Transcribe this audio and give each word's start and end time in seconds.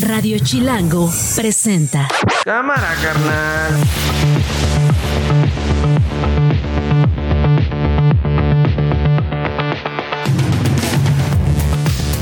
Radio 0.00 0.38
Chilango 0.38 1.12
presenta. 1.36 2.08
Cámara, 2.44 2.94
carnal. 3.02 3.72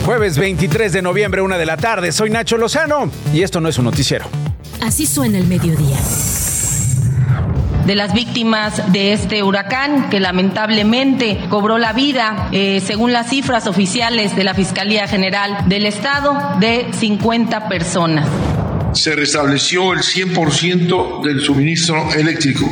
Jueves 0.04 0.38
23 0.38 0.92
de 0.92 1.02
noviembre, 1.02 1.42
una 1.42 1.58
de 1.58 1.66
la 1.66 1.76
tarde. 1.76 2.10
Soy 2.12 2.30
Nacho 2.30 2.56
Lozano 2.56 3.10
y 3.32 3.42
esto 3.42 3.60
no 3.60 3.68
es 3.68 3.78
un 3.78 3.84
noticiero. 3.84 4.26
Así 4.82 5.06
suena 5.06 5.38
el 5.38 5.46
mediodía. 5.46 5.98
De 7.88 7.96
las 7.96 8.12
víctimas 8.12 8.92
de 8.92 9.14
este 9.14 9.42
huracán 9.42 10.10
que 10.10 10.20
lamentablemente 10.20 11.40
cobró 11.48 11.78
la 11.78 11.94
vida, 11.94 12.50
eh, 12.52 12.82
según 12.86 13.14
las 13.14 13.30
cifras 13.30 13.66
oficiales 13.66 14.36
de 14.36 14.44
la 14.44 14.52
Fiscalía 14.52 15.08
General 15.08 15.66
del 15.70 15.86
Estado, 15.86 16.38
de 16.60 16.88
50 16.92 17.66
personas. 17.70 18.28
Se 18.92 19.16
restableció 19.16 19.94
el 19.94 20.00
100% 20.00 21.22
del 21.22 21.40
suministro 21.40 22.12
eléctrico. 22.12 22.70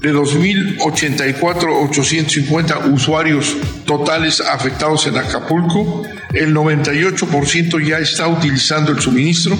De 0.00 0.12
2.084.850 0.12 2.92
usuarios 2.92 3.56
totales 3.84 4.40
afectados 4.40 5.06
en 5.06 5.16
Acapulco, 5.16 6.02
el 6.32 6.52
98% 6.52 7.86
ya 7.86 8.00
está 8.00 8.26
utilizando 8.26 8.90
el 8.90 9.00
suministro. 9.00 9.56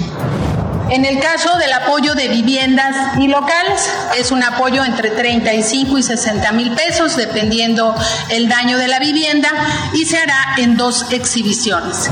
En 0.89 1.03
el 1.03 1.19
caso 1.19 1.57
del 1.57 1.73
apoyo 1.73 2.15
de 2.15 2.29
viviendas 2.29 3.17
y 3.19 3.27
locales, 3.27 3.89
es 4.17 4.31
un 4.31 4.41
apoyo 4.41 4.85
entre 4.85 5.09
35 5.09 5.97
y 5.97 6.03
60 6.03 6.51
mil 6.53 6.71
pesos, 6.71 7.17
dependiendo 7.17 7.93
el 8.29 8.47
daño 8.47 8.77
de 8.77 8.87
la 8.87 8.99
vivienda, 8.99 9.49
y 9.93 10.05
se 10.05 10.17
hará 10.17 10.55
en 10.57 10.77
dos 10.77 11.11
exhibiciones. 11.11 12.09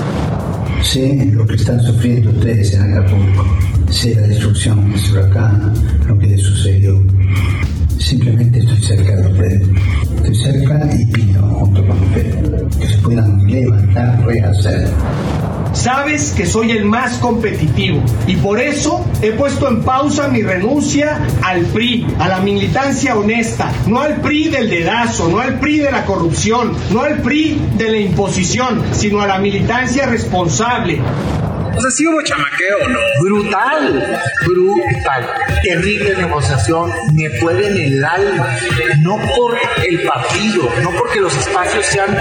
Sé 0.84 1.30
lo 1.32 1.48
que 1.48 1.56
están 1.56 1.82
sufriendo 1.82 2.32
ustedes 2.32 2.74
en 2.74 2.94
Acapulco. 2.94 3.58
Sé 3.90 4.16
la 4.16 4.28
destrucción 4.28 4.92
de 4.92 4.98
este 4.98 5.12
huracán, 5.14 5.74
lo 6.06 6.20
que 6.20 6.28
les 6.28 6.42
sucedió. 6.42 7.02
Simplemente 7.98 8.60
estoy 8.60 8.84
cerca 8.84 9.16
de 9.16 9.28
ustedes. 9.32 9.68
Cerca 10.34 10.90
y 10.94 11.06
que 12.80 12.88
se 12.88 12.98
puedan 12.98 13.46
levantar, 13.46 14.26
rehacer. 14.26 14.90
Sabes 15.74 16.32
que 16.32 16.46
soy 16.46 16.72
el 16.72 16.86
más 16.86 17.18
competitivo 17.18 18.02
y 18.26 18.38
por 18.38 18.60
eso 18.60 19.06
he 19.22 19.32
puesto 19.32 19.68
en 19.68 19.84
pausa 19.84 20.30
mi 20.30 20.42
renuncia 20.42 21.20
al 21.44 21.62
PRI, 21.66 22.08
a 22.18 22.30
la 22.30 22.40
militancia 22.40 23.16
honesta, 23.16 23.72
no 23.86 24.00
al 24.00 24.16
PRI 24.22 24.50
del 24.50 24.70
dedazo, 24.70 25.30
no 25.30 25.40
al 25.40 25.60
PRI 25.60 25.80
de 25.80 25.92
la 25.92 26.06
corrupción, 26.06 26.72
no 26.92 27.02
al 27.02 27.22
PRI 27.22 27.62
de 27.78 27.92
la 27.92 27.98
imposición, 27.98 28.82
sino 28.94 29.22
a 29.22 29.28
la 29.28 29.38
militancia 29.38 30.06
responsable. 30.08 31.02
O 31.76 31.82
sea, 31.82 31.92
sí 31.92 32.08
hubo 32.08 32.22
chamaqueo, 32.22 32.88
¿no? 32.90 33.00
Brutal, 33.22 34.22
brutal. 34.46 35.30
Terrible 35.62 36.16
negociación, 36.16 36.92
me 37.14 37.30
puede 37.42 37.68
en 37.68 37.94
el 37.94 38.06
alma. 38.06 38.56
No 39.00 39.18
por 39.36 39.58
el 39.86 40.04
partido, 40.04 40.70
no 40.82 40.92
porque 40.92 41.20
los 41.20 41.36
espacios 41.36 41.86
sean 41.86 42.16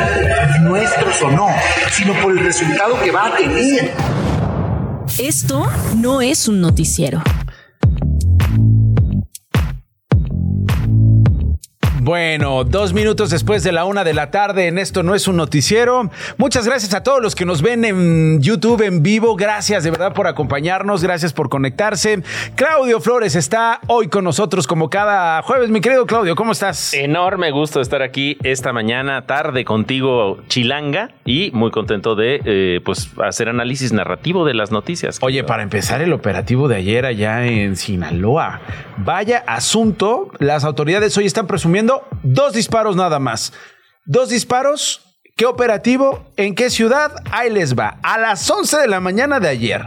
nuestros 0.62 1.22
o 1.22 1.30
no, 1.30 1.48
sino 1.92 2.14
por 2.14 2.32
el 2.32 2.40
resultado 2.40 3.00
que 3.00 3.10
va 3.10 3.26
a 3.26 3.36
tener. 3.36 3.92
Esto 5.18 5.70
no 5.96 6.20
es 6.20 6.48
un 6.48 6.60
noticiero. 6.60 7.22
Bueno, 12.04 12.64
dos 12.64 12.92
minutos 12.92 13.30
después 13.30 13.62
de 13.62 13.72
la 13.72 13.86
una 13.86 14.04
de 14.04 14.12
la 14.12 14.30
tarde 14.30 14.66
en 14.66 14.76
Esto 14.76 15.02
No 15.02 15.14
es 15.14 15.26
un 15.26 15.36
Noticiero. 15.36 16.10
Muchas 16.36 16.66
gracias 16.66 16.92
a 16.92 17.02
todos 17.02 17.22
los 17.22 17.34
que 17.34 17.46
nos 17.46 17.62
ven 17.62 17.82
en 17.86 18.42
YouTube 18.42 18.82
en 18.82 19.02
vivo. 19.02 19.36
Gracias 19.36 19.84
de 19.84 19.90
verdad 19.90 20.12
por 20.12 20.26
acompañarnos. 20.26 21.02
Gracias 21.02 21.32
por 21.32 21.48
conectarse. 21.48 22.22
Claudio 22.56 23.00
Flores 23.00 23.36
está 23.36 23.80
hoy 23.86 24.08
con 24.08 24.22
nosotros 24.22 24.66
como 24.66 24.90
cada 24.90 25.40
jueves. 25.40 25.70
Mi 25.70 25.80
querido 25.80 26.04
Claudio, 26.04 26.36
¿cómo 26.36 26.52
estás? 26.52 26.92
Enorme 26.92 27.50
gusto 27.52 27.80
estar 27.80 28.02
aquí 28.02 28.36
esta 28.42 28.74
mañana, 28.74 29.24
tarde 29.24 29.64
contigo, 29.64 30.40
Chilanga, 30.48 31.10
y 31.24 31.52
muy 31.52 31.70
contento 31.70 32.16
de 32.16 32.42
eh, 32.44 32.80
pues 32.84 33.12
hacer 33.24 33.48
análisis 33.48 33.94
narrativo 33.94 34.44
de 34.44 34.52
las 34.52 34.70
noticias. 34.70 35.20
Oye, 35.22 35.42
para 35.42 35.62
empezar 35.62 36.02
el 36.02 36.12
operativo 36.12 36.68
de 36.68 36.76
ayer 36.76 37.06
allá 37.06 37.46
en 37.46 37.76
Sinaloa. 37.76 38.60
Vaya 38.98 39.42
asunto. 39.46 40.30
Las 40.38 40.64
autoridades 40.64 41.16
hoy 41.16 41.24
están 41.24 41.46
presumiendo 41.46 41.93
dos 42.22 42.52
disparos 42.52 42.96
nada 42.96 43.18
más. 43.18 43.52
Dos 44.04 44.28
disparos. 44.28 45.00
¿Qué 45.36 45.46
operativo? 45.46 46.30
¿En 46.36 46.54
qué 46.54 46.70
ciudad? 46.70 47.12
Ahí 47.32 47.50
les 47.50 47.76
va. 47.76 47.98
A 48.04 48.18
las 48.18 48.48
11 48.48 48.76
de 48.78 48.86
la 48.86 49.00
mañana 49.00 49.40
de 49.40 49.48
ayer 49.48 49.82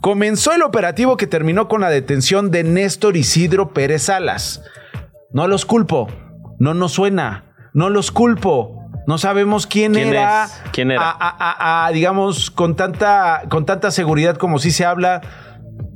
comenzó 0.00 0.52
el 0.52 0.62
operativo 0.62 1.16
que 1.16 1.26
terminó 1.26 1.66
con 1.66 1.80
la 1.80 1.90
detención 1.90 2.52
de 2.52 2.62
Néstor 2.62 3.16
Isidro 3.16 3.72
Pérez 3.72 4.02
Salas. 4.04 4.62
No 5.32 5.48
los 5.48 5.66
culpo. 5.66 6.06
No 6.60 6.74
nos 6.74 6.92
suena. 6.92 7.52
No 7.74 7.90
los 7.90 8.12
culpo. 8.12 8.78
No 9.08 9.18
sabemos 9.18 9.66
quién, 9.66 9.92
¿Quién 9.94 10.10
era. 10.10 10.44
es? 10.44 10.62
¿Quién 10.72 10.92
era? 10.92 11.02
A, 11.02 11.10
a- 11.18 11.82
a- 11.82 11.86
a, 11.86 11.90
digamos, 11.90 12.52
con 12.52 12.76
tanta, 12.76 13.42
con 13.50 13.66
tanta 13.66 13.90
seguridad 13.90 14.36
como 14.36 14.60
si 14.60 14.70
se 14.70 14.84
habla 14.84 15.20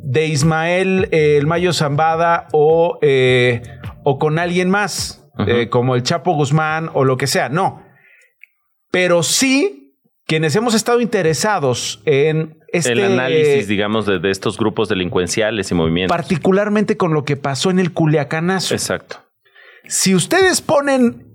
de 0.03 0.27
Ismael 0.27 1.09
eh, 1.13 1.37
el 1.37 1.47
Mayo 1.47 1.73
Zambada 1.73 2.49
o, 2.53 2.99
eh, 3.03 3.63
o 4.03 4.19
con 4.19 4.41
alguien 4.41 4.69
más, 4.71 5.26
eh, 5.47 5.69
como 5.69 5.95
el 5.95 6.03
Chapo 6.03 6.35
Guzmán 6.35 6.91
o 6.95 7.05
lo 7.05 7.17
que 7.17 7.27
sea. 7.27 7.49
No. 7.49 7.83
Pero 8.91 9.23
sí, 9.23 9.95
quienes 10.27 10.55
hemos 10.57 10.75
estado 10.75 11.01
interesados 11.01 12.03
en 12.07 12.59
este. 12.73 12.93
el 12.93 13.05
análisis, 13.05 13.69
digamos, 13.69 14.07
de, 14.07 14.19
de 14.19 14.31
estos 14.31 14.57
grupos 14.57 14.89
delincuenciales 14.89 15.71
y 15.71 15.75
movimientos. 15.75 16.17
Particularmente 16.17 16.97
con 16.97 17.13
lo 17.13 17.25
que 17.25 17.37
pasó 17.37 17.71
en 17.71 17.79
el 17.79 17.93
Culiacanazo. 17.93 18.75
Exacto. 18.75 19.23
Si 19.89 20.15
ustedes 20.15 20.63
ponen 20.63 21.27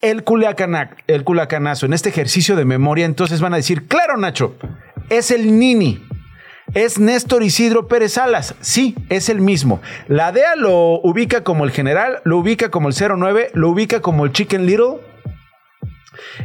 el, 0.00 0.24
Culiacana- 0.24 0.96
el 1.06 1.24
Culiacanazo 1.24 1.86
en 1.86 1.92
este 1.94 2.08
ejercicio 2.10 2.54
de 2.56 2.64
memoria, 2.64 3.06
entonces 3.06 3.40
van 3.40 3.54
a 3.54 3.56
decir, 3.56 3.86
claro, 3.86 4.16
Nacho, 4.16 4.56
es 5.08 5.30
el 5.30 5.58
Nini. 5.58 6.02
Es 6.74 6.98
Néstor 6.98 7.42
Isidro 7.42 7.88
Pérez 7.88 8.12
Salas. 8.14 8.54
Sí, 8.60 8.94
es 9.08 9.28
el 9.28 9.40
mismo. 9.40 9.80
La 10.08 10.32
DEA 10.32 10.56
lo 10.56 11.00
ubica 11.02 11.42
como 11.44 11.64
el 11.64 11.70
general, 11.70 12.20
lo 12.24 12.38
ubica 12.38 12.70
como 12.70 12.88
el 12.88 12.94
09, 12.94 13.50
lo 13.54 13.70
ubica 13.70 14.00
como 14.00 14.24
el 14.24 14.32
Chicken 14.32 14.66
Little. 14.66 14.98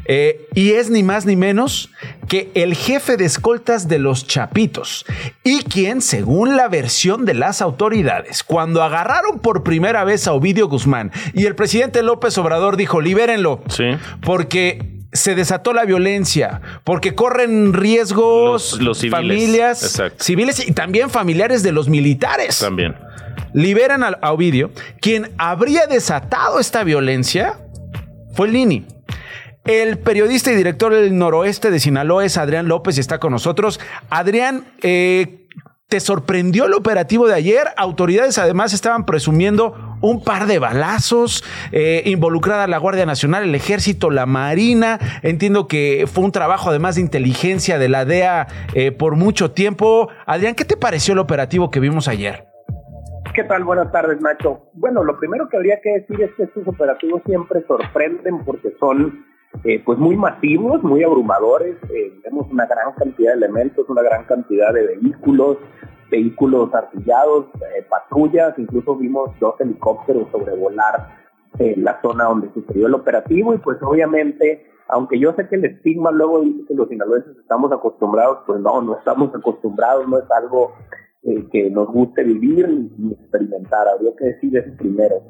Eh, 0.06 0.48
y 0.54 0.72
es 0.72 0.90
ni 0.90 1.02
más 1.04 1.26
ni 1.26 1.36
menos 1.36 1.92
que 2.28 2.50
el 2.56 2.76
jefe 2.76 3.18
de 3.18 3.26
escoltas 3.26 3.88
de 3.88 4.00
los 4.00 4.26
Chapitos 4.28 5.06
y 5.44 5.64
quien, 5.64 6.02
según 6.02 6.56
la 6.58 6.68
versión 6.68 7.26
de 7.26 7.34
las 7.34 7.62
autoridades, 7.62 8.44
cuando 8.44 8.84
agarraron 8.84 9.40
por 9.40 9.64
primera 9.64 10.03
vez 10.03 10.28
a 10.28 10.34
Ovidio 10.34 10.68
Guzmán 10.68 11.12
y 11.34 11.46
el 11.46 11.56
presidente 11.56 12.03
López 12.03 12.38
Obrador 12.38 12.78
dijo, 12.78 13.00
libérenlo, 13.02 13.64
Sí. 13.70 13.92
porque 14.22 15.00
se 15.14 15.36
desató 15.36 15.74
la 15.74 15.84
violencia, 15.86 16.62
porque 16.84 17.16
corren 17.16 17.74
riesgos 17.74 18.74
Los- 18.74 18.82
los 18.82 18.98
civiles, 19.00 19.20
familias 19.20 19.84
exacto. 19.84 20.24
civiles 20.24 20.68
y 20.68 20.72
también 20.72 21.10
familiares 21.10 21.64
de 21.64 21.72
los 21.72 21.90
militares 21.90 22.60
También. 22.60 22.96
liberan 23.54 24.04
a, 24.04 24.08
a 24.22 24.32
Ovidio, 24.32 24.72
quien 25.02 25.32
habría 25.38 25.86
desatado 25.88 26.60
esta 26.60 26.84
violencia 26.84 27.60
fue 28.34 28.48
el 28.48 28.54
Nini. 28.54 28.86
El 29.66 30.00
periodista 30.00 30.52
y 30.52 30.56
director 30.56 30.92
del 30.94 31.16
noroeste 31.16 31.70
de 31.70 31.80
Sinaloa 31.80 32.26
es 32.26 32.38
Adrián 32.38 32.68
López 32.68 32.98
y 32.98 33.00
está 33.00 33.20
con 33.20 33.32
nosotros. 33.32 33.80
Adrián, 34.10 34.66
eh, 34.82 35.41
¿te 35.91 36.00
sorprendió 36.00 36.68
el 36.68 36.74
operativo 36.74 37.28
de 37.28 37.34
ayer? 37.34 37.68
Autoridades 37.75 38.38
además 38.38 38.72
estaban 38.72 39.06
presumiendo 39.06 39.75
un 40.00 40.24
par 40.24 40.46
de 40.46 40.57
balazos, 40.57 41.44
eh, 41.74 42.03
involucrada 42.06 42.66
la 42.66 42.78
Guardia 42.78 43.06
Nacional, 43.06 43.44
el 43.44 43.53
Ejército, 43.56 44.09
la 44.09 44.25
Marina. 44.25 45.00
Entiendo 45.22 45.68
que 45.68 46.06
fue 46.07 46.24
un 46.24 46.31
trabajo 46.31 46.69
además 46.69 46.96
de 46.96 47.02
inteligencia 47.02 47.78
de 47.78 47.90
la 47.90 48.06
DEA 48.06 48.47
eh, 48.74 48.94
por 48.94 49.18
mucho 49.18 49.52
tiempo. 49.52 50.07
Adrián, 50.25 50.56
¿qué 50.56 50.63
te 50.63 50.78
pareció 50.78 51.12
el 51.12 51.19
operativo 51.19 51.70
que 51.70 51.82
vimos 51.82 52.08
ayer? 52.08 52.46
¿Qué 53.35 53.44
tal? 53.44 53.66
Buenas 53.66 53.91
tardes, 53.91 54.22
Nacho. 54.22 54.70
Bueno, 54.72 55.03
lo 55.03 55.20
primero 55.20 55.49
que 55.49 55.58
habría 55.58 55.82
que 55.82 55.91
decir 55.91 56.22
es 56.22 56.32
que 56.37 56.44
estos 56.44 56.66
operativos 56.70 57.22
siempre 57.26 57.66
sorprenden 57.67 58.46
porque 58.46 58.73
son 58.79 59.26
eh, 59.64 59.82
pues 59.85 59.99
muy 59.99 60.16
masivos, 60.16 60.82
muy 60.82 61.03
abrumadores. 61.03 61.76
Eh, 61.94 62.14
vemos 62.23 62.47
una 62.52 62.66
gran 62.66 62.94
cantidad 62.94 63.32
de 63.32 63.37
elementos, 63.37 63.87
una 63.90 64.02
gran 64.02 64.23
cantidad 64.26 64.73
de 64.73 64.87
vehículos, 64.87 65.58
vehículos 66.11 66.72
artillados, 66.73 67.46
eh, 67.55 67.84
patrullas, 67.90 68.53
incluso 68.58 68.96
vimos 68.96 69.31
dos 69.40 69.59
helicópteros 69.59 70.28
sobrevolar 70.31 71.22
eh, 71.58 71.73
la 71.78 71.99
zona 72.02 72.25
donde 72.25 72.52
sucedió 72.53 72.87
el 72.87 72.93
operativo 72.93 73.53
y 73.53 73.58
pues 73.58 73.78
obviamente, 73.81 74.67
aunque 74.87 75.17
yo 75.17 75.34
sé 75.34 75.47
que 75.47 75.55
el 75.55 75.66
estigma 75.66 76.11
luego 76.11 76.41
dice 76.41 76.66
que 76.67 76.75
los 76.75 76.90
sinaloenses 76.90 77.37
estamos 77.37 77.72
acostumbrados, 77.72 78.40
pues 78.46 78.59
no, 78.59 78.81
no 78.81 78.97
estamos 78.97 79.34
acostumbrados, 79.34 80.08
no 80.08 80.19
es 80.19 80.29
algo 80.31 80.73
eh, 81.23 81.47
que 81.52 81.69
nos 81.69 81.87
guste 81.87 82.23
vivir 82.23 82.67
ni, 82.97 83.13
experimentar, 83.13 83.87
habría 83.87 84.11
que 84.17 84.25
decir 84.25 84.55
eso 84.58 84.72
primero. 84.78 85.22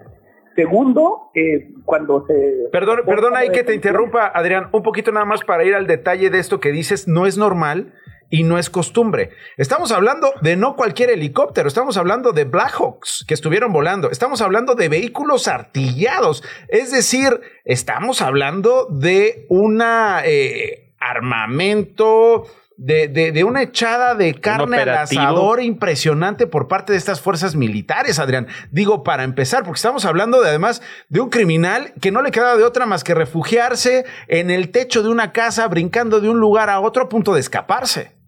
Segundo, 0.56 1.32
eh, 1.34 1.74
cuando 1.86 2.26
se... 2.28 2.70
Perdón, 2.72 3.00
perdón 3.06 3.36
ahí 3.36 3.50
que 3.50 3.64
te 3.64 3.74
interrumpa, 3.74 4.28
Adrián, 4.28 4.68
un 4.74 4.84
poquito 4.84 5.12
nada 5.12 5.26
más 5.26 5.44
para 5.44 5.64
ir 5.64 5.76
al 5.76 5.88
detalle 5.88 6.30
de 6.30 6.40
esto 6.40 6.60
que 6.60 6.72
dices, 6.72 7.08
no 7.08 7.26
es 7.26 7.38
normal 7.38 7.94
y 8.32 8.44
no 8.44 8.58
es 8.58 8.72
costumbre. 8.72 9.30
Estamos 9.58 9.92
hablando 9.92 10.34
de 10.42 10.56
no 10.56 10.76
cualquier 10.76 11.12
helicóptero, 11.12 11.68
estamos 11.68 11.98
hablando 11.98 12.32
de 12.32 12.46
Blackhawks 12.46 13.26
que 13.28 13.36
estuvieron 13.36 13.72
volando, 13.72 14.10
estamos 14.10 14.42
hablando 14.42 14.74
de 14.74 14.90
vehículos 14.90 15.48
artillados, 15.48 16.44
es 16.70 16.92
decir, 16.92 17.42
estamos 17.66 18.22
hablando 18.22 18.88
de 18.90 19.46
una 19.50 20.22
eh, 20.26 20.94
armamento 21.00 22.48
de, 22.78 23.10
de, 23.10 23.32
de, 23.32 23.44
una 23.44 23.62
echada 23.62 24.16
de 24.16 24.34
carne 24.34 24.78
al 24.78 24.90
asador 24.90 25.62
impresionante 25.62 26.48
por 26.48 26.68
parte 26.68 26.94
de 26.94 26.98
estas 26.98 27.22
fuerzas 27.22 27.56
militares, 27.56 28.18
Adrián. 28.18 28.48
Digo, 28.72 29.04
para 29.04 29.24
empezar, 29.24 29.64
porque 29.64 29.78
estamos 29.78 30.04
hablando 30.06 30.42
de 30.42 30.50
además 30.50 30.82
de 31.10 31.20
un 31.20 31.30
criminal 31.30 31.94
que 32.02 32.12
no 32.12 32.24
le 32.24 32.32
queda 32.32 32.58
de 32.58 32.64
otra 32.64 32.88
más 32.88 33.04
que 33.04 33.14
refugiarse 33.14 34.06
en 34.28 34.50
el 34.50 34.72
techo 34.72 35.04
de 35.04 35.10
una 35.10 35.32
casa, 35.32 35.68
brincando 35.68 36.22
de 36.22 36.30
un 36.30 36.40
lugar 36.40 36.72
a 36.72 36.80
otro 36.80 37.04
a 37.04 37.10
punto 37.10 37.36
de 37.36 37.42
escaparse. 37.42 38.21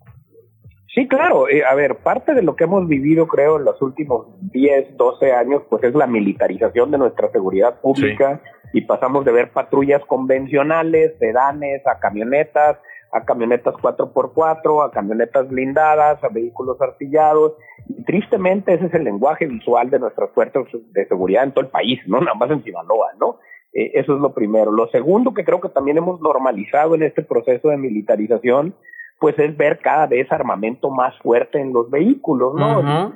Sí, 0.93 1.07
claro. 1.07 1.49
Eh, 1.49 1.63
a 1.65 1.73
ver, 1.73 1.97
parte 1.97 2.33
de 2.33 2.43
lo 2.43 2.55
que 2.55 2.65
hemos 2.65 2.87
vivido, 2.87 3.27
creo, 3.27 3.57
en 3.57 3.65
los 3.65 3.81
últimos 3.81 4.27
10, 4.51 4.95
12 4.95 5.31
años, 5.31 5.63
pues 5.69 5.83
es 5.83 5.95
la 5.95 6.05
militarización 6.05 6.91
de 6.91 6.99
nuestra 6.99 7.31
seguridad 7.31 7.81
pública 7.81 8.41
sí. 8.71 8.79
y 8.79 8.81
pasamos 8.81 9.25
de 9.25 9.31
ver 9.31 9.51
patrullas 9.51 10.03
convencionales, 10.05 11.13
sedanes, 11.17 11.85
a 11.87 11.99
camionetas, 11.99 12.77
a 13.11 13.25
camionetas 13.25 13.73
4x4, 13.75 14.85
a 14.85 14.91
camionetas 14.91 15.47
blindadas, 15.49 16.23
a 16.23 16.29
vehículos 16.29 16.79
artillados. 16.79 17.53
Y 17.87 18.03
tristemente 18.03 18.75
ese 18.75 18.85
es 18.85 18.93
el 18.93 19.03
lenguaje 19.03 19.47
visual 19.47 19.89
de 19.89 19.99
nuestras 19.99 20.29
fuerzas 20.31 20.65
de 20.91 21.07
seguridad 21.07 21.43
en 21.43 21.53
todo 21.53 21.65
el 21.65 21.71
país, 21.71 21.99
no 22.05 22.19
nada 22.19 22.35
más 22.35 22.51
en 22.51 22.63
Sinaloa, 22.63 23.13
¿no? 23.19 23.39
Eh, 23.73 23.91
eso 23.95 24.15
es 24.15 24.21
lo 24.21 24.33
primero. 24.33 24.71
Lo 24.71 24.87
segundo 24.89 25.33
que 25.33 25.43
creo 25.43 25.59
que 25.59 25.69
también 25.69 25.97
hemos 25.97 26.21
normalizado 26.21 26.93
en 26.93 27.01
este 27.01 27.23
proceso 27.23 27.69
de 27.69 27.77
militarización, 27.77 28.75
pues 29.23 29.39
es 29.39 29.55
ver 29.55 29.79
cada 29.79 30.05
vez 30.05 30.29
armamento 30.33 30.89
más 30.89 31.17
fuerte 31.19 31.57
en 31.57 31.71
los 31.71 31.89
vehículos, 31.89 32.55
¿no? 32.55 32.79
Uh 32.79 32.83
-huh. 32.83 33.13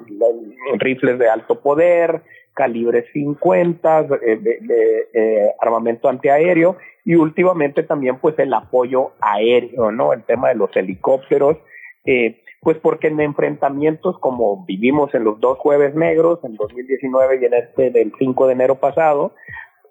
Rifles 0.79 1.19
de 1.19 1.29
alto 1.29 1.59
poder, 1.59 2.21
calibre 2.53 3.07
50, 3.11 4.07
eh, 4.21 4.37
de, 4.37 4.57
de, 4.61 5.07
eh, 5.13 5.51
armamento 5.59 6.07
antiaéreo 6.07 6.77
y 7.03 7.15
últimamente 7.15 7.83
también 7.83 8.19
pues 8.19 8.39
el 8.39 8.53
apoyo 8.53 9.11
aéreo, 9.19 9.91
¿no? 9.91 10.13
El 10.13 10.23
tema 10.23 10.47
de 10.47 10.55
los 10.55 10.73
helicópteros, 10.77 11.57
eh, 12.05 12.41
pues 12.61 12.77
porque 12.77 13.07
en 13.07 13.19
enfrentamientos 13.19 14.17
como 14.19 14.65
vivimos 14.65 15.13
en 15.13 15.25
los 15.25 15.41
dos 15.41 15.57
jueves 15.57 15.93
negros, 15.93 16.39
en 16.45 16.55
2019 16.55 17.39
y 17.41 17.45
en 17.47 17.53
este 17.53 17.89
del 17.91 18.13
5 18.17 18.47
de 18.47 18.53
enero 18.53 18.75
pasado, 18.75 19.33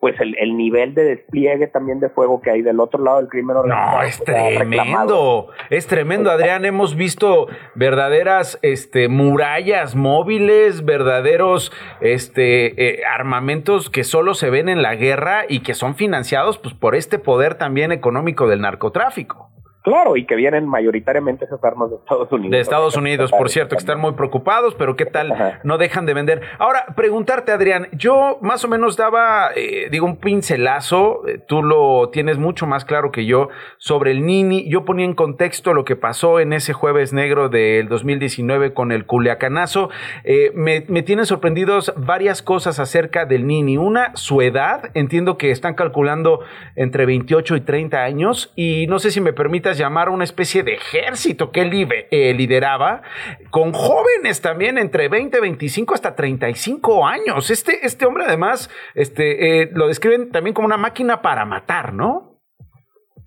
pues 0.01 0.21
el, 0.21 0.37
el, 0.39 0.57
nivel 0.57 0.95
de 0.95 1.05
despliegue 1.05 1.67
también 1.67 2.01
de 2.01 2.09
fuego 2.11 2.41
que 2.41 2.51
hay 2.51 2.63
del 2.63 2.81
otro 2.81 3.03
lado 3.03 3.19
del 3.19 3.29
crimen 3.29 3.57
organizado. 3.57 3.99
No, 3.99 4.03
es 4.03 4.23
tremendo, 4.23 5.49
es 5.71 5.87
tremendo, 5.87 6.31
Adrián. 6.31 6.65
Hemos 6.65 6.97
visto 6.97 7.49
verdaderas 7.75 8.59
este, 8.63 9.09
murallas 9.09 9.95
móviles, 9.95 10.85
verdaderos 10.85 11.73
este, 12.01 13.01
eh, 13.01 13.03
armamentos 13.05 13.91
que 13.91 14.05
solo 14.05 14.35
se 14.35 14.51
ven 14.51 14.69
en 14.69 14.83
la 14.83 14.95
guerra 14.95 15.45
y 15.49 15.61
que 15.61 15.75
son 15.75 15.95
financiados 15.95 16.59
pues, 16.59 16.75
por 16.75 16.95
este 16.95 17.19
poder 17.19 17.55
también 17.55 17.93
económico 17.93 18.47
del 18.49 18.61
narcotráfico. 18.61 19.56
Claro, 19.87 20.17
y 20.17 20.27
que 20.27 20.35
vienen 20.35 20.67
mayoritariamente 20.67 21.45
esas 21.45 21.63
armas 21.63 21.91
de 21.91 21.97
Estados 21.99 22.33
Unidos. 22.33 22.51
De 22.51 22.59
Estados 22.59 22.97
Unidos, 22.97 23.31
por 23.31 23.49
cierto, 23.51 23.77
que 23.77 23.79
están 23.79 24.01
muy 24.01 24.15
preocupados, 24.15 24.75
pero 24.75 24.97
qué 24.97 25.07
tal 25.07 25.31
Ajá. 25.31 25.61
no 25.63 25.79
dejan 25.79 26.07
de 26.07 26.13
vender. 26.13 26.43
Ahora, 26.59 26.87
preguntarte, 26.97 27.53
Adrián, 27.53 27.87
yo 27.93 28.39
más 28.41 28.65
o 28.65 28.69
menos 28.69 28.97
daba, 28.97 29.51
eh, 29.55 29.87
digo, 29.89 30.05
un 30.05 30.17
pincelazo, 30.17 31.29
eh, 31.29 31.39
tú 31.39 31.63
lo 31.63 32.09
tienes 32.09 32.37
mucho 32.37 32.67
más 32.67 32.85
claro 32.85 33.13
que 33.13 33.27
yo, 33.27 33.49
sobre 33.79 34.11
el 34.11 34.27
Nini. 34.27 34.69
Yo 34.69 34.85
ponía 34.85 35.05
en 35.05 35.15
contexto 35.15 35.73
lo 35.73 35.85
que 35.85 35.95
pasó 35.95 36.41
en 36.41 36.53
ese 36.53 36.73
jueves 36.73 37.13
negro 37.13 37.49
del 37.49 37.87
2019 37.87 38.75
con 38.75 38.91
el 38.91 39.07
Culiacanazo. 39.07 39.91
Eh, 40.25 40.51
me, 40.57 40.85
me 40.89 41.05
tienen 41.05 41.27
sorprendidos 41.27 41.95
varias 41.97 42.43
cosas 42.43 42.81
acerca 42.81 43.25
del 43.25 43.47
Nini. 43.47 43.77
Una, 43.77 44.17
su 44.17 44.43
edad, 44.43 44.91
entiendo 44.95 45.39
que 45.39 45.53
están 45.53 45.75
calculando 45.75 46.41
entre 46.75 47.07
28 47.07 47.55
y 47.55 47.61
30 47.61 48.03
años, 48.03 48.53
y 48.57 48.89
no 48.89 48.99
sé 48.99 49.13
si 49.13 49.21
me 49.21 49.33
permitas 49.33 49.76
llamar 49.77 50.09
una 50.09 50.25
especie 50.25 50.63
de 50.63 50.75
ejército 50.75 51.51
que 51.51 51.63
él 51.63 51.89
eh, 52.11 52.35
lideraba, 52.35 53.03
con 53.51 53.73
jóvenes 53.73 54.41
también 54.41 54.79
entre 54.79 55.09
20, 55.09 55.41
25 55.41 55.95
hasta 55.95 56.15
35 56.15 57.07
años. 57.07 57.51
Este, 57.51 57.85
este 57.85 58.07
hombre 58.07 58.25
además 58.27 58.71
este, 58.95 59.63
eh, 59.63 59.71
lo 59.73 59.89
describen 59.89 60.31
también 60.31 60.55
como 60.55 60.67
una 60.67 60.77
máquina 60.77 61.23
para 61.23 61.45
matar, 61.45 61.93
¿no? 61.93 62.37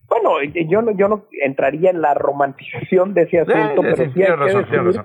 Bueno, 0.08 0.42
yo 0.68 0.82
no, 0.82 0.92
yo 0.92 1.08
no 1.08 1.28
entraría 1.44 1.92
en 1.92 2.02
la 2.02 2.16
romantización 2.16 3.14
de 3.14 3.24
ese 3.24 3.40
asunto, 3.40 3.84
eh, 3.84 3.94
pero 3.96 4.12
sí 4.12 4.24
hay, 4.24 4.32
razón, 4.32 4.66
que 4.66 4.78
decir, 4.78 5.02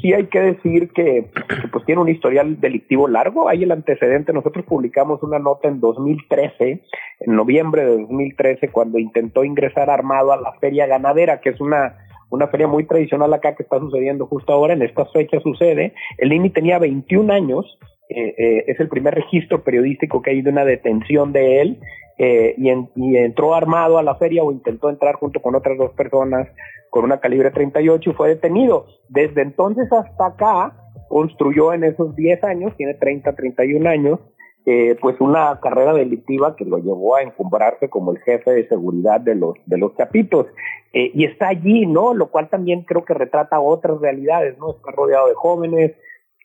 sí 0.00 0.12
hay 0.12 0.26
que 0.26 0.40
decir 0.40 0.90
que, 0.90 1.30
pues 1.72 1.84
tiene 1.84 2.00
un 2.00 2.08
historial 2.08 2.60
delictivo 2.60 3.08
largo. 3.08 3.48
Hay 3.48 3.62
el 3.62 3.72
antecedente. 3.72 4.32
Nosotros 4.32 4.64
publicamos 4.66 5.22
una 5.22 5.38
nota 5.38 5.68
en 5.68 5.80
2013, 5.80 6.82
en 7.20 7.34
noviembre 7.34 7.84
de 7.84 7.98
2013, 7.98 8.68
cuando 8.68 8.98
intentó 8.98 9.44
ingresar 9.44 9.90
armado 9.90 10.32
a 10.32 10.40
la 10.40 10.52
feria 10.60 10.86
ganadera, 10.86 11.40
que 11.40 11.50
es 11.50 11.60
una 11.60 11.96
una 12.30 12.48
feria 12.48 12.66
muy 12.66 12.84
tradicional 12.84 13.32
acá 13.32 13.54
que 13.54 13.62
está 13.62 13.78
sucediendo 13.78 14.26
justo 14.26 14.52
ahora, 14.52 14.74
en 14.74 14.82
estas 14.82 15.10
fechas 15.12 15.42
sucede. 15.42 15.94
El 16.18 16.30
Nini 16.30 16.50
tenía 16.50 16.78
21 16.78 17.32
años, 17.32 17.78
eh, 18.10 18.34
eh, 18.36 18.64
es 18.66 18.78
el 18.80 18.88
primer 18.88 19.14
registro 19.14 19.62
periodístico 19.62 20.22
que 20.22 20.30
hay 20.30 20.42
de 20.42 20.50
una 20.50 20.64
detención 20.64 21.32
de 21.32 21.62
él, 21.62 21.78
eh, 22.18 22.54
y, 22.58 22.68
en, 22.68 22.90
y, 22.96 23.16
entró 23.16 23.54
armado 23.54 23.96
a 23.96 24.02
la 24.02 24.16
feria 24.16 24.42
o 24.42 24.52
intentó 24.52 24.90
entrar 24.90 25.14
junto 25.14 25.40
con 25.40 25.54
otras 25.54 25.78
dos 25.78 25.92
personas 25.92 26.48
con 26.90 27.04
una 27.04 27.20
calibre 27.20 27.50
38 27.50 28.10
y 28.10 28.12
fue 28.12 28.28
detenido. 28.28 28.86
Desde 29.08 29.42
entonces 29.42 29.90
hasta 29.92 30.26
acá 30.26 30.76
construyó 31.08 31.72
en 31.72 31.84
esos 31.84 32.14
10 32.16 32.44
años, 32.44 32.76
tiene 32.76 32.94
30, 32.94 33.34
31 33.34 33.88
años, 33.88 34.20
eh, 34.66 34.96
pues 35.00 35.18
una 35.20 35.58
carrera 35.60 35.94
delictiva 35.94 36.56
que 36.56 36.64
lo 36.64 36.78
llevó 36.78 37.16
a 37.16 37.22
encumbrarse 37.22 37.88
como 37.88 38.12
el 38.12 38.18
jefe 38.18 38.50
de 38.50 38.68
seguridad 38.68 39.20
de 39.20 39.34
los 39.34 39.54
de 39.66 39.78
los 39.78 39.96
chapitos. 39.96 40.46
Eh, 40.92 41.10
y 41.14 41.24
está 41.24 41.48
allí 41.48 41.86
no 41.86 42.14
lo 42.14 42.30
cual 42.30 42.48
también 42.48 42.82
creo 42.82 43.04
que 43.04 43.14
retrata 43.14 43.60
otras 43.60 44.00
realidades 44.00 44.58
no 44.58 44.72
está 44.72 44.90
rodeado 44.90 45.28
de 45.28 45.34
jóvenes 45.34 45.92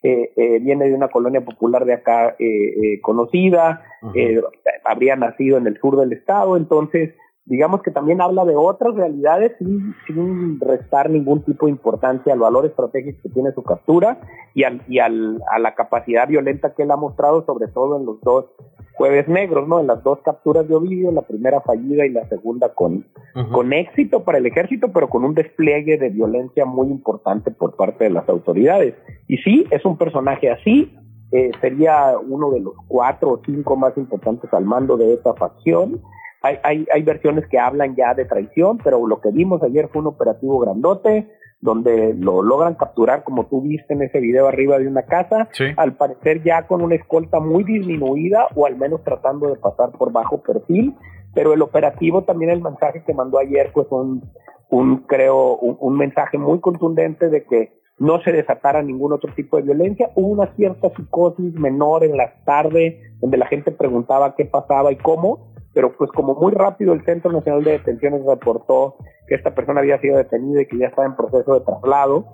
eh, 0.05 0.33
eh, 0.35 0.59
viene 0.59 0.89
de 0.89 0.93
una 0.93 1.07
colonia 1.07 1.39
popular 1.45 1.85
de 1.85 1.93
acá 1.93 2.35
eh, 2.37 2.99
conocida 3.01 3.85
uh 4.01 4.07
-huh. 4.07 4.43
habría 4.83 5.15
nacido 5.15 5.57
en 5.57 5.65
el 5.65 5.79
sur 5.79 5.97
del 5.97 6.11
estado 6.11 6.57
entonces 6.57 7.13
digamos 7.45 7.81
que 7.81 7.91
también 7.91 8.21
habla 8.21 8.45
de 8.45 8.55
otras 8.55 8.95
realidades 8.95 9.51
sin, 9.59 9.93
sin 10.07 10.59
restar 10.59 11.09
ningún 11.09 11.43
tipo 11.43 11.65
de 11.65 11.73
importancia 11.73 12.31
al 12.31 12.39
valor 12.39 12.65
estratégico 12.65 13.19
que 13.23 13.29
tiene 13.29 13.51
su 13.51 13.63
captura 13.63 14.21
y, 14.53 14.63
al, 14.63 14.81
y 14.87 14.99
al, 14.99 15.41
a 15.51 15.59
la 15.59 15.75
capacidad 15.75 16.27
violenta 16.27 16.73
que 16.73 16.83
él 16.83 16.91
ha 16.91 16.95
mostrado, 16.97 17.45
sobre 17.45 17.67
todo 17.67 17.97
en 17.97 18.05
los 18.05 18.21
dos 18.21 18.45
jueves 18.93 19.27
negros, 19.27 19.67
¿no? 19.67 19.79
En 19.79 19.87
las 19.87 20.03
dos 20.03 20.19
capturas 20.23 20.67
de 20.67 20.75
Ovidio, 20.75 21.11
la 21.11 21.23
primera 21.23 21.59
fallida 21.61 22.05
y 22.05 22.09
la 22.09 22.27
segunda 22.29 22.73
con, 22.73 22.93
uh 22.95 23.03
-huh. 23.39 23.51
con 23.51 23.73
éxito 23.73 24.23
para 24.23 24.37
el 24.37 24.45
ejército, 24.45 24.93
pero 24.93 25.09
con 25.09 25.25
un 25.25 25.33
despliegue 25.33 25.97
de 25.97 26.09
violencia 26.09 26.65
muy 26.65 26.87
importante 26.87 27.51
por 27.51 27.75
parte 27.75 28.05
de 28.05 28.11
las 28.11 28.29
autoridades. 28.29 28.95
Y 29.27 29.37
sí, 29.37 29.65
es 29.71 29.83
un 29.83 29.97
personaje 29.97 30.49
así, 30.51 30.95
eh, 31.31 31.51
sería 31.59 32.13
uno 32.19 32.51
de 32.51 32.59
los 32.61 32.75
cuatro 32.87 33.31
o 33.31 33.41
cinco 33.43 33.75
más 33.75 33.97
importantes 33.97 34.53
al 34.53 34.65
mando 34.65 34.95
de 34.95 35.13
esta 35.15 35.33
facción 35.33 35.99
hay, 36.43 36.57
hay, 36.63 36.85
hay 36.93 37.01
versiones 37.03 37.47
que 37.47 37.57
hablan 37.57 37.95
ya 37.95 38.13
de 38.13 38.25
traición, 38.25 38.77
pero 38.83 39.07
lo 39.07 39.21
que 39.21 39.31
vimos 39.31 39.63
ayer 39.63 39.87
fue 39.87 40.01
un 40.01 40.07
operativo 40.07 40.59
grandote, 40.59 41.29
donde 41.61 42.13
lo 42.13 42.41
logran 42.41 42.75
capturar, 42.75 43.23
como 43.23 43.45
tú 43.45 43.61
viste 43.61 43.93
en 43.93 44.01
ese 44.01 44.19
video 44.19 44.49
arriba 44.49 44.77
de 44.77 44.87
una 44.89 45.03
casa, 45.03 45.47
sí. 45.53 45.63
al 45.77 45.95
parecer 45.95 46.43
ya 46.43 46.67
con 46.67 46.81
una 46.81 46.95
escolta 46.95 47.39
muy 47.39 47.63
disminuida 47.63 48.47
o 48.55 48.65
al 48.65 48.75
menos 48.75 49.01
tratando 49.03 49.47
de 49.47 49.55
pasar 49.55 49.91
por 49.91 50.11
bajo 50.11 50.43
perfil, 50.43 50.93
pero 51.33 51.53
el 51.53 51.61
operativo 51.61 52.23
también 52.23 52.51
el 52.51 52.61
mensaje 52.61 53.03
que 53.07 53.13
mandó 53.13 53.39
ayer 53.39 53.71
pues 53.73 53.87
un, 53.91 54.29
un 54.69 54.97
creo, 55.07 55.55
un, 55.55 55.77
un 55.79 55.97
mensaje 55.97 56.37
muy 56.37 56.59
contundente 56.59 57.29
de 57.29 57.45
que 57.45 57.81
no 57.97 58.21
se 58.21 58.33
desatara 58.33 58.83
ningún 58.83 59.13
otro 59.13 59.33
tipo 59.33 59.55
de 59.55 59.63
violencia, 59.63 60.11
hubo 60.15 60.27
una 60.27 60.53
cierta 60.55 60.89
psicosis 60.89 61.53
menor 61.53 62.03
en 62.03 62.17
las 62.17 62.43
tardes, 62.43 62.95
donde 63.21 63.37
la 63.37 63.45
gente 63.45 63.71
preguntaba 63.71 64.35
qué 64.35 64.43
pasaba 64.43 64.91
y 64.91 64.97
cómo, 64.97 65.53
pero 65.73 65.95
pues 65.97 66.11
como 66.11 66.35
muy 66.35 66.53
rápido 66.53 66.93
el 66.93 67.03
Centro 67.05 67.31
Nacional 67.31 67.63
de 67.63 67.71
Detenciones 67.73 68.25
reportó 68.25 68.95
que 69.27 69.35
esta 69.35 69.55
persona 69.55 69.79
había 69.79 69.99
sido 69.99 70.17
detenida 70.17 70.61
y 70.61 70.65
que 70.67 70.77
ya 70.77 70.87
estaba 70.87 71.07
en 71.07 71.15
proceso 71.15 71.53
de 71.53 71.65
traslado, 71.65 72.25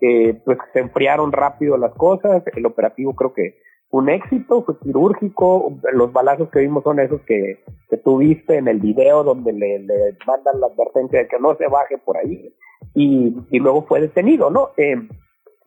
eh, 0.00 0.40
pues 0.44 0.58
se 0.72 0.80
enfriaron 0.80 1.32
rápido 1.32 1.76
las 1.76 1.92
cosas, 1.94 2.42
el 2.54 2.66
operativo 2.66 3.14
creo 3.14 3.32
que 3.32 3.56
un 3.90 4.10
éxito, 4.10 4.64
fue 4.64 4.78
quirúrgico, 4.80 5.72
los 5.92 6.12
balazos 6.12 6.50
que 6.50 6.60
vimos 6.60 6.84
son 6.84 7.00
esos 7.00 7.22
que, 7.22 7.62
que 7.88 8.00
viste 8.18 8.56
en 8.56 8.68
el 8.68 8.80
video 8.80 9.24
donde 9.24 9.52
le, 9.52 9.78
le 9.78 10.16
mandan 10.26 10.60
la 10.60 10.66
advertencia 10.66 11.20
de 11.20 11.28
que 11.28 11.38
no 11.38 11.56
se 11.56 11.66
baje 11.68 11.96
por 11.96 12.18
ahí 12.18 12.54
y, 12.94 13.34
y 13.50 13.58
luego 13.58 13.86
fue 13.86 14.00
detenido, 14.00 14.50
¿no? 14.50 14.70
Eh, 14.76 14.96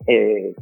eh, 0.07 0.53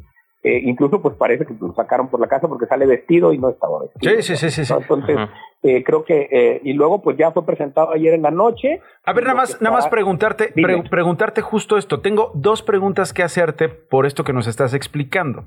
eh, 0.41 0.61
incluso 0.63 1.01
pues 1.01 1.15
parece 1.15 1.45
que 1.45 1.53
lo 1.59 1.73
sacaron 1.73 2.09
por 2.09 2.19
la 2.19 2.27
casa 2.27 2.47
porque 2.47 2.65
sale 2.65 2.85
vestido 2.85 3.33
y 3.33 3.37
no 3.37 3.49
estaba 3.49 3.81
vestido. 3.81 4.21
Sí, 4.21 4.35
sí, 4.37 4.49
sí, 4.49 4.63
sí. 4.63 4.73
Entonces, 4.73 5.17
eh, 5.63 5.83
creo 5.83 6.05
que, 6.05 6.29
eh, 6.31 6.61
y 6.63 6.71
luego 6.71 7.01
pues 7.01 7.17
ya 7.17 7.31
fue 7.31 7.45
presentado 7.45 7.91
ayer 7.91 8.13
en 8.13 8.21
la 8.21 8.31
noche. 8.31 8.81
A 9.03 9.11
ver, 9.11 9.25
nada 9.25 9.35
más, 9.35 9.61
nada 9.61 9.75
más 9.75 9.87
preguntarte, 9.87 10.53
preguntarte 10.89 11.41
justo 11.41 11.77
esto. 11.77 11.99
Tengo 11.99 12.31
dos 12.35 12.63
preguntas 12.63 13.11
que 13.11 13.23
hacerte 13.23 13.67
por 13.67 14.05
esto 14.05 14.23
que 14.23 14.31
nos 14.31 14.47
estás 14.47 14.73
explicando. 14.73 15.43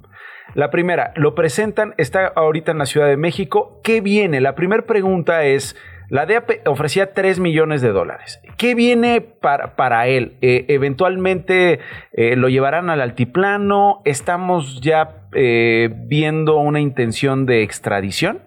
La 0.54 0.70
primera, 0.70 1.14
lo 1.16 1.34
presentan, 1.34 1.94
está 1.96 2.26
ahorita 2.26 2.72
en 2.72 2.78
la 2.78 2.86
Ciudad 2.86 3.06
de 3.06 3.16
México. 3.16 3.80
¿Qué 3.82 4.02
viene? 4.02 4.42
La 4.42 4.54
primera 4.54 4.82
pregunta 4.82 5.44
es, 5.44 5.74
la 6.12 6.26
DEA 6.26 6.44
ofrecía 6.66 7.14
3 7.14 7.40
millones 7.40 7.80
de 7.80 7.88
dólares. 7.88 8.38
¿Qué 8.58 8.74
viene 8.74 9.22
para, 9.22 10.06
él? 10.08 10.36
Eh, 10.42 10.66
¿Eventualmente 10.68 11.80
eh, 12.12 12.36
lo 12.36 12.50
llevarán 12.50 12.90
al 12.90 13.00
altiplano? 13.00 14.02
¿Estamos 14.04 14.82
ya 14.82 15.22
eh, 15.32 15.88
viendo 15.90 16.58
una 16.58 16.80
intención 16.80 17.46
de 17.46 17.62
extradición? 17.62 18.40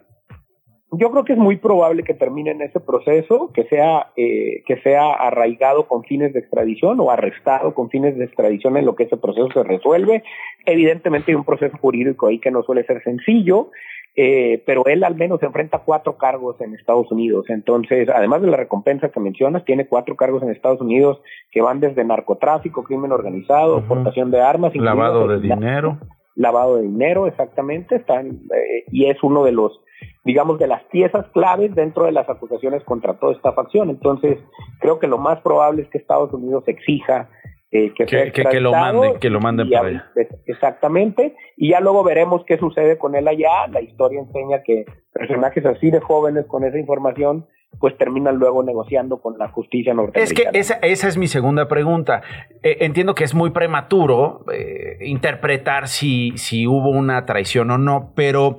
Yo 0.91 1.11
creo 1.11 1.25
que 1.25 1.33
es 1.33 1.39
muy 1.39 1.57
probable 1.57 2.03
que 2.03 2.13
termine 2.13 2.51
en 2.51 2.61
ese 2.61 2.79
proceso, 2.79 3.51
que 3.53 3.65
sea, 3.65 4.11
que 4.15 4.79
sea 4.83 5.13
arraigado 5.13 5.87
con 5.87 6.03
fines 6.03 6.31
de 6.33 6.39
extradición 6.39 6.99
o 6.99 7.11
arrestado 7.11 7.73
con 7.73 7.89
fines 7.89 8.17
de 8.17 8.25
extradición 8.25 8.77
en 8.77 8.85
lo 8.85 8.95
que 8.95 9.03
ese 9.03 9.17
proceso 9.17 9.49
se 9.51 9.63
resuelve. 9.63 10.23
Evidentemente 10.65 11.31
hay 11.31 11.35
un 11.35 11.43
proceso 11.43 11.77
jurídico 11.77 12.27
ahí 12.27 12.39
que 12.39 12.51
no 12.51 12.63
suele 12.63 12.85
ser 12.85 13.03
sencillo. 13.03 13.71
Eh, 14.17 14.63
pero 14.65 14.85
él 14.85 15.03
al 15.03 15.15
menos 15.15 15.43
enfrenta 15.43 15.79
cuatro 15.79 16.17
cargos 16.17 16.59
en 16.61 16.73
Estados 16.73 17.11
Unidos. 17.11 17.45
Entonces, 17.49 18.07
además 18.07 18.41
de 18.41 18.47
la 18.47 18.55
recompensa 18.55 19.09
que 19.09 19.19
mencionas, 19.19 19.65
tiene 19.65 19.87
cuatro 19.87 20.15
cargos 20.15 20.41
en 20.41 20.51
Estados 20.51 20.79
Unidos 20.79 21.21
que 21.51 21.61
van 21.61 21.81
desde 21.81 22.05
narcotráfico, 22.05 22.83
crimen 22.83 23.11
organizado, 23.11 23.85
portación 23.85 24.31
de 24.31 24.39
armas, 24.39 24.73
lavado 24.75 25.27
de 25.27 25.41
dinero. 25.41 25.97
Lavado 26.35 26.77
de 26.77 26.83
dinero, 26.83 27.27
exactamente, 27.27 27.95
están, 27.95 28.41
eh, 28.53 28.83
y 28.91 29.05
es 29.05 29.21
uno 29.23 29.43
de 29.45 29.53
los, 29.53 29.79
digamos, 30.23 30.59
de 30.59 30.67
las 30.67 30.83
piezas 30.85 31.25
claves 31.33 31.73
dentro 31.73 32.05
de 32.05 32.11
las 32.11 32.29
acusaciones 32.29 32.83
contra 32.83 33.17
toda 33.19 33.33
esta 33.33 33.53
facción. 33.53 33.89
Entonces, 33.89 34.39
creo 34.79 34.99
que 34.99 35.07
lo 35.07 35.17
más 35.17 35.39
probable 35.41 35.83
es 35.83 35.89
que 35.89 35.97
Estados 35.97 36.33
Unidos 36.33 36.63
exija 36.67 37.29
eh, 37.71 37.93
que, 37.93 38.05
que, 38.05 38.59
lo 38.61 38.71
manden, 38.71 39.19
que 39.19 39.29
lo 39.29 39.39
manden 39.39 39.69
para 39.69 39.87
allá. 39.87 40.11
Exactamente, 40.45 41.35
y 41.57 41.71
ya 41.71 41.79
luego 41.79 42.03
veremos 42.03 42.43
qué 42.45 42.57
sucede 42.57 42.97
con 42.97 43.15
él 43.15 43.27
allá. 43.27 43.67
La 43.69 43.81
historia 43.81 44.19
enseña 44.19 44.63
que 44.63 44.85
personajes 45.11 45.65
así 45.65 45.91
de 45.91 45.99
jóvenes 45.99 46.45
con 46.45 46.63
esa 46.63 46.77
información 46.77 47.47
pues 47.79 47.97
terminan 47.97 48.37
luego 48.37 48.63
negociando 48.63 49.21
con 49.21 49.37
la 49.37 49.49
justicia 49.49 49.93
norteamericana. 49.93 50.49
Es 50.49 50.51
que 50.51 50.59
esa, 50.59 50.75
esa 50.81 51.07
es 51.07 51.17
mi 51.17 51.27
segunda 51.27 51.67
pregunta. 51.67 52.21
Eh, 52.63 52.77
entiendo 52.81 53.15
que 53.15 53.23
es 53.23 53.33
muy 53.33 53.51
prematuro 53.51 54.45
eh, 54.51 54.97
interpretar 55.01 55.87
si, 55.87 56.31
si 56.37 56.67
hubo 56.67 56.89
una 56.89 57.25
traición 57.25 57.71
o 57.71 57.77
no, 57.77 58.13
pero 58.15 58.57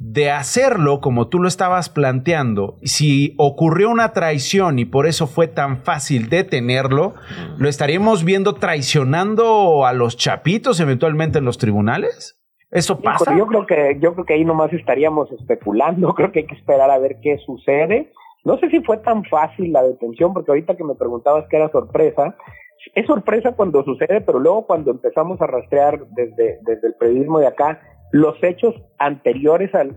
de 0.00 0.30
hacerlo 0.30 1.00
como 1.00 1.28
tú 1.28 1.40
lo 1.40 1.48
estabas 1.48 1.88
planteando, 1.88 2.76
si 2.82 3.34
ocurrió 3.36 3.90
una 3.90 4.12
traición 4.12 4.78
y 4.78 4.84
por 4.84 5.08
eso 5.08 5.26
fue 5.26 5.48
tan 5.48 5.78
fácil 5.78 6.28
detenerlo, 6.28 7.14
¿lo 7.58 7.68
estaríamos 7.68 8.24
viendo 8.24 8.54
traicionando 8.54 9.86
a 9.86 9.92
los 9.92 10.16
chapitos 10.16 10.78
eventualmente 10.78 11.38
en 11.38 11.44
los 11.44 11.58
tribunales? 11.58 12.38
¿Eso 12.70 13.00
pasa? 13.00 13.36
yo 13.36 13.46
creo 13.46 13.66
que 13.66 13.98
yo 14.00 14.12
creo 14.12 14.24
que 14.24 14.34
ahí 14.34 14.44
nomás 14.44 14.72
estaríamos 14.72 15.32
especulando, 15.32 16.12
creo 16.14 16.30
que 16.30 16.40
hay 16.40 16.46
que 16.46 16.54
esperar 16.54 16.90
a 16.90 16.98
ver 16.98 17.16
qué 17.20 17.38
sucede. 17.44 18.12
No 18.44 18.58
sé 18.58 18.70
si 18.70 18.80
fue 18.80 18.98
tan 18.98 19.24
fácil 19.24 19.72
la 19.72 19.82
detención, 19.82 20.32
porque 20.32 20.50
ahorita 20.50 20.76
que 20.76 20.84
me 20.84 20.94
preguntabas 20.94 21.46
que 21.48 21.56
era 21.56 21.70
sorpresa, 21.70 22.36
es 22.94 23.06
sorpresa 23.06 23.52
cuando 23.52 23.82
sucede, 23.84 24.20
pero 24.20 24.38
luego 24.38 24.66
cuando 24.66 24.90
empezamos 24.90 25.40
a 25.40 25.46
rastrear 25.46 26.06
desde, 26.10 26.58
desde 26.62 26.88
el 26.88 26.94
periodismo 26.94 27.40
de 27.40 27.48
acá, 27.48 27.80
los 28.10 28.42
hechos 28.42 28.74
anteriores 28.98 29.74
al, 29.74 29.94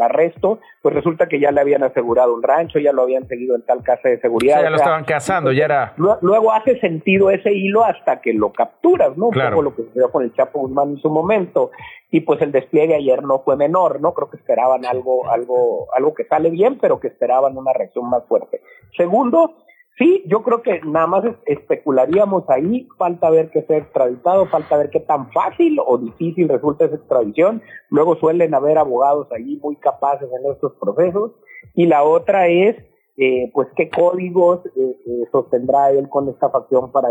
arresto, 0.00 0.60
pues 0.82 0.94
resulta 0.94 1.26
que 1.26 1.38
ya 1.38 1.50
le 1.50 1.60
habían 1.60 1.82
asegurado 1.82 2.34
un 2.34 2.42
rancho, 2.42 2.78
ya 2.78 2.92
lo 2.92 3.02
habían 3.02 3.26
seguido 3.28 3.54
en 3.54 3.62
tal 3.62 3.82
casa 3.82 4.08
de 4.08 4.18
seguridad. 4.20 4.62
ya 4.62 4.70
lo 4.70 4.76
estaban 4.76 5.04
cazando, 5.04 5.52
ya 5.52 5.64
era. 5.64 5.94
Luego, 5.96 6.52
hace 6.52 6.78
sentido 6.80 7.30
ese 7.30 7.52
hilo 7.52 7.84
hasta 7.84 8.20
que 8.20 8.32
lo 8.32 8.52
capturas, 8.52 9.16
¿no? 9.16 9.28
Claro. 9.28 9.56
Como 9.56 9.62
lo 9.62 9.76
que 9.76 9.82
sucedió 9.82 10.10
con 10.10 10.22
el 10.22 10.34
Chapo 10.34 10.60
Guzmán 10.60 10.90
en 10.90 10.98
su 10.98 11.10
momento. 11.10 11.70
Y 12.10 12.22
pues 12.22 12.40
el 12.42 12.50
despliegue 12.50 12.94
ayer 12.94 13.22
no 13.22 13.40
fue 13.40 13.56
menor, 13.56 14.00
¿no? 14.00 14.14
Creo 14.14 14.30
que 14.30 14.36
esperaban 14.38 14.84
algo, 14.84 15.30
algo, 15.30 15.86
algo 15.94 16.14
que 16.14 16.24
sale 16.24 16.50
bien, 16.50 16.78
pero 16.80 16.98
que 16.98 17.08
esperaban 17.08 17.56
una 17.56 17.72
reacción 17.72 18.08
más 18.08 18.24
fuerte. 18.26 18.62
Segundo, 18.96 19.54
Sí, 19.98 20.24
yo 20.26 20.42
creo 20.42 20.62
que 20.62 20.80
nada 20.80 21.06
más 21.06 21.24
especularíamos 21.44 22.48
ahí, 22.48 22.88
falta 22.96 23.28
ver 23.28 23.50
qué 23.50 23.62
sea 23.62 23.78
extraditado, 23.78 24.46
falta 24.46 24.78
ver 24.78 24.88
qué 24.88 25.00
tan 25.00 25.30
fácil 25.30 25.78
o 25.84 25.98
difícil 25.98 26.48
resulta 26.48 26.86
esa 26.86 26.96
extradición. 26.96 27.62
Luego 27.90 28.16
suelen 28.16 28.54
haber 28.54 28.78
abogados 28.78 29.28
ahí 29.30 29.58
muy 29.62 29.76
capaces 29.76 30.28
en 30.32 30.50
estos 30.50 30.72
procesos. 30.80 31.32
Y 31.74 31.86
la 31.86 32.02
otra 32.02 32.48
es, 32.48 32.76
eh, 33.18 33.50
pues, 33.52 33.68
qué 33.76 33.90
códigos 33.90 34.64
eh, 34.74 34.96
eh, 35.06 35.28
sostendrá 35.30 35.90
él 35.90 36.08
con 36.08 36.28
esta 36.30 36.48
facción 36.48 36.90
para 36.92 37.10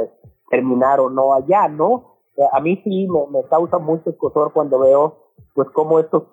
terminar 0.49 0.99
o 0.99 1.09
no 1.09 1.33
allá, 1.33 1.67
¿no? 1.67 2.17
a 2.53 2.61
mí 2.61 2.79
sí 2.85 3.05
me, 3.31 3.43
causa 3.49 3.79
mucho 3.79 4.11
escosor 4.11 4.53
cuando 4.53 4.79
veo, 4.79 5.28
pues, 5.53 5.67
cómo 5.73 5.99
estos 5.99 6.23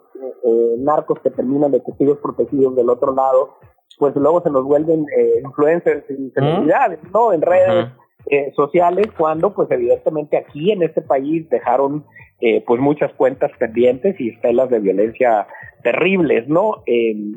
narcos 0.79 1.19
que 1.21 1.31
terminan 1.31 1.73
de 1.73 1.81
testigos 1.81 2.19
protegidos 2.19 2.77
del 2.77 2.89
otro 2.89 3.13
lado 3.15 3.57
pues 3.99 4.15
luego 4.17 4.43
se 4.43 4.51
nos 4.51 4.65
vuelven 4.65 5.07
eh, 5.17 5.41
influencers 5.43 6.05
y 6.11 6.31
celebridades, 6.31 6.99
¿no? 7.13 7.33
En 7.33 7.43
redes 7.43 7.89
eh, 8.27 8.53
sociales, 8.55 9.09
cuando 9.17 9.55
pues 9.55 9.71
evidentemente 9.71 10.37
aquí 10.37 10.73
en 10.73 10.83
este 10.83 11.03
país 11.03 11.49
dejaron 11.49 12.05
eh, 12.41 12.63
pues 12.67 12.81
muchas 12.81 13.13
cuentas 13.15 13.51
pendientes 13.59 14.21
y 14.21 14.31
estelas 14.31 14.69
de 14.71 14.81
violencia 14.81 15.47
terribles, 15.83 16.49
¿no? 16.49 16.83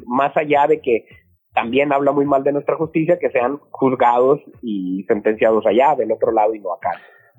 más 0.08 0.36
allá 0.36 0.66
de 0.66 0.82
que 0.82 1.06
también 1.54 1.94
habla 1.94 2.12
muy 2.12 2.26
mal 2.26 2.44
de 2.44 2.52
nuestra 2.52 2.76
justicia 2.78 3.20
que 3.20 3.30
sean 3.30 3.60
juzgados 3.70 4.40
y 4.64 5.04
sentenciados 5.08 5.68
allá, 5.68 5.96
del 5.96 6.12
otro 6.12 6.32
lado 6.32 6.56
y 6.56 6.60
no 6.60 6.74
acá. 6.74 6.90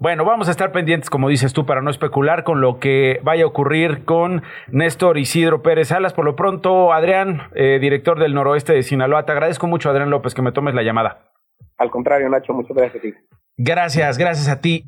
Bueno, 0.00 0.24
vamos 0.24 0.48
a 0.48 0.50
estar 0.52 0.72
pendientes, 0.72 1.10
como 1.10 1.28
dices 1.28 1.52
tú, 1.52 1.66
para 1.66 1.82
no 1.82 1.90
especular 1.90 2.42
con 2.42 2.62
lo 2.62 2.78
que 2.78 3.20
vaya 3.22 3.44
a 3.44 3.46
ocurrir 3.46 4.06
con 4.06 4.42
Néstor 4.68 5.18
Isidro 5.18 5.60
Pérez 5.60 5.88
Salas. 5.88 6.14
Por 6.14 6.24
lo 6.24 6.36
pronto, 6.36 6.94
Adrián, 6.94 7.42
eh, 7.54 7.78
director 7.78 8.18
del 8.18 8.32
noroeste 8.32 8.72
de 8.72 8.82
Sinaloa, 8.82 9.26
te 9.26 9.32
agradezco 9.32 9.66
mucho, 9.66 9.90
Adrián 9.90 10.08
López, 10.08 10.32
que 10.32 10.40
me 10.40 10.52
tomes 10.52 10.74
la 10.74 10.82
llamada. 10.82 11.30
Al 11.76 11.90
contrario, 11.90 12.30
Nacho, 12.30 12.54
muchas 12.54 12.74
gracias 12.74 12.96
a 12.96 13.00
ti. 13.02 13.14
Gracias, 13.58 14.16
gracias 14.16 14.48
a 14.48 14.62
ti. 14.62 14.86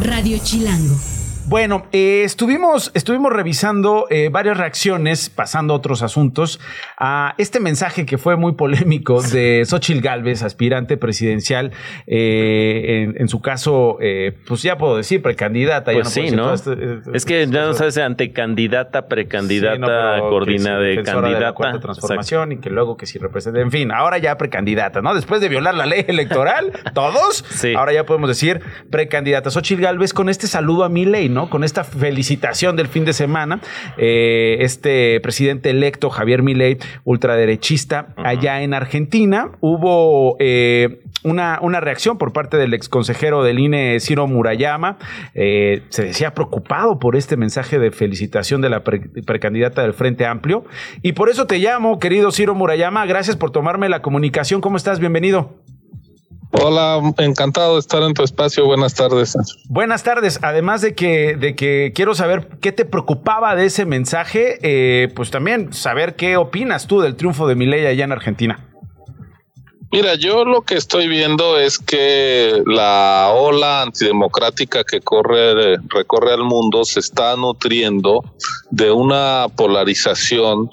Radio 0.00 0.38
Chilango. 0.40 1.19
Bueno, 1.50 1.88
eh, 1.90 2.22
estuvimos, 2.24 2.92
estuvimos 2.94 3.32
revisando 3.32 4.06
eh, 4.08 4.28
varias 4.30 4.56
reacciones, 4.56 5.30
pasando 5.30 5.74
a 5.74 5.78
otros 5.78 6.00
asuntos, 6.02 6.60
a 6.96 7.34
este 7.38 7.58
mensaje 7.58 8.06
que 8.06 8.18
fue 8.18 8.36
muy 8.36 8.52
polémico 8.52 9.20
de 9.20 9.64
Xochil 9.66 10.00
Gálvez, 10.00 10.44
aspirante 10.44 10.96
presidencial, 10.96 11.72
eh, 12.06 13.12
en, 13.16 13.28
su 13.28 13.40
caso, 13.40 13.98
pues 14.46 14.62
ya 14.62 14.78
puedo 14.78 14.96
decir 14.96 15.22
precandidata. 15.22 15.90
Pues 15.90 16.10
sí, 16.10 16.30
¿no? 16.30 16.54
Este, 16.54 17.00
es 17.14 17.24
que 17.24 17.44
ya 17.48 17.66
no 17.66 17.74
sabes, 17.74 17.98
antecandidata, 17.98 19.08
precandidata, 19.08 20.20
coordina 20.20 20.78
de 20.78 21.02
candidata. 21.02 21.72
De 21.72 21.80
transformación 21.80 22.52
y 22.52 22.58
que 22.58 22.70
luego 22.70 22.96
que 22.96 23.06
si 23.06 23.18
representa, 23.18 23.58
en 23.58 23.72
fin, 23.72 23.90
ahora 23.90 24.18
ya 24.18 24.38
precandidata, 24.38 25.02
¿no? 25.02 25.16
Después 25.16 25.40
de 25.40 25.48
violar 25.48 25.74
la 25.74 25.86
ley 25.86 26.04
electoral, 26.06 26.70
todos, 26.94 27.44
ahora 27.76 27.92
ya 27.92 28.06
podemos 28.06 28.28
decir 28.28 28.60
precandidata. 28.88 29.50
Xochil 29.50 29.80
Gálvez 29.80 30.14
con 30.14 30.28
este 30.28 30.46
saludo 30.46 30.84
a 30.84 30.88
mi 30.88 31.06
ley, 31.06 31.28
¿no? 31.28 31.39
Con 31.48 31.64
esta 31.64 31.84
felicitación 31.84 32.76
del 32.76 32.88
fin 32.88 33.04
de 33.04 33.12
semana, 33.12 33.60
eh, 33.96 34.58
este 34.60 35.20
presidente 35.20 35.70
electo, 35.70 36.10
Javier 36.10 36.42
Milei, 36.42 36.78
ultraderechista, 37.04 38.14
allá 38.16 38.62
en 38.62 38.74
Argentina, 38.74 39.52
hubo 39.60 40.36
eh, 40.40 41.02
una, 41.22 41.58
una, 41.62 41.80
reacción 41.80 42.18
por 42.18 42.32
parte 42.32 42.56
del 42.56 42.74
ex 42.74 42.88
consejero 42.88 43.42
del 43.42 43.58
INE, 43.58 44.00
Ciro 44.00 44.26
Murayama. 44.26 44.98
Eh, 45.34 45.82
se 45.88 46.04
decía 46.04 46.32
preocupado 46.32 46.98
por 46.98 47.16
este 47.16 47.36
mensaje 47.36 47.78
de 47.78 47.90
felicitación 47.90 48.60
de 48.60 48.70
la 48.70 48.82
precandidata 48.82 49.82
del 49.82 49.94
Frente 49.94 50.26
Amplio. 50.26 50.64
Y 51.02 51.12
por 51.12 51.28
eso 51.30 51.46
te 51.46 51.58
llamo, 51.58 51.98
querido 51.98 52.30
Ciro 52.32 52.54
Murayama. 52.54 53.06
Gracias 53.06 53.36
por 53.36 53.50
tomarme 53.50 53.88
la 53.88 54.02
comunicación. 54.02 54.60
¿Cómo 54.60 54.76
estás? 54.76 54.98
Bienvenido. 55.00 55.60
Hola, 56.52 57.00
encantado 57.18 57.74
de 57.74 57.80
estar 57.80 58.02
en 58.02 58.12
tu 58.12 58.24
espacio. 58.24 58.66
Buenas 58.66 58.94
tardes. 58.94 59.36
Buenas 59.68 60.02
tardes. 60.02 60.40
Además 60.42 60.80
de 60.82 60.94
que, 60.94 61.36
de 61.36 61.54
que 61.54 61.92
quiero 61.94 62.14
saber 62.14 62.48
qué 62.60 62.72
te 62.72 62.84
preocupaba 62.84 63.54
de 63.54 63.66
ese 63.66 63.86
mensaje, 63.86 64.58
eh, 64.62 65.08
pues 65.14 65.30
también 65.30 65.72
saber 65.72 66.16
qué 66.16 66.36
opinas 66.36 66.88
tú 66.88 67.00
del 67.00 67.14
triunfo 67.14 67.46
de 67.46 67.54
Milei 67.54 67.86
allá 67.86 68.04
en 68.04 68.12
Argentina. 68.12 68.66
Mira, 69.92 70.14
yo 70.14 70.44
lo 70.44 70.62
que 70.62 70.76
estoy 70.76 71.08
viendo 71.08 71.58
es 71.58 71.78
que 71.78 72.62
la 72.64 73.32
ola 73.34 73.82
antidemocrática 73.82 74.84
que 74.84 75.00
corre, 75.00 75.78
recorre 75.88 76.32
al 76.32 76.44
mundo 76.44 76.84
se 76.84 77.00
está 77.00 77.34
nutriendo 77.36 78.22
de 78.70 78.92
una 78.92 79.46
polarización 79.56 80.70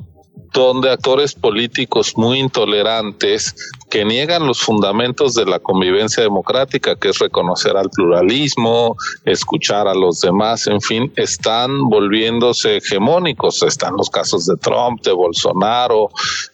donde 0.58 0.90
actores 0.90 1.36
políticos 1.36 2.14
muy 2.18 2.40
intolerantes 2.40 3.56
que 3.92 4.04
niegan 4.04 4.48
los 4.48 4.60
fundamentos 4.60 5.36
de 5.36 5.46
la 5.46 5.60
convivencia 5.60 6.24
democrática, 6.24 6.96
que 6.96 7.10
es 7.10 7.20
reconocer 7.20 7.78
al 7.78 7.90
pluralismo, 7.90 8.98
escuchar 9.24 9.88
a 9.88 9.94
los 9.94 10.20
demás, 10.20 10.66
en 10.68 10.82
fin, 10.82 11.14
están 11.16 11.90
volviéndose 11.90 12.78
hegemónicos. 12.78 13.62
Están 13.62 13.96
los 13.98 14.10
casos 14.10 14.48
de 14.48 14.58
Trump, 14.58 15.02
de 15.04 15.12
Bolsonaro, 15.12 16.10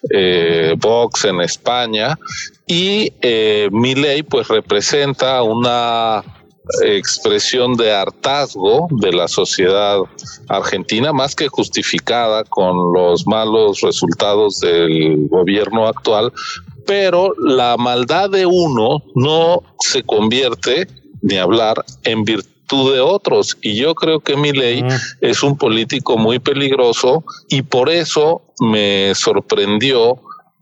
eh, 0.10 0.76
Vox 0.78 1.26
en 1.26 1.42
España, 1.42 2.20
y 2.68 3.14
eh, 3.22 3.70
pues 4.30 4.48
representa 4.50 5.44
una 5.44 6.24
expresión 6.84 7.76
de 7.76 7.92
hartazgo 7.92 8.88
de 8.92 9.12
la 9.12 9.28
sociedad 9.28 10.00
argentina, 10.48 11.12
más 11.12 11.36
que 11.36 11.48
justificada 11.48 12.44
con 12.46 12.94
los 12.94 13.28
malos 13.28 13.82
resultados 13.82 14.60
del 14.60 15.28
gobierno 15.28 15.88
actual, 15.88 16.32
pero 16.86 17.34
la 17.38 17.78
maldad 17.78 18.30
de 18.30 18.46
uno 18.46 19.04
no 19.16 19.64
se 19.80 20.04
convierte, 20.04 20.88
ni 21.22 21.38
hablar, 21.38 21.84
en 22.04 22.24
virtud 22.24 22.94
de 22.94 23.00
otros. 23.00 23.58
Y 23.62 23.76
yo 23.76 23.96
creo 23.96 24.20
que 24.20 24.36
Milei 24.36 24.84
es 25.22 25.44
un 25.44 25.58
político 25.58 26.18
muy 26.18 26.40
peligroso 26.40 27.24
y 27.50 27.62
por 27.62 27.90
eso 27.90 28.42
me 28.60 29.14
sorprendió 29.16 30.20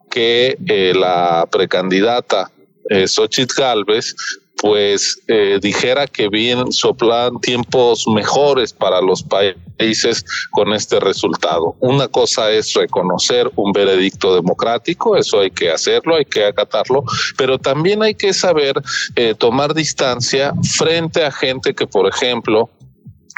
que 0.09 0.57
eh, 0.67 0.93
la 0.93 1.47
precandidata 1.49 2.51
eh, 2.89 3.07
Xochitl 3.07 3.53
Galvez 3.57 4.15
pues 4.61 5.19
eh, 5.27 5.57
dijera 5.59 6.05
que 6.05 6.29
bien 6.29 6.71
soplan 6.71 7.39
tiempos 7.41 8.05
mejores 8.07 8.71
para 8.71 9.01
los 9.01 9.23
países 9.23 10.23
con 10.51 10.71
este 10.73 10.99
resultado. 10.99 11.75
Una 11.79 12.07
cosa 12.07 12.51
es 12.51 12.71
reconocer 12.75 13.51
un 13.55 13.71
veredicto 13.71 14.35
democrático, 14.35 15.17
eso 15.17 15.39
hay 15.39 15.49
que 15.49 15.71
hacerlo, 15.71 16.15
hay 16.15 16.25
que 16.25 16.45
acatarlo, 16.45 17.03
pero 17.37 17.57
también 17.57 18.03
hay 18.03 18.13
que 18.13 18.33
saber 18.33 18.79
eh, 19.15 19.33
tomar 19.33 19.73
distancia 19.73 20.53
frente 20.77 21.25
a 21.25 21.31
gente 21.31 21.73
que, 21.73 21.87
por 21.87 22.07
ejemplo, 22.07 22.69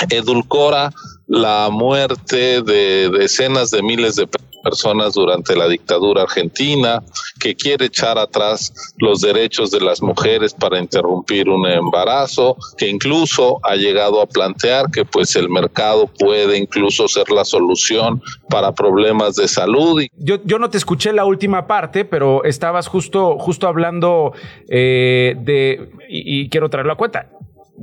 edulcora 0.10 0.92
la 1.28 1.70
muerte 1.72 2.62
de 2.62 3.10
decenas 3.10 3.72
de 3.72 3.82
miles 3.82 4.18
de 4.18 4.28
personas 4.62 5.14
durante 5.14 5.56
la 5.56 5.68
dictadura 5.68 6.24
argentina, 6.24 7.02
que 7.44 7.56
quiere 7.56 7.88
echar 7.88 8.18
atrás 8.18 8.72
los 9.00 9.20
derechos 9.20 9.70
de 9.70 9.82
las 9.82 10.02
mujeres 10.02 10.54
para 10.54 10.80
interrumpir 10.80 11.50
un 11.50 11.68
embarazo, 11.68 12.56
que 12.78 12.88
incluso 12.88 13.60
ha 13.64 13.76
llegado 13.76 14.22
a 14.22 14.26
plantear 14.26 14.90
que 14.90 15.04
pues 15.04 15.36
el 15.36 15.50
mercado 15.50 16.08
puede 16.08 16.58
incluso 16.58 17.06
ser 17.10 17.30
la 17.32 17.44
solución 17.44 18.22
para 18.50 18.72
problemas 18.72 19.36
de 19.36 19.50
salud. 19.50 20.04
Yo, 20.16 20.40
no 20.58 20.70
te 20.70 20.78
escuché 20.78 21.12
la 21.12 21.26
última 21.26 21.68
parte, 21.68 22.06
pero 22.06 22.46
estabas 22.46 22.88
justo, 22.88 23.38
justo 23.38 23.68
hablando 23.68 24.32
eh, 24.70 25.36
de, 25.38 25.90
y 26.08 26.48
quiero 26.48 26.70
traerlo 26.70 26.94
a 26.94 26.96
cuenta, 26.96 27.28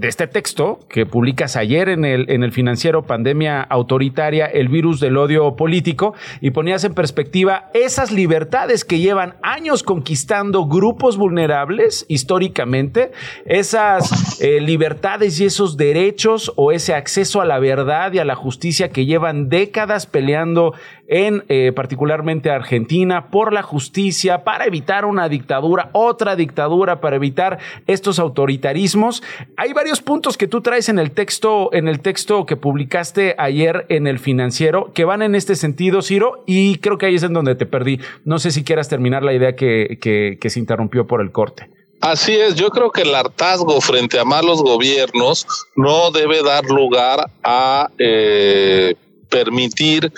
de 0.00 0.08
este 0.08 0.26
texto 0.26 0.78
que 0.88 1.04
publicas 1.04 1.56
ayer 1.56 1.90
en 1.90 2.06
el, 2.06 2.30
en 2.30 2.42
el 2.42 2.52
financiero 2.52 3.02
Pandemia 3.02 3.60
Autoritaria, 3.60 4.46
el 4.46 4.68
virus 4.68 4.98
del 4.98 5.18
odio 5.18 5.56
político, 5.56 6.14
y 6.40 6.52
ponías 6.52 6.84
en 6.84 6.94
perspectiva 6.94 7.68
esas 7.74 8.10
libertades 8.10 8.86
que 8.86 8.98
llevan 8.98 9.34
años 9.42 9.82
conquistando 9.82 10.64
grupos 10.64 11.18
vulnerables 11.18 12.06
históricamente, 12.08 13.12
esas 13.44 14.40
eh, 14.40 14.62
libertades 14.62 15.38
y 15.38 15.44
esos 15.44 15.76
derechos 15.76 16.50
o 16.56 16.72
ese 16.72 16.94
acceso 16.94 17.42
a 17.42 17.44
la 17.44 17.58
verdad 17.58 18.14
y 18.14 18.20
a 18.20 18.24
la 18.24 18.36
justicia 18.36 18.88
que 18.88 19.04
llevan 19.04 19.50
décadas 19.50 20.06
peleando 20.06 20.72
en 21.10 21.44
eh, 21.48 21.72
particularmente 21.74 22.50
Argentina 22.50 23.30
por 23.30 23.52
la 23.52 23.62
justicia 23.62 24.44
para 24.44 24.64
evitar 24.64 25.04
una 25.04 25.28
dictadura, 25.28 25.90
otra 25.92 26.36
dictadura, 26.36 27.00
para 27.00 27.16
evitar 27.16 27.58
estos 27.88 28.20
autoritarismos. 28.20 29.22
Hay 29.56 29.72
varios 29.72 30.00
puntos 30.00 30.38
que 30.38 30.46
tú 30.46 30.62
traes 30.62 30.88
en 30.88 31.00
el 31.00 31.10
texto, 31.10 31.70
en 31.72 31.88
el 31.88 32.00
texto 32.00 32.46
que 32.46 32.56
publicaste 32.56 33.34
ayer 33.38 33.86
en 33.88 34.06
el 34.06 34.20
financiero 34.20 34.92
que 34.94 35.04
van 35.04 35.22
en 35.22 35.34
este 35.34 35.56
sentido, 35.56 36.00
Ciro, 36.00 36.44
y 36.46 36.78
creo 36.78 36.96
que 36.96 37.06
ahí 37.06 37.16
es 37.16 37.24
en 37.24 37.32
donde 37.32 37.56
te 37.56 37.66
perdí. 37.66 38.00
No 38.24 38.38
sé 38.38 38.52
si 38.52 38.62
quieras 38.62 38.88
terminar 38.88 39.24
la 39.24 39.32
idea 39.32 39.56
que, 39.56 39.98
que, 40.00 40.50
se 40.50 40.58
interrumpió 40.58 41.06
por 41.06 41.20
el 41.20 41.32
corte. 41.32 41.70
Así 42.00 42.32
es, 42.32 42.54
yo 42.54 42.70
creo 42.70 42.90
que 42.90 43.02
el 43.02 43.14
hartazgo 43.14 43.80
frente 43.80 44.18
a 44.18 44.24
malos 44.24 44.62
gobiernos 44.62 45.46
no 45.76 46.10
debe 46.10 46.42
dar 46.42 46.64
lugar 46.64 47.30
a 47.42 47.90
eh, 47.98 48.94
permitir 49.30 50.12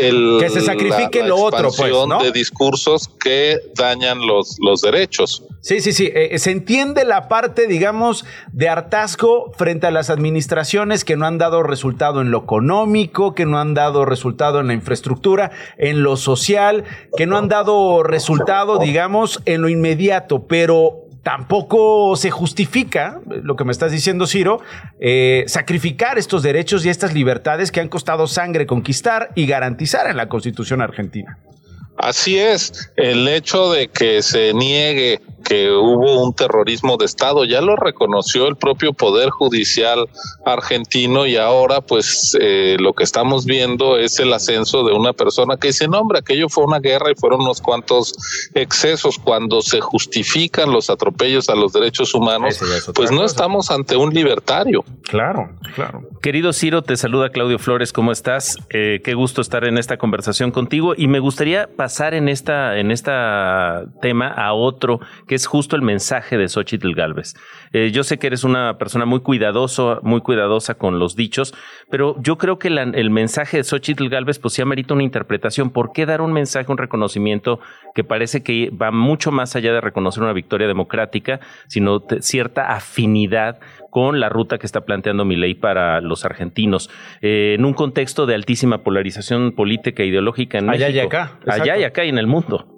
el, 0.00 0.38
que 0.40 0.48
se 0.48 0.62
sacrifique 0.62 1.22
lo 1.22 1.36
otro, 1.36 1.70
pues, 1.76 1.92
¿no? 1.92 2.22
de 2.22 2.32
discursos 2.32 3.10
que 3.22 3.60
dañan 3.74 4.26
los, 4.26 4.56
los 4.60 4.80
derechos. 4.80 5.44
Sí, 5.60 5.80
sí, 5.80 5.92
sí. 5.92 6.10
Eh, 6.14 6.38
se 6.38 6.50
entiende 6.50 7.04
la 7.04 7.28
parte, 7.28 7.66
digamos, 7.66 8.24
de 8.52 8.68
hartazgo 8.68 9.52
frente 9.56 9.86
a 9.86 9.90
las 9.90 10.10
administraciones 10.10 11.04
que 11.04 11.16
no 11.16 11.26
han 11.26 11.38
dado 11.38 11.62
resultado 11.62 12.20
en 12.20 12.30
lo 12.30 12.38
económico, 12.38 13.34
que 13.34 13.46
no 13.46 13.58
han 13.58 13.74
dado 13.74 14.04
resultado 14.04 14.60
en 14.60 14.68
la 14.68 14.74
infraestructura, 14.74 15.50
en 15.76 16.02
lo 16.02 16.16
social, 16.16 16.84
que 17.16 17.26
no 17.26 17.36
han 17.36 17.48
dado 17.48 18.02
resultado, 18.02 18.78
digamos, 18.78 19.40
en 19.44 19.62
lo 19.62 19.68
inmediato, 19.68 20.46
pero 20.46 21.02
tampoco 21.22 22.16
se 22.16 22.30
justifica, 22.30 23.20
lo 23.26 23.56
que 23.56 23.64
me 23.64 23.72
estás 23.72 23.92
diciendo, 23.92 24.26
Ciro, 24.26 24.60
eh, 25.00 25.44
sacrificar 25.46 26.18
estos 26.18 26.42
derechos 26.42 26.84
y 26.84 26.88
estas 26.88 27.14
libertades 27.14 27.70
que 27.70 27.80
han 27.80 27.88
costado 27.88 28.26
sangre 28.26 28.66
conquistar 28.66 29.30
y 29.34 29.46
garantizar 29.46 30.08
en 30.08 30.16
la 30.16 30.28
Constitución 30.28 30.82
argentina. 30.82 31.38
Así 31.96 32.38
es, 32.38 32.90
el 32.96 33.28
hecho 33.28 33.70
de 33.70 33.88
que 33.88 34.22
se 34.22 34.54
niegue 34.54 35.20
que 35.42 35.70
hubo 35.70 36.24
un 36.24 36.34
terrorismo 36.34 36.96
de 36.96 37.04
Estado, 37.04 37.44
ya 37.44 37.60
lo 37.60 37.76
reconoció 37.76 38.46
el 38.46 38.56
propio 38.56 38.92
Poder 38.92 39.30
Judicial 39.30 40.08
argentino 40.44 41.26
y 41.26 41.36
ahora 41.36 41.80
pues 41.80 42.36
eh, 42.40 42.76
lo 42.78 42.92
que 42.92 43.04
estamos 43.04 43.44
viendo 43.44 43.98
es 43.98 44.18
el 44.18 44.32
ascenso 44.32 44.84
de 44.84 44.92
una 44.92 45.12
persona 45.12 45.56
que 45.56 45.68
dice, 45.68 45.88
no 45.88 46.00
hombre, 46.00 46.20
aquello 46.20 46.48
fue 46.48 46.64
una 46.64 46.78
guerra 46.78 47.10
y 47.10 47.14
fueron 47.14 47.40
unos 47.42 47.60
cuantos 47.60 48.14
excesos 48.54 49.18
cuando 49.18 49.62
se 49.62 49.80
justifican 49.80 50.72
los 50.72 50.90
atropellos 50.90 51.48
a 51.48 51.54
los 51.54 51.72
derechos 51.72 52.14
humanos, 52.14 52.58
pues 52.94 53.10
no 53.10 53.24
estamos 53.24 53.70
ante 53.70 53.96
un 53.96 54.14
libertario. 54.14 54.84
Claro, 55.02 55.50
claro. 55.74 56.02
Querido 56.22 56.52
Ciro, 56.52 56.82
te 56.82 56.96
saluda 56.96 57.30
Claudio 57.30 57.58
Flores, 57.58 57.92
¿cómo 57.92 58.12
estás? 58.12 58.56
Eh, 58.70 59.00
qué 59.04 59.14
gusto 59.14 59.40
estar 59.40 59.64
en 59.64 59.76
esta 59.76 59.96
conversación 59.98 60.50
contigo 60.50 60.94
y 60.96 61.08
me 61.08 61.18
gustaría 61.18 61.68
pasar 61.82 62.14
en 62.14 62.28
esta, 62.28 62.78
en 62.78 62.92
esta 62.92 63.86
tema 64.00 64.28
a 64.28 64.52
otro 64.52 65.00
que 65.26 65.34
es 65.34 65.46
justo 65.46 65.74
el 65.74 65.82
mensaje 65.82 66.38
de 66.38 66.46
Xochitl 66.46 66.94
Galvez. 66.94 67.34
Eh, 67.72 67.90
yo 67.92 68.04
sé 68.04 68.20
que 68.20 68.28
eres 68.28 68.44
una 68.44 68.78
persona 68.78 69.04
muy 69.04 69.18
cuidadoso, 69.18 69.98
muy 70.04 70.20
cuidadosa 70.20 70.74
con 70.74 71.00
los 71.00 71.16
dichos, 71.16 71.52
pero 71.90 72.14
yo 72.22 72.38
creo 72.38 72.60
que 72.60 72.68
el 72.68 73.10
mensaje 73.10 73.56
de 73.56 73.64
Xochitl 73.64 74.08
Galvez 74.08 74.38
pues 74.38 74.54
sí 74.54 74.62
amerita 74.62 74.94
una 74.94 75.02
interpretación. 75.02 75.70
¿Por 75.70 75.90
qué 75.92 76.06
dar 76.06 76.20
un 76.20 76.32
mensaje, 76.32 76.70
un 76.70 76.78
reconocimiento 76.78 77.58
que 77.96 78.04
parece 78.04 78.44
que 78.44 78.70
va 78.70 78.92
mucho 78.92 79.32
más 79.32 79.56
allá 79.56 79.72
de 79.72 79.80
reconocer 79.80 80.22
una 80.22 80.32
victoria 80.32 80.68
democrática, 80.68 81.40
sino 81.66 82.04
cierta 82.20 82.70
afinidad 82.70 83.58
con 83.92 84.20
la 84.20 84.30
ruta 84.30 84.56
que 84.56 84.64
está 84.64 84.86
planteando 84.86 85.26
mi 85.26 85.36
ley 85.36 85.52
para 85.52 86.00
los 86.00 86.24
argentinos, 86.24 86.88
eh, 87.20 87.56
en 87.58 87.66
un 87.66 87.74
contexto 87.74 88.24
de 88.24 88.34
altísima 88.34 88.78
polarización 88.78 89.52
política 89.52 90.02
e 90.02 90.06
ideológica 90.06 90.56
en 90.56 90.70
allá 90.70 90.86
México. 90.86 91.04
Y 91.04 91.06
acá. 91.06 91.38
Allá 91.46 91.76
y 91.76 91.84
acá 91.84 92.02
y 92.06 92.08
en 92.08 92.16
el 92.16 92.26
mundo. 92.26 92.71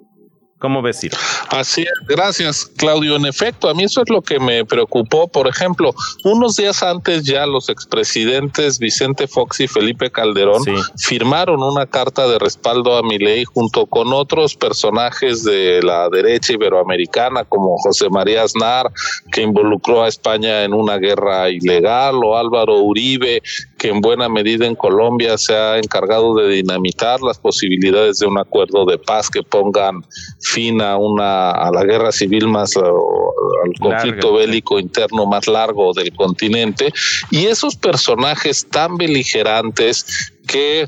¿Cómo 0.59 0.81
ves, 0.81 1.01
Ciro? 1.01 1.17
Así 1.49 1.81
es, 1.81 2.07
gracias, 2.07 2.65
Claudio. 2.77 3.17
En 3.17 3.25
efecto, 3.25 3.69
a 3.69 3.73
mí 3.73 3.83
eso 3.83 4.01
es 4.01 4.09
lo 4.09 4.21
que 4.21 4.39
me 4.39 4.63
preocupó. 4.63 5.27
Por 5.27 5.47
ejemplo, 5.47 5.93
unos 6.23 6.55
días 6.55 6.81
antes 6.81 7.23
ya 7.23 7.45
los 7.45 7.67
expresidentes 7.67 8.79
Vicente 8.79 9.27
Fox 9.27 9.59
y 9.59 9.67
Felipe 9.67 10.09
Calderón 10.09 10.63
firmaron 10.97 11.61
una 11.61 11.85
carta 11.85 12.25
de 12.27 12.39
respaldo 12.39 12.97
a 12.97 13.03
mi 13.03 13.17
ley 13.17 13.43
junto 13.43 13.85
con 13.85 14.13
otros 14.13 14.55
personajes 14.55 15.43
de 15.43 15.81
la 15.83 16.07
derecha 16.09 16.53
iberoamericana, 16.53 17.43
como 17.43 17.77
José 17.77 18.09
María 18.09 18.43
Aznar, 18.43 18.89
que 19.33 19.41
involucró 19.41 20.03
a 20.03 20.07
España 20.07 20.63
en 20.63 20.73
una 20.73 20.97
guerra 20.97 21.49
ilegal, 21.49 22.15
o 22.23 22.37
Álvaro 22.37 22.79
Uribe, 22.79 23.41
que 23.77 23.89
en 23.89 24.01
buena 24.01 24.29
medida 24.29 24.65
en 24.65 24.75
Colombia 24.75 25.37
se 25.37 25.55
ha 25.55 25.77
encargado 25.77 26.35
de 26.35 26.47
dinamitar 26.49 27.21
las 27.21 27.37
posibilidades 27.37 28.19
de 28.19 28.27
un 28.27 28.37
acuerdo 28.37 28.85
de 28.85 28.97
paz 28.97 29.29
que 29.29 29.43
pongan 29.43 30.05
fin 30.39 30.81
a 30.81 30.97
una 30.97 31.51
a 31.51 31.71
la 31.71 31.83
guerra 31.83 32.11
civil 32.11 32.47
más 32.47 32.77
al 32.77 33.73
conflicto 33.79 34.33
bélico 34.33 34.79
interno 34.79 35.25
más 35.25 35.47
largo 35.47 35.93
del 35.93 36.13
continente. 36.13 36.93
Y 37.31 37.45
esos 37.45 37.75
personajes 37.75 38.65
tan 38.69 38.97
beligerantes 38.97 40.33
que 40.45 40.87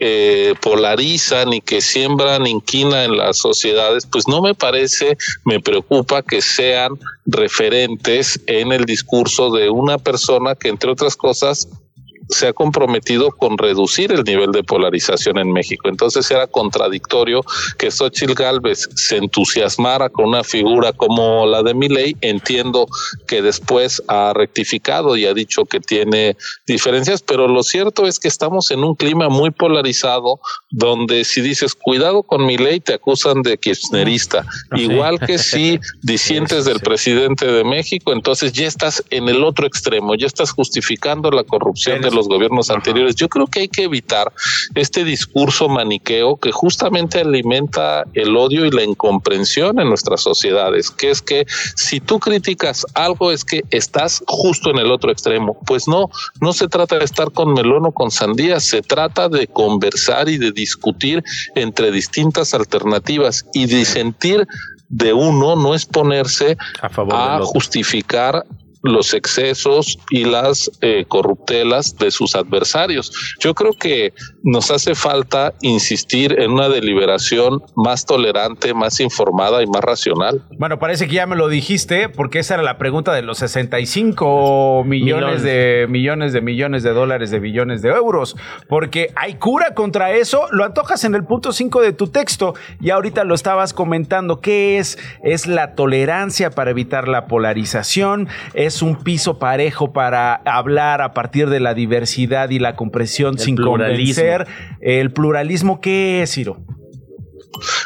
eh, 0.00 0.54
polarizan 0.60 1.52
y 1.52 1.60
que 1.60 1.80
siembran 1.80 2.46
inquina 2.46 3.04
en 3.04 3.16
las 3.16 3.38
sociedades, 3.38 4.06
pues 4.06 4.28
no 4.28 4.42
me 4.42 4.54
parece, 4.54 5.16
me 5.44 5.60
preocupa 5.60 6.22
que 6.22 6.42
sean 6.42 6.92
referentes 7.26 8.40
en 8.46 8.72
el 8.72 8.84
discurso 8.84 9.50
de 9.50 9.70
una 9.70 9.98
persona 9.98 10.54
que 10.54 10.68
entre 10.68 10.90
otras 10.90 11.16
cosas 11.16 11.68
se 12.28 12.48
ha 12.48 12.52
comprometido 12.52 13.30
con 13.30 13.58
reducir 13.58 14.12
el 14.12 14.24
nivel 14.24 14.52
de 14.52 14.62
polarización 14.62 15.38
en 15.38 15.52
México. 15.52 15.88
Entonces 15.88 16.30
era 16.30 16.46
contradictorio 16.46 17.42
que 17.78 17.90
Xochitl 17.90 18.34
Galvez 18.34 18.88
se 18.94 19.16
entusiasmara 19.16 20.08
con 20.08 20.26
una 20.26 20.44
figura 20.44 20.92
como 20.92 21.46
la 21.46 21.62
de 21.62 21.74
Milei. 21.74 22.16
Entiendo 22.20 22.86
que 23.26 23.42
después 23.42 24.02
ha 24.08 24.32
rectificado 24.34 25.16
y 25.16 25.26
ha 25.26 25.34
dicho 25.34 25.64
que 25.64 25.80
tiene 25.80 26.36
diferencias, 26.66 27.22
pero 27.22 27.48
lo 27.48 27.62
cierto 27.62 28.06
es 28.06 28.18
que 28.18 28.28
estamos 28.28 28.70
en 28.70 28.84
un 28.84 28.94
clima 28.94 29.28
muy 29.28 29.50
polarizado 29.50 30.40
donde 30.70 31.24
si 31.24 31.40
dices 31.40 31.74
cuidado 31.74 32.22
con 32.22 32.44
Milei 32.44 32.80
te 32.80 32.94
acusan 32.94 33.42
de 33.42 33.58
kirchnerista, 33.58 34.44
igual 34.76 35.18
que 35.20 35.38
si 35.38 35.78
disientes 36.02 36.64
del 36.64 36.80
presidente 36.80 37.46
de 37.46 37.64
México, 37.64 38.12
entonces 38.12 38.52
ya 38.52 38.66
estás 38.66 39.02
en 39.10 39.28
el 39.28 39.44
otro 39.44 39.66
extremo, 39.66 40.14
ya 40.14 40.26
estás 40.26 40.50
justificando 40.50 41.30
la 41.30 41.44
corrupción 41.44 42.00
de 42.00 42.10
los 42.10 42.17
gobiernos 42.26 42.70
anteriores. 42.70 43.14
Yo 43.14 43.28
creo 43.28 43.46
que 43.46 43.60
hay 43.60 43.68
que 43.68 43.84
evitar 43.84 44.32
este 44.74 45.04
discurso 45.04 45.68
maniqueo 45.68 46.36
que 46.36 46.50
justamente 46.50 47.20
alimenta 47.20 48.04
el 48.14 48.36
odio 48.36 48.64
y 48.64 48.70
la 48.70 48.82
incomprensión 48.82 49.78
en 49.78 49.88
nuestras 49.88 50.22
sociedades, 50.22 50.90
que 50.90 51.10
es 51.10 51.22
que 51.22 51.46
si 51.76 52.00
tú 52.00 52.18
criticas 52.18 52.86
algo 52.94 53.30
es 53.30 53.44
que 53.44 53.62
estás 53.70 54.22
justo 54.26 54.70
en 54.70 54.78
el 54.78 54.90
otro 54.90 55.10
extremo. 55.12 55.58
Pues 55.66 55.86
no, 55.86 56.10
no 56.40 56.52
se 56.52 56.68
trata 56.68 56.98
de 56.98 57.04
estar 57.04 57.30
con 57.30 57.52
melón 57.52 57.86
o 57.86 57.92
con 57.92 58.10
sandía, 58.10 58.60
se 58.60 58.82
trata 58.82 59.28
de 59.28 59.46
conversar 59.46 60.28
y 60.28 60.38
de 60.38 60.52
discutir 60.52 61.22
entre 61.54 61.90
distintas 61.90 62.54
alternativas 62.54 63.44
y 63.52 63.66
disentir 63.66 64.46
de 64.88 65.12
uno 65.12 65.54
no 65.54 65.74
es 65.74 65.84
ponerse 65.84 66.56
a, 66.80 67.40
justificar 67.42 68.44
los 68.82 69.14
excesos 69.14 69.98
y 70.10 70.24
las 70.24 70.70
eh, 70.80 71.04
corruptelas 71.08 71.96
de 71.96 72.10
sus 72.10 72.34
adversarios. 72.34 73.12
Yo 73.40 73.54
creo 73.54 73.72
que 73.72 74.12
nos 74.44 74.70
hace 74.70 74.94
falta 74.94 75.54
insistir 75.60 76.40
en 76.40 76.52
una 76.52 76.68
deliberación 76.68 77.62
más 77.74 78.06
tolerante, 78.06 78.74
más 78.74 79.00
informada 79.00 79.62
y 79.62 79.66
más 79.66 79.82
racional. 79.82 80.42
Bueno, 80.58 80.78
parece 80.78 81.08
que 81.08 81.14
ya 81.14 81.26
me 81.26 81.36
lo 81.36 81.48
dijiste, 81.48 82.08
porque 82.08 82.40
esa 82.40 82.54
era 82.54 82.62
la 82.62 82.78
pregunta 82.78 83.12
de 83.12 83.22
los 83.22 83.38
65 83.38 84.84
millones 84.86 85.42
de 85.42 85.86
millones 85.88 86.32
de 86.32 86.40
millones 86.40 86.82
de 86.82 86.90
dólares 86.90 87.30
de 87.30 87.40
billones 87.40 87.82
de 87.82 87.90
euros, 87.90 88.36
porque 88.68 89.12
hay 89.16 89.34
cura 89.34 89.74
contra 89.74 90.12
eso, 90.12 90.46
lo 90.50 90.64
antojas 90.64 91.04
en 91.04 91.14
el 91.14 91.24
punto 91.24 91.52
5 91.52 91.82
de 91.82 91.92
tu 91.92 92.08
texto 92.08 92.54
y 92.80 92.90
ahorita 92.90 93.24
lo 93.24 93.34
estabas 93.34 93.72
comentando, 93.72 94.40
¿qué 94.40 94.78
es? 94.78 94.98
Es 95.22 95.46
la 95.46 95.74
tolerancia 95.74 96.50
para 96.50 96.70
evitar 96.70 97.08
la 97.08 97.26
polarización, 97.26 98.28
es 98.54 98.82
un 98.82 98.96
piso 98.96 99.38
parejo 99.38 99.92
para 99.92 100.34
hablar 100.44 101.02
a 101.02 101.12
partir 101.12 101.48
de 101.48 101.60
la 101.60 101.74
diversidad 101.74 102.50
y 102.50 102.58
la 102.58 102.76
compresión 102.76 103.38
sin 103.38 103.56
convencer. 103.56 104.27
¿El 104.80 105.12
pluralismo 105.12 105.80
qué 105.80 106.22
es, 106.22 106.32
Ciro? 106.32 106.58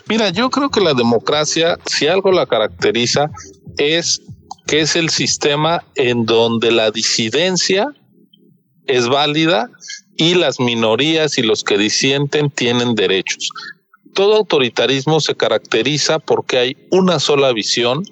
Mira, 0.09 0.31
yo 0.31 0.51
creo 0.51 0.71
que 0.71 0.81
la 0.81 0.95
democracia, 0.95 1.79
si 1.87 2.07
algo 2.07 2.33
la 2.33 2.47
caracteriza, 2.47 3.31
es 3.79 4.21
que 4.67 4.81
es 4.81 4.97
el 4.97 5.11
sistema 5.11 5.85
en 5.95 6.27
donde 6.27 6.71
la 6.73 6.91
disidencia 6.91 7.89
es 8.87 9.09
válida 9.09 9.71
y 10.17 10.35
las 10.35 10.61
minorías 10.61 11.39
y 11.39 11.43
los 11.43 11.65
que 11.65 11.79
disienten 11.79 12.51
tienen 12.51 12.95
derechos. 12.95 13.51
Todo 14.15 14.37
autoritarismo 14.37 15.21
se 15.21 15.35
caracteriza 15.35 16.19
porque 16.19 16.59
hay 16.59 16.77
una 16.91 17.19
sola 17.19 17.53
visión, 17.53 18.05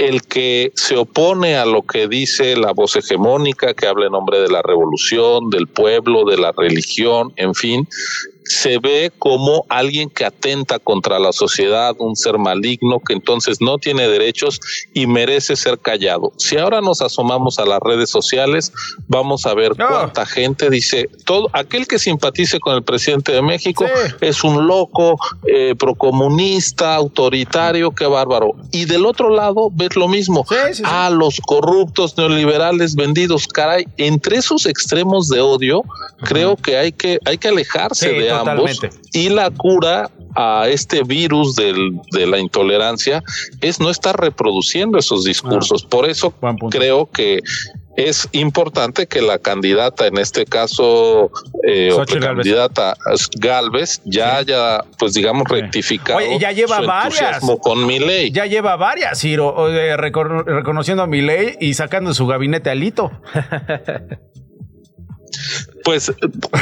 el 0.00 0.22
que 0.22 0.72
se 0.76 0.96
opone 0.96 1.56
a 1.56 1.66
lo 1.66 1.82
que 1.82 2.08
dice 2.08 2.56
la 2.56 2.72
voz 2.72 2.96
hegemónica, 2.96 3.74
que 3.74 3.86
habla 3.86 4.06
en 4.06 4.12
nombre 4.12 4.40
de 4.40 4.48
la 4.48 4.62
revolución, 4.62 5.50
del 5.50 5.66
pueblo, 5.66 6.24
de 6.24 6.38
la 6.38 6.52
religión, 6.52 7.34
en 7.36 7.54
fin, 7.54 7.86
se 8.44 8.78
ve 8.78 9.12
como 9.18 9.64
alguien 9.68 10.10
que 10.10 10.24
atenta 10.24 10.78
contra 10.78 11.18
la 11.18 11.32
sociedad, 11.32 11.94
un 11.98 12.16
ser 12.16 12.38
maligno 12.38 13.00
que 13.00 13.12
entonces 13.12 13.60
no 13.60 13.78
tiene 13.78 14.08
derechos 14.08 14.60
y 14.94 15.06
merece 15.06 15.56
ser 15.56 15.78
callado. 15.78 16.32
Si 16.38 16.56
ahora 16.56 16.80
nos 16.80 17.00
asomamos 17.02 17.58
a 17.58 17.66
las 17.66 17.80
redes 17.80 18.10
sociales, 18.10 18.72
vamos 19.08 19.46
a 19.46 19.54
ver 19.54 19.72
cuánta 19.76 20.26
gente 20.26 20.70
dice, 20.70 21.08
todo 21.24 21.48
aquel 21.52 21.86
que 21.86 21.98
simpatice 21.98 22.60
con 22.60 22.74
el 22.74 22.82
presidente 22.82 23.32
de 23.32 23.42
México 23.42 23.84
es 24.20 24.42
un 24.42 24.66
loco, 24.66 25.18
eh, 25.46 25.74
procomunista, 25.78 26.94
autoritario, 26.94 27.90
qué 27.92 28.06
bárbaro. 28.06 28.54
Y 28.72 28.84
del 28.84 29.06
otro 29.06 29.30
lado 29.30 29.70
ves 29.72 29.96
lo 29.96 30.08
mismo, 30.08 30.44
a 30.84 31.10
los 31.10 31.40
corruptos 31.40 32.16
neoliberales 32.16 32.94
vendidos, 32.94 33.46
caray, 33.46 33.86
entre 33.96 34.38
esos 34.38 34.66
extremos 34.66 35.28
de 35.28 35.40
odio, 35.40 35.82
creo 36.22 36.56
que 36.56 36.76
hay 36.76 36.92
que 36.92 37.18
hay 37.24 37.38
que 37.38 37.48
alejarse 37.48 38.12
de 38.12 38.29
y 39.12 39.28
la 39.28 39.50
cura 39.50 40.10
a 40.36 40.68
este 40.68 41.02
virus 41.02 41.56
del, 41.56 41.98
de 42.12 42.26
la 42.26 42.38
intolerancia 42.38 43.22
es 43.60 43.80
no 43.80 43.90
estar 43.90 44.18
reproduciendo 44.18 44.98
esos 44.98 45.24
discursos. 45.24 45.84
Por 45.84 46.08
eso 46.08 46.32
creo 46.70 47.06
que 47.06 47.42
es 47.96 48.28
importante 48.32 49.06
que 49.06 49.20
la 49.20 49.38
candidata, 49.38 50.06
en 50.06 50.18
este 50.18 50.46
caso, 50.46 51.30
eh, 51.66 51.92
o 51.92 52.04
candidata 52.06 52.96
Galvez, 53.38 54.00
ya 54.04 54.36
haya, 54.36 54.84
pues 54.98 55.14
digamos, 55.14 55.48
rectificado. 55.48 56.20
ya 56.38 56.52
lleva 56.52 56.80
varias. 56.80 57.40
con 57.62 57.86
mi 57.86 57.98
ley. 57.98 58.30
Ya 58.30 58.46
lleva 58.46 58.76
varias, 58.76 59.18
Ciro, 59.20 59.68
eh, 59.68 59.96
reconociendo 59.96 61.02
a 61.02 61.06
mi 61.06 61.20
ley 61.20 61.56
y 61.60 61.74
sacando 61.74 62.14
su 62.14 62.26
gabinete 62.26 62.70
alito. 62.70 63.10
Pues 65.84 66.12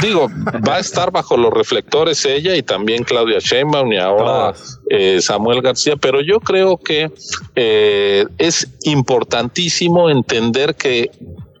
digo, 0.01 0.27
va 0.67 0.75
a 0.75 0.79
estar 0.79 1.11
bajo 1.11 1.35
los 1.37 1.51
reflectores 1.51 2.25
ella 2.25 2.55
y 2.55 2.63
también 2.63 3.03
Claudia 3.03 3.39
Sheinbaum 3.39 3.91
y 3.91 3.97
ahora 3.97 4.53
eh, 4.89 5.21
Samuel 5.21 5.61
García, 5.61 5.95
pero 5.97 6.21
yo 6.21 6.39
creo 6.39 6.77
que 6.77 7.11
eh, 7.55 8.25
es 8.37 8.67
importantísimo 8.83 10.09
entender 10.09 10.75
que 10.75 11.11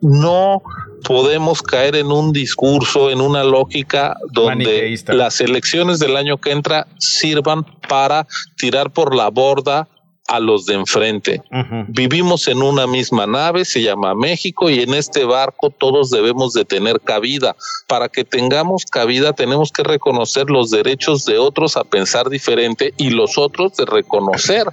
no 0.01 0.61
podemos 1.03 1.61
caer 1.61 1.95
en 1.95 2.07
un 2.07 2.31
discurso, 2.31 3.09
en 3.09 3.21
una 3.21 3.43
lógica 3.43 4.15
donde 4.31 4.97
las 5.07 5.41
elecciones 5.41 5.99
del 5.99 6.15
año 6.15 6.37
que 6.37 6.51
entra 6.51 6.87
sirvan 6.97 7.65
para 7.87 8.27
tirar 8.57 8.91
por 8.91 9.15
la 9.15 9.29
borda 9.29 9.87
a 10.29 10.39
los 10.39 10.65
de 10.67 10.75
enfrente. 10.75 11.41
Vivimos 11.87 12.47
en 12.47 12.61
una 12.61 12.85
misma 12.85 13.25
nave, 13.25 13.65
se 13.65 13.81
llama 13.81 14.13
México, 14.13 14.69
y 14.69 14.81
en 14.81 14.93
este 14.93 15.25
barco 15.25 15.71
todos 15.71 16.11
debemos 16.11 16.53
de 16.53 16.65
tener 16.65 17.01
cabida. 17.01 17.55
Para 17.87 18.09
que 18.09 18.23
tengamos 18.23 18.85
cabida 18.85 19.33
tenemos 19.33 19.71
que 19.71 19.83
reconocer 19.83 20.49
los 20.51 20.69
derechos 20.69 21.25
de 21.25 21.39
otros 21.39 21.75
a 21.77 21.83
pensar 21.83 22.29
diferente 22.29 22.93
y 22.97 23.09
los 23.09 23.39
otros 23.39 23.75
de 23.75 23.85
reconocer 23.85 24.65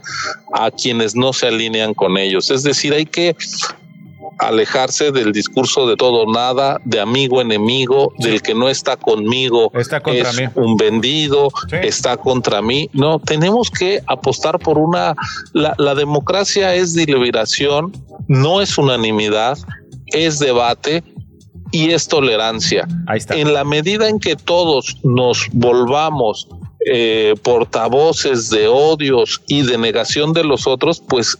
a 0.52 0.70
quienes 0.70 1.16
no 1.16 1.32
se 1.32 1.46
alinean 1.46 1.94
con 1.94 2.18
ellos. 2.18 2.50
Es 2.50 2.62
decir, 2.62 2.92
hay 2.92 3.06
que 3.06 3.34
alejarse 4.38 5.12
del 5.12 5.32
discurso 5.32 5.86
de 5.86 5.96
todo 5.96 6.30
nada, 6.30 6.80
de 6.84 7.00
amigo 7.00 7.40
enemigo, 7.40 8.12
del 8.18 8.42
que 8.42 8.54
no 8.54 8.68
está 8.68 8.96
conmigo, 8.96 9.70
está 9.74 10.00
contra 10.00 10.30
es 10.30 10.50
un 10.54 10.76
vendido, 10.76 11.48
está 11.82 12.16
contra 12.16 12.62
mí. 12.62 12.90
No, 12.92 13.18
tenemos 13.18 13.70
que 13.70 14.02
apostar 14.06 14.58
por 14.58 14.78
una 14.78 15.14
la, 15.52 15.74
la 15.78 15.94
democracia 15.94 16.74
es 16.74 16.94
deliberación, 16.94 17.92
no 18.28 18.60
es 18.60 18.76
unanimidad, 18.76 19.58
es 20.06 20.38
debate 20.38 21.02
y 21.72 21.90
es 21.90 22.08
tolerancia. 22.08 22.86
En 23.30 23.52
la 23.52 23.64
medida 23.64 24.08
en 24.08 24.18
que 24.18 24.36
todos 24.36 24.96
nos 25.02 25.48
volvamos 25.52 26.48
eh, 26.88 27.34
portavoces 27.42 28.48
de 28.48 28.68
odios 28.68 29.42
y 29.48 29.62
de 29.62 29.76
negación 29.76 30.32
de 30.32 30.44
los 30.44 30.66
otros, 30.66 31.02
pues 31.08 31.36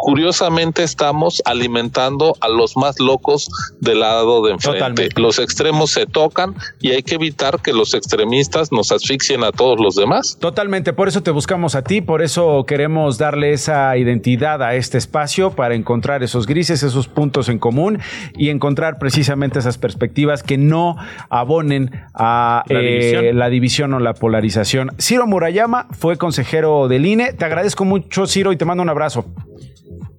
curiosamente 0.00 0.82
estamos 0.82 1.42
alimentando 1.44 2.34
a 2.40 2.48
los 2.48 2.76
más 2.76 2.98
locos 3.00 3.50
del 3.80 4.00
lado 4.00 4.42
de 4.42 4.52
enfrente. 4.52 5.08
Los 5.16 5.38
extremos 5.38 5.90
se 5.90 6.06
tocan 6.06 6.54
y 6.80 6.90
hay 6.92 7.02
que 7.02 7.16
evitar 7.16 7.60
que 7.60 7.72
los 7.72 7.94
extremistas 7.94 8.72
nos 8.72 8.92
asfixien 8.92 9.44
a 9.44 9.52
todos 9.52 9.78
los 9.78 9.96
demás. 9.96 10.38
Totalmente, 10.40 10.92
por 10.92 11.08
eso 11.08 11.22
te 11.22 11.30
buscamos 11.30 11.74
a 11.74 11.82
ti, 11.82 12.00
por 12.00 12.22
eso 12.22 12.64
queremos 12.66 13.18
darle 13.18 13.52
esa 13.52 13.96
identidad 13.96 14.62
a 14.62 14.74
este 14.74 14.98
espacio 14.98 15.50
para 15.50 15.74
encontrar 15.74 16.22
esos 16.22 16.46
grises, 16.46 16.82
esos 16.82 17.06
puntos 17.08 17.48
en 17.48 17.58
común 17.58 17.98
y 18.36 18.48
encontrar 18.48 18.98
precisamente 18.98 19.58
esas 19.58 19.76
perspectivas 19.76 20.42
que 20.42 20.56
no 20.56 20.96
abonen 21.28 21.90
a 22.14 22.64
la, 22.68 22.80
división. 22.80 23.24
Eh, 23.24 23.32
la 23.34 23.48
división 23.50 23.94
o 23.94 24.00
la 24.00 24.14
polarización. 24.14 24.92
Ciro 24.98 25.26
Murayama 25.26 25.88
fue 25.92 26.16
consejero 26.16 26.88
del 26.88 27.04
INE. 27.04 27.32
Te 27.34 27.44
agradezco 27.44 27.84
mucho, 27.84 28.26
Ciro, 28.26 28.52
y 28.52 28.56
te 28.56 28.64
mando 28.64 28.82
un 28.82 28.88
abrazo. 28.88 29.26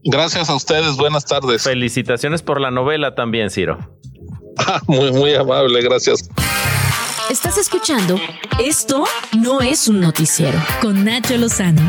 Gracias 0.04 0.50
a 0.50 0.56
ustedes, 0.56 0.98
buenas 0.98 1.26
tardes. 1.26 1.64
Felicitaciones 1.64 2.42
por 2.42 2.60
la 2.60 2.72
novela 2.72 3.16
también, 3.16 3.50
Ciro. 3.50 3.78
muy, 4.88 5.12
muy 5.12 5.34
amable, 5.36 5.82
gracias. 5.82 6.30
Estás 7.30 7.58
escuchando 7.58 8.20
Esto 8.60 9.06
no 9.40 9.62
es 9.62 9.88
un 9.88 10.02
noticiero 10.02 10.60
con 10.82 11.06
Nacho 11.06 11.38
Lozano. 11.38 11.82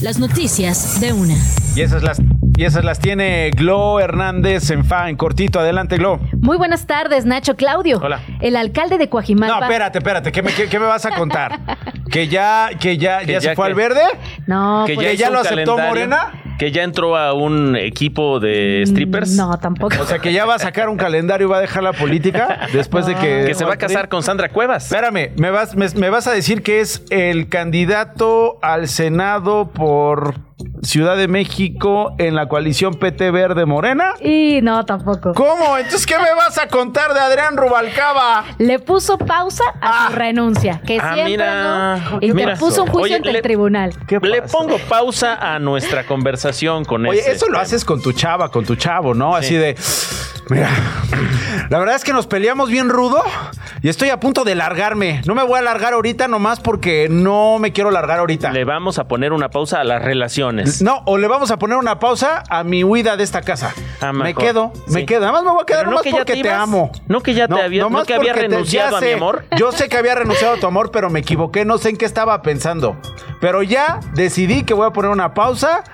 Las 0.00 0.18
noticias 0.18 1.00
de 1.00 1.12
una. 1.12 1.36
Y 1.76 1.82
esas 1.82 2.02
las 2.02 2.18
Y 2.56 2.64
esas 2.64 2.84
las 2.84 3.00
tiene 3.00 3.50
Glo 3.50 3.98
Hernández 3.98 4.70
en 4.70 4.84
fa, 4.84 5.08
en 5.10 5.16
cortito. 5.16 5.58
Adelante, 5.58 5.96
Glo. 5.96 6.20
Muy 6.40 6.56
buenas 6.56 6.86
tardes, 6.86 7.24
Nacho 7.26 7.56
Claudio. 7.56 7.98
Hola. 8.00 8.20
El 8.40 8.54
alcalde 8.54 8.96
de 8.96 9.06
No, 9.06 9.10
Coajimalpa. 9.10 9.58
espérate, 9.66 9.98
espérate. 9.98 10.30
¿Qué 10.32 10.42
me, 10.42 10.52
qué- 10.52 10.68
qué 10.68 10.78
me 10.78 10.86
vas 10.86 11.04
a 11.04 11.10
contar? 11.16 11.58
¿Que 12.12 12.28
ya, 12.28 12.70
que 12.78 12.96
ya, 12.96 13.20
Que 13.20 13.26
ya 13.26 13.32
ya 13.34 13.40
se 13.40 13.54
fue 13.56 13.64
que- 13.66 13.70
al 13.72 13.74
verde? 13.76 14.00
No, 14.46 14.84
que 14.86 14.94
pues, 14.94 15.04
ya, 15.04 15.10
¿Que 15.10 15.16
ya 15.16 15.30
lo 15.30 15.40
aceptó 15.40 15.74
calendario, 15.74 15.88
Morena? 15.88 16.40
Que 16.56 16.70
ya 16.70 16.84
entró 16.84 17.16
a 17.16 17.32
un 17.32 17.74
equipo 17.74 18.38
de 18.38 18.84
strippers. 18.86 19.32
No, 19.32 19.58
tampoco. 19.58 19.96
O 20.00 20.06
sea, 20.06 20.20
que 20.20 20.32
ya 20.32 20.44
va 20.46 20.54
a 20.54 20.58
sacar 20.60 20.88
un 20.88 20.96
calendario 20.96 21.48
y 21.48 21.50
va 21.50 21.56
a 21.56 21.60
dejar 21.60 21.82
la 21.82 21.92
política 21.92 22.68
después 22.72 23.06
de 23.06 23.16
que... 23.16 23.46
Que 23.48 23.54
se 23.54 23.64
va 23.64 23.72
a 23.74 23.76
casar 23.78 24.08
con 24.08 24.22
Sandra 24.22 24.48
Cuevas. 24.50 24.84
Espérame, 24.84 25.32
me 25.36 25.50
vas, 25.50 25.74
me, 25.74 25.88
me 25.96 26.10
vas 26.10 26.28
a 26.28 26.30
decir 26.32 26.62
que 26.62 26.78
es 26.80 27.02
el 27.10 27.48
candidato 27.48 28.60
al 28.62 28.86
Senado 28.86 29.72
por 29.72 30.34
Ciudad 30.82 31.16
de 31.16 31.26
México 31.26 32.14
en 32.18 32.34
la 32.36 32.46
coalición 32.48 32.94
PT 32.94 33.30
Verde 33.32 33.66
Morena. 33.66 34.14
Y 34.20 34.60
no, 34.62 34.84
tampoco. 34.84 35.32
¿Cómo? 35.34 35.76
Entonces, 35.76 36.06
¿qué 36.06 36.14
me 36.16 36.32
vas 36.36 36.58
a 36.58 36.68
contar 36.68 37.12
de 37.12 37.18
Adrián 37.20 37.56
Rubalcaba? 37.56 38.44
Le 38.58 38.78
puso 38.78 39.18
pausa 39.18 39.64
a 39.80 40.08
su 40.10 40.14
renuncia, 40.16 40.80
que 40.86 40.98
Ah, 41.00 41.14
siempre 41.14 41.24
mira. 41.32 41.96
no. 41.96 42.18
Y 42.20 42.32
Mira. 42.32 42.52
te 42.54 42.60
puso 42.60 42.84
un 42.84 42.88
juicio 42.90 43.02
Oye, 43.04 43.14
ante 43.16 43.32
le- 43.32 43.38
el 43.38 43.42
tribunal. 43.42 43.94
Le 44.22 44.42
pongo 44.42 44.78
pausa 44.88 45.34
a 45.34 45.58
nuestra 45.58 46.06
conversación 46.06 46.84
con 46.84 47.04
Oye, 47.06 47.18
ese 47.18 47.32
eso 47.32 47.48
lo 47.48 47.58
haces 47.58 47.84
con 47.84 48.00
tu 48.00 48.12
chava, 48.12 48.50
con 48.50 48.64
tu 48.64 48.76
chavo, 48.76 49.12
¿no? 49.14 49.34
Así 49.34 49.54
de. 49.56 49.76
Mira, 50.50 50.68
la 51.70 51.78
verdad 51.78 51.96
es 51.96 52.04
que 52.04 52.12
nos 52.12 52.26
peleamos 52.26 52.68
bien 52.68 52.90
rudo 52.90 53.22
y 53.80 53.88
estoy 53.88 54.10
a 54.10 54.20
punto 54.20 54.44
de 54.44 54.54
largarme. 54.54 55.22
No 55.26 55.34
me 55.34 55.42
voy 55.42 55.58
a 55.58 55.62
largar 55.62 55.94
ahorita 55.94 56.28
nomás 56.28 56.60
porque 56.60 57.08
no 57.10 57.58
me 57.58 57.72
quiero 57.72 57.90
largar 57.90 58.18
ahorita. 58.18 58.52
Le 58.52 58.64
vamos 58.64 58.98
a 58.98 59.08
poner 59.08 59.32
una 59.32 59.48
pausa 59.48 59.80
a 59.80 59.84
las 59.84 60.02
No, 60.82 61.02
o 61.06 61.18
le 61.18 61.26
vamos 61.28 61.50
a 61.50 61.58
poner 61.58 61.76
una 61.78 61.98
pausa 61.98 62.42
a 62.48 62.64
mi 62.64 62.84
huida 62.84 63.16
de 63.16 63.24
esta 63.24 63.42
casa. 63.42 63.74
Ah, 64.00 64.12
me 64.12 64.34
quedo, 64.34 64.72
me 64.88 65.04
quedo. 65.06 65.24
Además 65.24 65.42
me 65.44 65.50
voy 65.50 65.62
a 65.62 65.66
quedar 65.66 65.84
no 65.84 65.90
nomás 65.90 66.02
que 66.04 66.10
porque 66.10 66.42
te 66.42 66.50
amo. 66.50 66.90
No 67.08 67.20
que 67.22 67.34
ya 67.34 67.48
te 67.48 67.60
había- 67.60 67.82
no 67.88 68.04
que 68.04 68.14
había 68.14 68.32
porque 68.32 68.48
te- 68.48 68.54
renunciado 68.54 68.96
a 68.96 69.00
mi 69.00 69.10
amor. 69.12 69.44
Yo 69.58 69.72
sé 69.72 69.88
que 69.88 69.96
había 69.96 70.14
renunciado 70.14 70.54
a 70.54 70.56
tu 70.58 70.66
amor, 70.66 70.90
pero 70.90 71.10
me 71.10 71.20
equivoqué. 71.20 71.64
No 71.64 71.78
sé 71.78 71.90
en 71.90 71.96
qué 71.96 72.04
estaba 72.04 72.40
pensando. 72.42 72.96
Pero 73.40 73.62
ya 73.62 74.00
decidí 74.14 74.62
que 74.64 74.74
voy 74.74 74.86
a 74.86 74.90
poner 74.90 75.10
una 75.10 75.34
pausa 75.34 75.84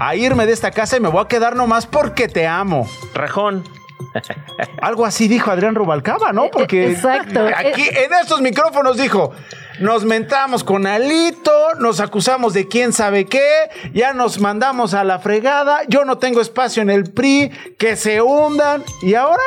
a 0.00 0.14
irme 0.14 0.46
de 0.46 0.52
esta 0.52 0.70
casa 0.70 0.96
y 0.96 1.00
me 1.00 1.08
voy 1.08 1.22
a 1.24 1.28
quedar 1.28 1.56
nomás 1.56 1.86
porque 1.86 2.28
te 2.28 2.46
amo. 2.46 2.88
Rajón. 3.14 3.64
Algo 4.80 5.04
así 5.04 5.28
dijo 5.28 5.50
Adrián 5.50 5.74
Rubalcaba, 5.74 6.32
¿no? 6.32 6.48
Porque 6.50 6.86
Eh, 6.86 6.90
exacto. 6.92 7.46
aquí 7.54 7.82
en 7.88 8.12
estos 8.20 8.40
micrófonos 8.40 8.96
dijo, 8.96 9.32
nos 9.80 10.04
mentamos 10.04 10.64
con 10.64 10.86
Alito, 10.86 11.52
nos 11.78 12.00
acusamos 12.00 12.54
de 12.54 12.68
quién 12.68 12.92
sabe 12.92 13.26
qué, 13.26 13.48
ya 13.92 14.12
nos 14.12 14.40
mandamos 14.40 14.94
a 14.94 15.04
la 15.04 15.18
fregada, 15.18 15.80
yo 15.88 16.04
no 16.04 16.18
tengo 16.18 16.40
espacio 16.40 16.82
en 16.82 16.90
el 16.90 17.12
PRI, 17.12 17.50
que 17.78 17.96
se 17.96 18.20
hundan, 18.22 18.84
y 19.02 19.14
ahora... 19.14 19.42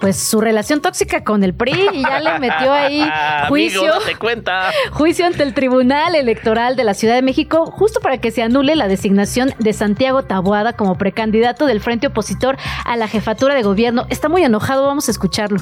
Pues 0.00 0.16
su 0.16 0.40
relación 0.40 0.80
tóxica 0.80 1.22
con 1.22 1.44
el 1.44 1.54
PRI 1.54 1.88
y 1.92 2.02
ya 2.02 2.18
le 2.18 2.38
metió 2.40 2.72
ahí 2.72 3.08
juicio. 3.48 3.94
Amigo, 3.94 4.18
cuenta. 4.18 4.70
Juicio 4.90 5.24
ante 5.24 5.44
el 5.44 5.54
Tribunal 5.54 6.16
Electoral 6.16 6.74
de 6.74 6.82
la 6.82 6.94
Ciudad 6.94 7.14
de 7.14 7.22
México, 7.22 7.66
justo 7.66 8.00
para 8.00 8.18
que 8.18 8.32
se 8.32 8.42
anule 8.42 8.74
la 8.74 8.88
designación 8.88 9.54
de 9.58 9.72
Santiago 9.72 10.24
Taboada 10.24 10.72
como 10.72 10.96
precandidato 10.96 11.66
del 11.66 11.80
Frente 11.80 12.08
Opositor 12.08 12.56
a 12.84 12.96
la 12.96 13.06
jefatura 13.06 13.54
de 13.54 13.62
gobierno. 13.62 14.06
Está 14.08 14.28
muy 14.28 14.42
enojado, 14.42 14.86
vamos 14.86 15.08
a 15.08 15.12
escucharlo. 15.12 15.60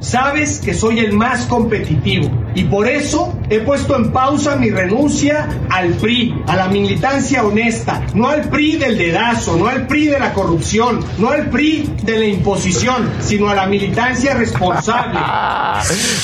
Sabes 0.00 0.60
que 0.60 0.74
soy 0.74 1.00
el 1.00 1.14
más 1.14 1.46
competitivo 1.46 2.30
y 2.54 2.64
por 2.64 2.86
eso 2.86 3.38
he 3.50 3.60
puesto 3.60 3.96
en 3.96 4.12
pausa 4.12 4.56
mi 4.56 4.70
renuncia 4.70 5.48
al 5.70 5.90
PRI, 5.94 6.42
a 6.46 6.56
la 6.56 6.68
militancia 6.68 7.44
honesta, 7.44 8.02
no 8.14 8.28
al 8.28 8.48
PRI 8.48 8.76
del 8.76 8.98
dedazo, 8.98 9.56
no 9.56 9.68
al 9.68 9.86
PRI 9.86 10.06
de 10.08 10.18
la 10.18 10.32
corrupción, 10.34 11.04
no 11.18 11.30
al 11.30 11.48
PRI 11.50 11.94
de 12.02 12.18
la 12.18 12.26
imposición, 12.26 13.10
sino 13.20 13.48
a 13.48 13.54
la 13.54 13.66
militancia 13.66 14.34
responsable. 14.34 15.18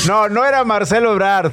No, 0.06 0.28
no 0.28 0.44
era 0.44 0.64
Marcelo 0.64 1.12
Ebrard, 1.12 1.52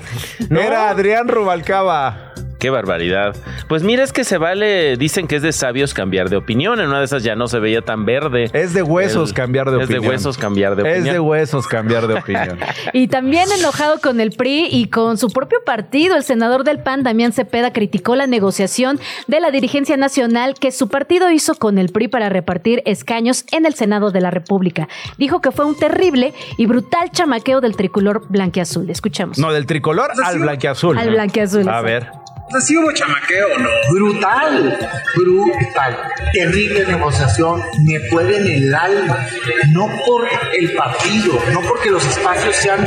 ¿No? 0.49 0.59
era 0.59 0.89
Adrián 0.89 1.27
Rubalcaba. 1.27 2.28
Qué 2.59 2.69
barbaridad. 2.69 3.35
Pues 3.67 3.83
mira, 3.83 4.03
es 4.03 4.11
que 4.13 4.23
se 4.25 4.37
vale, 4.37 4.97
dicen 4.97 5.27
que 5.27 5.37
es 5.37 5.41
de 5.41 5.51
sabios 5.53 5.93
cambiar 5.93 6.29
de 6.29 6.35
opinión. 6.35 6.79
En 6.79 6.87
una 6.89 6.99
de 6.99 7.05
esas 7.05 7.23
ya 7.23 7.35
no 7.35 7.47
se 7.47 7.59
veía 7.59 7.81
tan 7.81 8.05
verde. 8.05 8.49
Es 8.53 8.73
de 8.73 8.83
huesos 8.83 9.29
El- 9.29 9.35
cambiar 9.35 9.71
de 9.71 9.77
Es 9.77 9.83
opinión. 9.85 10.03
de 10.03 10.09
huesos 10.09 10.37
cambiar 10.37 10.75
de 10.75 10.81
Es 10.83 10.95
opinión. 10.97 11.13
de 11.13 11.19
huesos 11.21 11.67
cambiar 11.67 12.07
de 12.07 12.13
opinión. 12.15 12.59
Y 12.93 13.07
también 13.07 13.45
enojado 13.57 13.99
con 14.01 14.19
el 14.19 14.31
PRI 14.31 14.67
y 14.71 14.87
con 14.89 15.17
su 15.17 15.29
propio 15.29 15.59
partido, 15.65 16.15
el 16.17 16.23
senador 16.23 16.63
del 16.63 16.79
PAN, 16.79 17.03
Damián 17.03 17.31
Cepeda, 17.31 17.71
criticó 17.71 18.15
la 18.15 18.27
negociación 18.27 18.99
de 19.27 19.39
la 19.39 19.51
dirigencia 19.51 19.95
nacional 19.95 20.55
que 20.59 20.71
su 20.71 20.89
partido 20.89 21.31
hizo 21.31 21.55
con 21.55 21.77
el 21.77 21.89
PRI 21.89 22.09
para 22.09 22.29
repartir 22.29 22.81
escaños 22.85 23.45
en 23.53 23.65
el 23.65 23.73
Senado 23.75 24.11
de 24.11 24.21
la 24.21 24.31
República. 24.31 24.89
Dijo 25.17 25.39
que 25.39 25.51
fue 25.51 25.65
un 25.65 25.75
terrible 25.77 26.33
y 26.57 26.65
brutal 26.65 27.09
chamaqueo 27.11 27.61
del 27.61 27.75
tricolor 27.77 28.23
blanqueazul. 28.27 28.89
Escuchamos. 28.89 29.37
No, 29.37 29.53
del 29.53 29.65
tricolor 29.65 30.11
al 30.23 30.39
blanqueazul. 30.39 30.97
Al 30.97 31.09
blanqueazul, 31.11 31.69
A 31.69 31.79
exacto. 31.79 32.19
Ver. 32.51 32.61
¿Sí 32.61 32.77
hubo 32.77 32.91
chamaqueo 32.91 33.47
o 33.55 33.59
no? 33.59 33.69
Brutal, 33.91 34.77
brutal. 35.15 35.97
Terrible 36.33 36.85
negociación, 36.85 37.61
me 37.85 37.99
puede 38.11 38.37
en 38.37 38.47
el 38.63 38.75
alma. 38.75 39.25
No 39.71 39.87
por 40.05 40.27
el 40.59 40.73
partido, 40.73 41.33
no 41.53 41.61
porque 41.61 41.89
los 41.89 42.05
espacios 42.05 42.55
sean 42.55 42.85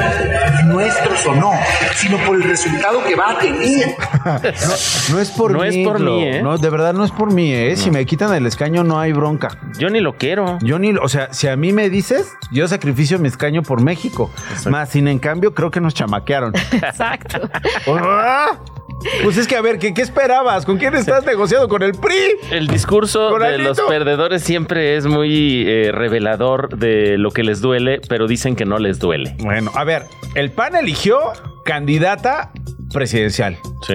nuestros 0.67 1.27
o 1.27 1.35
no, 1.35 1.53
sino 1.97 2.19
por 2.19 2.37
el 2.37 2.43
resultado 2.45 3.03
que 3.05 3.15
va 3.17 3.31
a 3.33 3.39
tener. 3.39 3.95
No 5.11 5.19
es 5.19 5.31
por 5.31 5.51
No 5.53 5.61
mí. 5.63 5.69
es 5.69 5.87
por 5.87 5.99
Glo. 5.99 6.13
mí, 6.17 6.25
¿eh? 6.29 6.43
No, 6.43 6.57
de 6.57 6.71
verdad 6.71 6.93
no 6.95 7.05
es 7.05 7.11
por 7.11 7.33
mí, 7.33 7.53
¿eh? 7.53 7.77
Si 7.77 7.91
me 7.91 8.07
quitan 8.07 8.33
el 8.35 8.47
escaño 8.47 8.85
no 8.85 9.01
hay 9.01 9.13
bronca. 9.13 9.49
Yo 9.79 9.91
ni 9.91 10.01
lo 10.01 10.17
quiero. 10.17 10.59
Yo 10.63 10.79
ni, 10.79 10.91
o 10.93 11.09
sea, 11.09 11.33
si 11.33 11.49
a 11.49 11.57
mí 11.57 11.73
me 11.73 11.91
dices, 11.91 12.33
yo 12.53 12.69
sacrificio 12.69 13.19
mi 13.19 13.29
escaño 13.29 13.63
por 13.63 13.83
México. 13.83 14.31
Más 14.71 14.91
sin 14.91 15.09
en 15.09 15.19
cambio, 15.19 15.55
creo 15.55 15.71
que 15.73 15.81
nos 15.81 15.95
chamaquearon. 15.95 16.53
Exacto. 16.73 17.49
Pues 19.23 19.37
es 19.39 19.47
que, 19.49 19.57
a 19.57 19.61
ver, 19.61 19.79
¿qué, 19.79 19.95
qué 19.95 20.03
esperabas? 20.03 20.65
¿Con 20.67 20.79
quién 20.79 20.95
estás 20.95 21.25
negociando? 21.25 21.69
¿Con 21.69 21.83
el 21.83 21.93
PRI? 21.93 22.15
El 22.51 22.67
discurso 22.67 23.37
de 23.39 23.47
Alito. 23.47 23.69
los 23.71 23.81
perdedores 23.83 24.43
siempre 24.43 24.97
es 24.97 25.07
muy 25.07 25.65
eh, 25.67 25.91
revelador 25.93 26.77
de 26.79 27.19
lo 27.19 27.31
que 27.31 27.43
les 27.43 27.61
duele, 27.61 28.01
pero 28.09 28.27
dicen 28.27 28.57
que 28.57 28.65
no 28.65 28.79
les 28.79 28.99
duele. 28.99 29.35
Bueno, 29.41 29.71
a 29.75 29.85
ver, 29.85 30.07
el 30.35 30.51
PAN 30.51 30.77
eligió 30.77 31.19
candidata 31.65 32.51
presidencial. 32.93 33.59
Sí, 33.87 33.95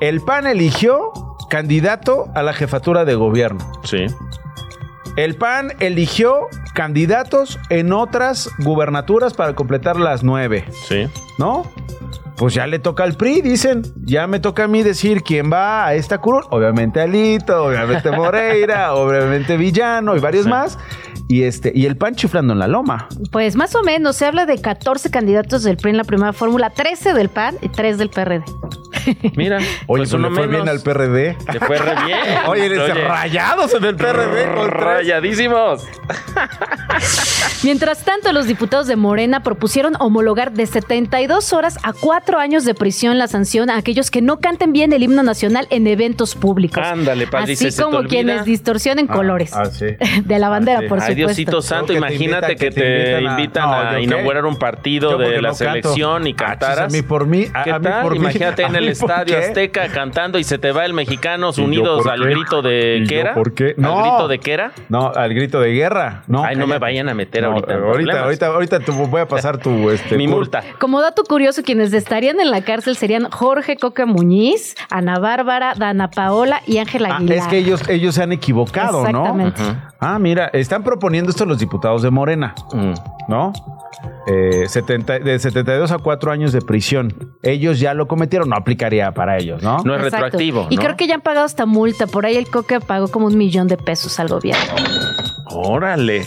El 0.00 0.20
PAN 0.22 0.46
eligió 0.46 1.12
candidato 1.50 2.26
a 2.34 2.42
la 2.42 2.52
jefatura 2.52 3.04
de 3.04 3.14
gobierno. 3.14 3.60
sí. 3.84 4.06
El 5.16 5.34
PAN 5.34 5.72
eligió 5.80 6.46
candidatos 6.74 7.58
en 7.70 7.92
otras 7.92 8.50
gubernaturas 8.58 9.34
para 9.34 9.54
completar 9.56 9.98
las 9.98 10.22
nueve, 10.22 10.64
Sí. 10.86 11.08
¿no? 11.38 11.64
Pues 12.38 12.54
ya 12.54 12.66
le 12.66 12.78
toca 12.78 13.02
al 13.04 13.14
PRI, 13.14 13.40
dicen. 13.42 13.82
Ya 14.04 14.26
me 14.26 14.38
toca 14.40 14.64
a 14.64 14.68
mí 14.68 14.82
decir 14.82 15.22
quién 15.22 15.50
va 15.52 15.86
a 15.86 15.94
esta 15.94 16.18
curul. 16.18 16.44
Obviamente 16.50 17.00
Alito, 17.00 17.64
obviamente 17.64 18.10
Moreira, 18.12 18.94
obviamente 18.94 19.56
Villano 19.56 20.16
y 20.16 20.20
varios 20.20 20.44
Sí. 20.44 20.50
más. 20.50 20.78
Y 21.28 21.42
este, 21.42 21.72
y 21.74 21.84
el 21.86 21.96
PAN 21.98 22.14
chiflando 22.14 22.54
en 22.54 22.58
la 22.60 22.68
loma. 22.68 23.08
Pues 23.32 23.54
más 23.56 23.74
o 23.74 23.82
menos, 23.82 24.16
se 24.16 24.24
habla 24.24 24.46
de 24.46 24.58
14 24.60 25.10
candidatos 25.10 25.62
del 25.62 25.76
PRI 25.76 25.90
en 25.90 25.96
la 25.98 26.04
primera 26.04 26.32
fórmula, 26.32 26.70
13 26.70 27.12
del 27.12 27.28
PAN 27.28 27.56
y 27.60 27.68
3 27.68 27.98
del 27.98 28.08
PRD. 28.08 28.44
Mira, 29.36 29.58
Oye, 29.58 29.64
pues 29.86 30.10
pues 30.10 30.12
uno 30.14 30.28
le 30.30 30.34
fue 30.34 30.46
menos. 30.46 30.64
bien 30.64 30.68
al 30.76 30.80
PRD. 30.82 31.36
Le 31.52 31.60
fue 31.60 31.78
re 31.78 32.04
bien. 32.06 32.18
Oye, 32.46 32.68
les 32.68 33.04
rayados 33.04 33.74
en 33.74 33.84
el 33.84 33.96
PRD 33.96 34.54
con. 34.54 34.68
Rayadísimos. 34.70 35.86
Mientras 37.62 38.04
tanto, 38.04 38.32
los 38.32 38.46
diputados 38.46 38.86
de 38.86 38.96
Morena 38.96 39.42
propusieron 39.42 39.94
homologar 39.98 40.52
de 40.52 40.66
72 40.66 41.52
horas 41.52 41.78
a 41.82 41.92
4 41.92 42.38
años 42.38 42.64
de 42.64 42.74
prisión 42.74 43.18
la 43.18 43.26
sanción 43.26 43.68
a 43.70 43.76
aquellos 43.76 44.10
que 44.10 44.22
no 44.22 44.38
canten 44.40 44.72
bien 44.72 44.92
el 44.92 45.02
himno 45.02 45.22
nacional 45.22 45.66
en 45.70 45.86
eventos 45.86 46.34
públicos. 46.34 46.82
Ándale, 46.84 47.26
padre, 47.26 47.44
Así 47.44 47.52
dice, 47.52 47.70
¿se 47.72 47.78
te 47.78 47.82
como 47.84 48.02
quienes 48.04 48.44
distorsionen 48.44 49.06
colores. 49.06 49.52
Ah, 49.54 49.66
sí. 49.66 49.86
De 50.24 50.38
la 50.38 50.48
bandera, 50.48 50.78
Ah, 50.78 50.82
sí. 50.82 50.88
por 50.88 50.98
Ay, 51.00 51.08
supuesto. 51.12 51.26
Diosito 51.26 51.62
Santo, 51.62 51.84
O 51.84 51.86
que 51.88 51.92
te 51.94 51.98
imagínate 51.98 52.52
invitan- 52.52 52.58
que 52.58 52.70
que 52.70 52.70
te 52.70 53.22
invitan 53.22 53.68
a- 53.94 54.00
inaugurar 54.00 54.44
un 54.46 54.56
partido 54.56 55.18
de 55.18 55.40
la 55.42 55.50
no 55.50 55.56
canto. 55.56 55.90
selección 55.90 56.26
y 56.26 56.30
Ah, 56.30 56.34
chis, 56.34 56.46
cantaras. 56.46 56.92
a 56.92 56.96
mí 56.96 57.02
por 57.02 57.26
mí, 57.26 57.46
a- 57.52 57.64
¿Qué 57.64 57.72
a 57.72 57.78
mí 57.78 57.84
tal? 57.84 58.02
por 58.02 58.12
mí, 58.12 58.18
Imagínate 58.18 58.62
en 58.62 58.76
el 58.76 58.87
Estadio 58.90 59.36
qué. 59.38 59.44
Azteca 59.46 59.88
cantando 59.88 60.38
y 60.38 60.44
se 60.44 60.58
te 60.58 60.72
va 60.72 60.84
el 60.84 60.92
Mexicanos 60.94 61.58
¿Y 61.58 61.62
yo 61.62 61.66
Unidos 61.66 62.06
al 62.06 62.20
grito 62.24 62.62
de 62.62 62.98
¿Y 62.98 63.00
yo 63.02 63.08
¿qué 63.08 63.20
era? 63.20 63.34
por 63.34 63.54
qué? 63.54 63.74
¿Al 63.76 63.82
No. 63.82 64.00
grito 64.02 64.28
de 64.28 64.38
qué 64.40 64.52
era? 64.52 64.72
No, 64.88 65.12
al 65.14 65.34
grito 65.34 65.60
de 65.60 65.72
guerra. 65.72 66.22
No, 66.26 66.44
Ay, 66.44 66.56
no 66.56 66.66
me 66.66 66.78
vayan 66.78 67.08
a 67.08 67.14
meter 67.14 67.42
No, 67.42 67.50
ahorita 67.50 67.74
Ahorita, 67.74 68.20
ahorita, 68.24 68.46
ahorita 68.46 68.80
te 68.80 68.90
voy 68.92 69.20
a 69.20 69.26
pasar 69.28 69.58
tu 69.58 69.90
este, 69.90 70.16
Mi 70.16 70.26
multa. 70.28 70.62
Como 70.78 71.00
dato 71.00 71.22
curioso, 71.24 71.62
quienes 71.62 71.92
estarían 71.92 72.40
en 72.40 72.50
la 72.50 72.62
cárcel 72.62 72.96
serían 72.96 73.30
Jorge 73.30 73.76
Coca 73.76 74.06
Muñiz, 74.06 74.74
Ana 74.90 75.18
Bárbara, 75.18 75.74
Dana 75.76 76.10
Paola 76.10 76.60
y 76.66 76.78
Ángela 76.78 77.08
Ah, 77.12 77.16
Aguilar. 77.16 77.38
es 77.38 77.46
que 77.46 77.58
ellos, 77.58 77.88
ellos 77.88 78.14
se 78.14 78.22
han 78.22 78.32
equivocado, 78.32 79.02
¿no? 79.10 79.24
Exactamente. 79.48 79.62
Ah, 80.00 80.18
mira, 80.18 80.48
están 80.52 80.82
proponiendo 80.84 81.30
esto 81.30 81.44
los 81.44 81.58
diputados 81.58 82.02
de 82.02 82.10
Morena, 82.10 82.54
Mm. 82.72 82.92
¿no? 83.28 83.52
Eh, 84.28 84.68
70 84.68 85.20
de 85.20 85.38
72 85.38 85.90
a 85.90 85.98
4 85.98 86.30
años 86.30 86.52
de 86.52 86.60
prisión. 86.60 87.14
Ellos 87.42 87.80
ya 87.80 87.94
lo 87.94 88.06
cometieron, 88.06 88.48
no 88.50 88.56
aplicaría 88.56 89.10
para 89.12 89.38
ellos, 89.38 89.62
¿no? 89.62 89.78
No 89.84 89.94
es 89.96 90.02
Exacto. 90.04 90.24
retroactivo. 90.26 90.66
Y 90.70 90.76
¿no? 90.76 90.82
creo 90.82 90.96
que 90.96 91.06
ya 91.06 91.14
han 91.14 91.20
pagado 91.22 91.46
hasta 91.46 91.64
multa. 91.66 92.06
Por 92.06 92.26
ahí 92.26 92.36
el 92.36 92.48
Coque 92.48 92.78
pagó 92.80 93.08
como 93.08 93.26
un 93.26 93.36
millón 93.38 93.68
de 93.68 93.76
pesos 93.78 94.20
al 94.20 94.28
gobierno. 94.28 94.74
Órale. 95.50 96.26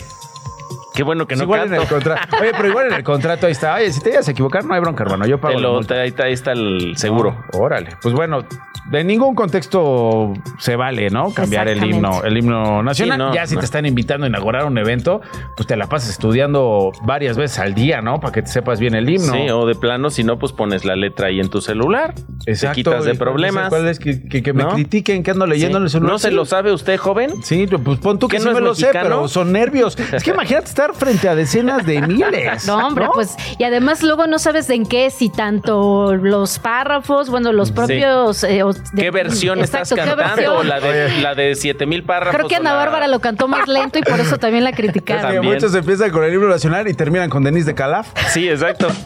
Qué 0.94 1.04
bueno 1.04 1.26
que 1.26 1.36
Pues 1.36 1.38
no 1.38 1.44
igual 1.44 1.68
en 1.68 1.74
el 1.80 1.86
contrato. 1.88 2.36
Oye, 2.40 2.50
pero 2.54 2.68
igual 2.68 2.86
en 2.88 2.92
el 2.94 3.02
contrato 3.04 3.46
ahí 3.46 3.52
está. 3.52 3.76
Oye, 3.76 3.90
si 3.92 4.00
te 4.02 4.10
llegas 4.10 4.28
a 4.28 4.32
equivocar, 4.32 4.64
no 4.64 4.74
hay 4.74 4.80
bronca, 4.80 5.04
hermano. 5.04 5.24
Yo 5.26 5.40
pago 5.40 5.54
Te 5.54 5.60
la 5.62 5.68
lo- 5.68 5.74
multa. 5.76 5.94
ahí, 5.94 6.08
está, 6.08 6.24
ahí 6.24 6.32
está 6.34 6.52
el 6.52 6.96
seguro. 6.96 7.36
Órale. 7.54 7.96
Pues 8.02 8.14
bueno, 8.14 8.44
de 8.90 9.04
ningún 9.04 9.34
contexto 9.34 10.32
se 10.58 10.76
vale, 10.76 11.08
¿no? 11.10 11.32
Cambiar 11.32 11.68
el 11.68 11.82
himno, 11.84 12.22
el 12.24 12.36
himno 12.36 12.82
nacional. 12.82 13.16
Sí, 13.16 13.18
no, 13.18 13.34
ya 13.34 13.46
si 13.46 13.54
no. 13.54 13.60
te 13.60 13.64
están 13.64 13.86
invitando 13.86 14.26
a 14.26 14.28
inaugurar 14.28 14.64
un 14.64 14.76
evento, 14.76 15.20
pues 15.56 15.66
te 15.66 15.76
la 15.76 15.86
pasas 15.86 16.10
estudiando 16.10 16.90
varias 17.04 17.36
veces 17.36 17.58
al 17.58 17.74
día, 17.74 18.00
¿no? 18.02 18.20
Para 18.20 18.32
que 18.32 18.42
te 18.42 18.48
sepas 18.48 18.80
bien 18.80 18.94
el 18.94 19.08
himno. 19.08 19.32
Sí, 19.32 19.48
o 19.50 19.66
de 19.66 19.74
plano, 19.74 20.10
si 20.10 20.24
no, 20.24 20.38
pues 20.38 20.52
pones 20.52 20.84
la 20.84 20.96
letra 20.96 21.28
ahí 21.28 21.40
en 21.40 21.48
tu 21.48 21.60
celular. 21.60 22.14
Exacto. 22.46 22.74
Te 22.74 22.74
quitas 22.84 23.04
de 23.04 23.14
problemas. 23.14 23.68
¿Cuál 23.68 23.88
es? 23.88 23.98
Que, 23.98 24.28
que- 24.28 24.42
que 24.42 24.52
me 24.52 24.64
¿No? 24.64 24.70
critiquen 24.74 25.22
que 25.22 25.30
ando 25.30 25.46
leyendo 25.46 25.78
en 25.78 25.84
el 25.84 25.90
celular. 25.90 26.12
¿No 26.12 26.18
se 26.18 26.28
Sí. 26.30 26.34
lo 26.34 26.44
sabe 26.44 26.72
usted, 26.72 26.96
joven? 26.96 27.42
Sí, 27.42 27.66
pues 27.66 27.98
pon 28.00 28.18
tú 28.18 28.26
que 28.28 28.36
¿Qué 28.36 28.40
sí 28.42 28.46
no 28.48 28.52
me 28.52 28.58
es 28.58 28.64
lo 28.64 28.74
sé, 28.74 28.88
pero 28.92 29.28
son 29.28 29.52
nervios. 29.52 29.96
Es 30.12 30.22
que 30.24 30.30
imagínate 30.34 30.66
estar 30.66 30.92
frente 30.94 31.28
a 31.28 31.34
decenas 31.34 31.86
de 31.86 32.02
miles. 32.02 32.66
No, 32.66 32.86
hombre, 32.88 33.06
pues, 33.14 33.36
y 33.58 33.64
además 33.64 34.02
luego 34.02 34.26
no 34.26 34.38
sabes 34.38 34.68
en 34.70 34.84
qué, 34.86 35.10
si 35.10 35.28
tanto 35.28 36.14
los 36.14 36.58
párrafos, 36.58 37.30
bueno, 37.30 37.52
los 37.52 37.70
propios... 37.72 38.42
eh, 38.44 38.62
o 38.62 38.71
de- 38.92 39.02
¿Qué 39.02 39.10
versión 39.10 39.58
Exacto, 39.60 39.94
estás 39.94 39.98
¿qué 40.06 40.10
cantando? 40.16 40.56
versión? 40.58 40.68
La 40.68 40.80
de, 40.80 41.20
la 41.20 41.34
de 41.34 41.54
7000 41.54 42.02
párrafos. 42.04 42.34
Creo 42.36 42.48
que 42.48 42.56
Ana 42.56 42.70
la- 42.70 42.76
Bárbara 42.76 43.08
lo 43.08 43.20
cantó 43.20 43.48
más 43.48 43.68
lento 43.68 43.98
y 43.98 44.02
por 44.02 44.18
eso 44.20 44.38
también 44.38 44.64
la 44.64 44.72
criticaron. 44.74 45.22
También. 45.22 45.44
muchos 45.44 45.74
empiezan 45.74 46.10
con 46.10 46.24
el 46.24 46.32
himno 46.34 46.48
nacional 46.48 46.88
y 46.88 46.94
terminan 46.94 47.28
con 47.30 47.42
Denise 47.44 47.66
de 47.66 47.74
Calaf. 47.74 48.08
Sí, 48.28 48.48
exacto. 48.48 48.88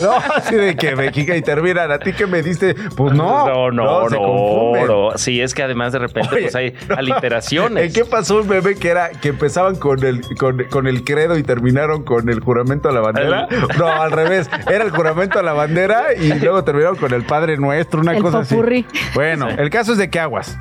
No, 0.00 0.12
así 0.36 0.54
de 0.54 0.76
que 0.76 0.94
México 0.96 1.34
y 1.34 1.42
terminan. 1.42 1.90
¿A 1.90 1.98
ti 1.98 2.12
que 2.12 2.26
me 2.26 2.42
diste? 2.42 2.74
Pues 2.96 3.12
no. 3.14 3.46
no, 3.46 3.70
no, 3.70 4.08
no, 4.08 4.18
confunden. 4.18 4.86
no. 4.86 5.10
Sí, 5.16 5.40
es 5.40 5.54
que 5.54 5.62
además 5.62 5.92
de 5.92 5.98
repente 6.00 6.28
Oye, 6.32 6.42
pues 6.42 6.54
hay 6.54 6.74
no. 6.88 6.96
aliteraciones. 6.96 7.86
¿En 7.86 7.92
qué 7.92 8.04
pasó 8.04 8.40
un 8.40 8.48
bebé 8.48 8.76
que 8.76 8.88
era 8.88 9.10
que 9.10 9.28
empezaban 9.28 9.76
con 9.76 10.04
el 10.04 10.22
con, 10.38 10.64
con 10.64 10.86
el 10.86 11.04
credo 11.04 11.36
y 11.36 11.42
terminaron 11.42 12.04
con 12.04 12.28
el 12.28 12.40
juramento 12.40 12.88
a 12.88 12.92
la 12.92 13.00
bandera? 13.00 13.48
No, 13.78 13.86
al 13.86 14.12
revés. 14.12 14.48
Era 14.70 14.84
el 14.84 14.90
juramento 14.90 15.38
a 15.38 15.42
la 15.42 15.52
bandera 15.52 16.14
y 16.18 16.32
luego 16.38 16.62
terminaron 16.64 16.96
con 16.96 17.12
el 17.12 17.24
Padre 17.24 17.56
Nuestro, 17.56 18.00
una 18.00 18.12
El 18.16 18.22
cosa 18.22 18.42
popurrí. 18.42 18.86
así. 18.88 19.11
Bueno, 19.14 19.48
el 19.48 19.70
caso 19.70 19.92
es 19.92 19.98
de 19.98 20.10
que 20.10 20.20
aguas. 20.20 20.56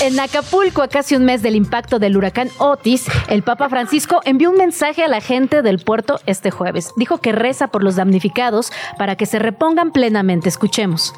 En 0.00 0.20
Acapulco, 0.20 0.82
a 0.82 0.88
casi 0.88 1.16
un 1.16 1.24
mes 1.24 1.42
del 1.42 1.56
impacto 1.56 1.98
del 1.98 2.16
huracán 2.16 2.50
Otis, 2.58 3.06
el 3.28 3.42
Papa 3.42 3.68
Francisco 3.68 4.20
envió 4.24 4.50
un 4.50 4.56
mensaje 4.56 5.02
a 5.02 5.08
la 5.08 5.20
gente 5.20 5.62
del 5.62 5.78
puerto 5.78 6.20
este 6.26 6.50
jueves. 6.50 6.92
Dijo 6.96 7.18
que 7.18 7.32
reza 7.32 7.68
por 7.68 7.82
los 7.82 7.96
damnificados 7.96 8.70
para 8.98 9.16
que 9.16 9.26
se 9.26 9.38
repongan 9.38 9.90
plenamente. 9.92 10.48
Escuchemos. 10.48 11.14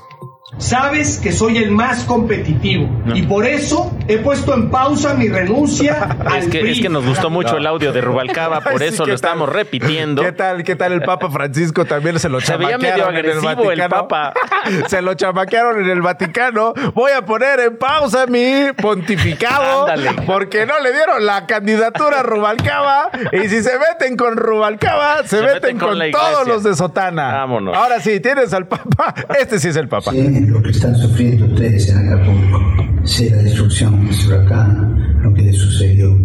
Sabes 0.57 1.19
que 1.19 1.31
soy 1.31 1.59
el 1.59 1.71
más 1.71 2.05
competitivo 2.05 2.89
y 3.15 3.23
por 3.23 3.45
eso 3.47 3.95
he 4.09 4.17
puesto 4.19 4.55
en 4.55 4.71
pausa 4.71 5.13
mi 5.15 5.29
renuncia 5.29 6.17
al 6.27 6.39
Es 6.39 6.49
que, 6.49 6.61
PRI. 6.61 6.71
es 6.73 6.81
que 6.81 6.89
nos 6.89 7.05
gustó 7.05 7.29
mucho 7.29 7.53
No. 7.53 7.59
el 7.59 7.67
audio 7.67 7.93
de 7.93 8.01
Rubalcaba, 8.01 8.61
por 8.63 8.79
sí, 8.81 8.87
eso 8.87 9.05
¿qué 9.05 9.13
lo 9.13 9.17
tal? 9.19 9.31
estamos 9.31 9.49
repitiendo. 9.51 10.23
¿Qué 10.23 10.33
tal? 10.33 10.65
¿Qué 10.65 10.75
tal 10.75 10.93
el 10.93 11.03
Papa 11.03 11.31
Francisco? 11.31 11.85
También 11.85 12.19
se 12.19 12.29
lo 12.31 12.41
Se 12.41 12.57
veía 12.57 12.71
chamaquearon 12.79 13.17
en 13.17 13.25
el 13.27 13.81
el. 13.81 13.89
Papa. 13.89 14.33
Se 14.89 15.03
lo 15.03 15.15
chamaquearon 15.15 15.81
en 15.85 15.91
el 15.91 16.01
Vaticano. 16.03 16.73
Voy 16.95 17.13
a 17.13 17.25
poner 17.25 17.61
en 17.61 17.77
pausa 17.77 18.27
mi 18.27 18.67
pontificado 18.81 19.87
Ándale. 19.87 20.23
porque 20.27 20.67
no 20.67 20.79
le 20.81 20.93
dieron 20.93 21.25
la 21.27 21.47
candidatura 21.47 22.21
a 22.21 22.23
Rubalcaba 22.23 23.11
y 23.33 23.49
si 23.49 23.63
se 23.63 23.73
meten 23.79 24.17
con 24.17 24.37
Rubalcaba, 24.37 25.23
se, 25.23 25.29
Se 25.29 25.43
meten, 25.43 25.77
meten 25.77 25.79
con 25.79 25.99
todos 26.11 26.47
los 26.49 26.63
de 26.63 26.75
Sotana. 26.75 27.33
Vámonos. 27.33 27.77
Ahora 27.77 28.01
sí, 28.01 28.19
tienes 28.21 28.53
al 28.53 28.67
Papa. 28.67 29.15
Este 29.39 29.59
sí 29.59 29.69
es 29.69 29.77
el 29.77 29.89
Papa. 29.89 30.11
Lo 30.47 30.63
que 30.63 30.71
están 30.71 30.97
sufriendo 30.97 31.47
ustedes 31.47 31.89
en 31.89 31.99
Acapulco. 31.99 32.61
Sé 33.05 33.31
la 33.31 33.43
destrucción 33.43 34.05
de 34.05 34.13
ese 34.13 34.29
huracán, 34.29 35.23
lo 35.23 35.35
que 35.35 35.43
les 35.43 35.57
sucedió. 35.57 36.17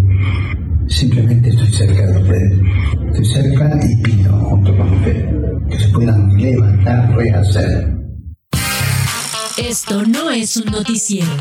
Simplemente 0.88 1.50
estoy 1.50 1.68
cerca 1.68 2.06
de 2.08 2.22
ustedes. 2.22 2.60
Estoy 3.08 3.26
cerca 3.26 3.80
y 3.84 4.02
pido 4.04 4.32
junto 4.32 4.78
con 4.78 4.90
ustedes 4.94 5.26
que 5.70 5.80
se 5.80 5.90
puedan 5.90 6.30
levantar, 6.38 7.16
rehacer. 7.16 7.94
Esto 9.58 10.04
no 10.06 10.30
es 10.32 10.58
un 10.58 10.72
noticiero. 10.72 11.32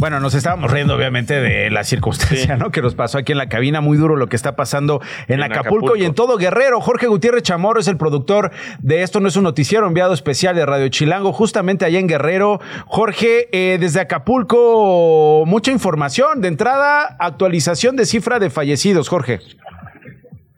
Bueno, 0.00 0.20
nos 0.20 0.34
estábamos 0.34 0.70
riendo 0.70 0.94
obviamente 0.94 1.40
de 1.40 1.70
la 1.70 1.82
circunstancia, 1.82 2.56
¿no? 2.56 2.70
Que 2.70 2.80
nos 2.82 2.94
pasó 2.94 3.18
aquí 3.18 3.32
en 3.32 3.38
la 3.38 3.48
cabina, 3.48 3.80
muy 3.80 3.98
duro 3.98 4.14
lo 4.14 4.28
que 4.28 4.36
está 4.36 4.54
pasando 4.54 5.00
en, 5.26 5.40
En 5.40 5.42
Acapulco, 5.42 5.86
Acapulco. 5.88 5.96
y 5.96 6.04
en 6.04 6.14
todo 6.14 6.36
Guerrero. 6.36 6.80
Jorge 6.80 7.08
Gutiérrez 7.08 7.42
Chamorro 7.42 7.80
es 7.80 7.88
el 7.88 7.96
productor 7.96 8.52
de 8.78 9.02
Esto 9.02 9.18
no 9.18 9.26
es 9.26 9.34
un 9.36 9.42
noticiero, 9.42 9.88
enviado 9.88 10.14
especial 10.14 10.54
de 10.54 10.64
Radio 10.64 10.88
Chilango, 10.88 11.32
justamente 11.32 11.84
allá 11.84 11.98
en 11.98 12.06
Guerrero. 12.06 12.60
Jorge, 12.86 13.48
eh, 13.50 13.78
desde 13.80 14.00
Acapulco, 14.00 15.42
mucha 15.46 15.72
información. 15.72 16.42
De 16.42 16.48
entrada, 16.48 17.16
actualización 17.18 17.96
de 17.96 18.06
cifra 18.06 18.38
de 18.38 18.50
fallecidos, 18.50 19.08
Jorge. 19.08 19.40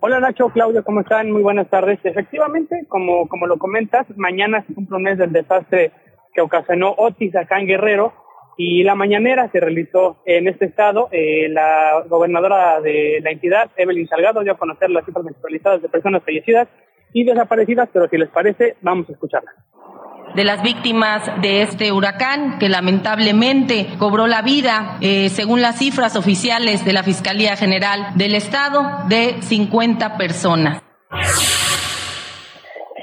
Hola 0.00 0.20
Nacho, 0.20 0.50
Claudio, 0.50 0.84
¿cómo 0.84 1.00
están? 1.00 1.30
Muy 1.30 1.42
buenas 1.42 1.68
tardes. 1.70 1.98
Efectivamente, 2.04 2.84
como, 2.88 3.26
como 3.28 3.46
lo 3.46 3.56
comentas, 3.56 4.06
mañana 4.16 4.62
se 4.66 4.74
cumple 4.74 4.98
un 4.98 5.04
mes 5.04 5.16
del 5.16 5.32
desastre 5.32 5.92
que 6.34 6.42
ocasionó 6.42 6.94
Otis 6.98 7.34
acá 7.36 7.58
en 7.58 7.66
Guerrero 7.66 8.19
y 8.62 8.82
la 8.84 8.94
mañanera 8.94 9.48
se 9.50 9.58
realizó 9.58 10.18
en 10.26 10.46
este 10.48 10.66
estado. 10.66 11.08
Eh, 11.12 11.48
la 11.48 12.04
gobernadora 12.08 12.80
de 12.82 13.20
la 13.22 13.30
entidad, 13.30 13.70
Evelyn 13.76 14.06
Salgado, 14.06 14.42
dio 14.42 14.52
a 14.52 14.58
conocer 14.58 14.90
las 14.90 15.06
cifras 15.06 15.24
actualizadas 15.26 15.80
de 15.80 15.88
personas 15.88 16.22
fallecidas 16.22 16.68
y 17.14 17.24
desaparecidas, 17.24 17.88
pero 17.90 18.06
si 18.08 18.18
les 18.18 18.28
parece, 18.28 18.76
vamos 18.82 19.08
a 19.08 19.12
escucharlas. 19.12 19.54
de 20.36 20.44
las 20.44 20.62
víctimas 20.62 21.22
de 21.40 21.62
este 21.62 21.90
huracán 21.90 22.58
que 22.60 22.68
lamentablemente 22.68 23.86
cobró 23.98 24.26
la 24.28 24.42
vida, 24.42 24.98
eh, 25.00 25.28
según 25.30 25.60
las 25.62 25.78
cifras 25.78 26.14
oficiales 26.14 26.84
de 26.84 26.92
la 26.92 27.02
Fiscalía 27.02 27.56
General 27.56 28.12
del 28.14 28.34
Estado, 28.36 28.82
de 29.08 29.40
50 29.42 30.16
personas. 30.18 30.82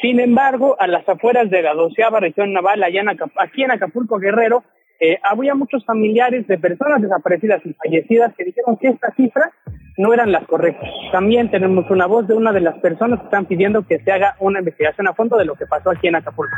Sin 0.02 0.20
embargo, 0.20 0.76
a 0.80 0.88
las 0.88 1.08
afueras 1.10 1.50
de 1.50 1.62
la 1.63 1.74
doceava 1.74 2.20
región 2.20 2.54
naval, 2.54 2.84
allá 2.84 3.02
en 3.02 3.08
Acap- 3.08 3.32
aquí 3.39 3.63
en 3.63 3.72
Acapulco 3.72 4.20
Guerrero, 4.20 4.63
eh, 4.99 5.19
había 5.23 5.55
muchos 5.55 5.86
familiares 5.86 6.47
de 6.47 6.57
personas 6.57 7.01
desaparecidas 7.01 7.65
y 7.65 7.73
fallecidas 7.73 8.33
que 8.36 8.45
dijeron 8.45 8.77
que 8.77 8.88
estas 8.89 9.15
cifras 9.15 9.51
no 9.97 10.13
eran 10.13 10.31
las 10.31 10.45
correctas. 10.45 10.89
También 11.12 11.49
tenemos 11.51 11.89
una 11.89 12.05
voz 12.05 12.27
de 12.27 12.36
una 12.36 12.51
de 12.51 12.62
las 12.62 12.77
personas 12.79 13.19
que 13.19 13.25
están 13.25 13.45
pidiendo 13.45 13.86
que 13.86 13.99
se 13.99 14.12
haga 14.12 14.36
una 14.39 14.60
investigación 14.60 15.07
a 15.07 15.13
fondo 15.13 15.38
de 15.38 15.45
lo 15.45 15.55
que 15.55 15.65
pasó 15.65 15.89
aquí 15.89 16.07
en 16.07 16.15
Acapulco. 16.15 16.55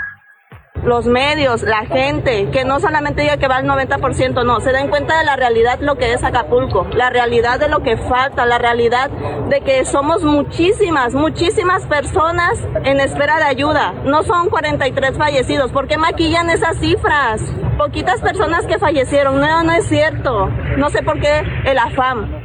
Los 0.84 1.06
medios, 1.06 1.63
la 1.63 1.86
gente, 1.86 2.50
que 2.52 2.65
no 2.65 2.80
solamente 2.80 3.22
diga 3.22 3.38
que 3.38 3.48
va 3.48 3.58
al 3.58 3.65
90%, 3.65 4.46
no, 4.46 4.60
se 4.60 4.72
den 4.72 4.89
cuenta 4.89 5.20
de 5.20 5.26
la 5.26 5.36
realidad 5.36 5.80
lo 5.82 5.96
que 5.96 6.13
es 6.13 6.24
Acapulco, 6.24 6.88
la 6.94 7.10
realidad 7.10 7.60
de 7.60 7.68
lo 7.68 7.82
que 7.82 7.98
falta, 7.98 8.46
la 8.46 8.58
realidad 8.58 9.10
de 9.50 9.62
que 9.62 9.86
somos 9.86 10.24
muchísimas, 10.24 11.13
muchísimas 11.13 11.86
personas 11.88 12.60
en 12.84 13.00
espera 13.00 13.38
de 13.38 13.46
ayuda. 13.46 13.94
No 14.06 14.24
son 14.24 14.50
43 14.50 15.18
fallecidos, 15.18 15.72
¿por 15.72 15.88
qué 15.88 15.98
maquillan 15.98 16.50
esas 16.50 16.78
cifras? 16.80 17.42
Poquitas 17.78 18.22
personas 18.22 18.65
que 18.65 18.78
fallecieron, 18.78 19.39
no, 19.39 19.63
no 19.63 19.72
es 19.74 19.88
cierto. 19.88 20.48
No 20.78 20.89
sé 20.89 21.02
por 21.02 21.20
qué 21.20 21.44
el 21.65 21.78
afán. 21.78 22.44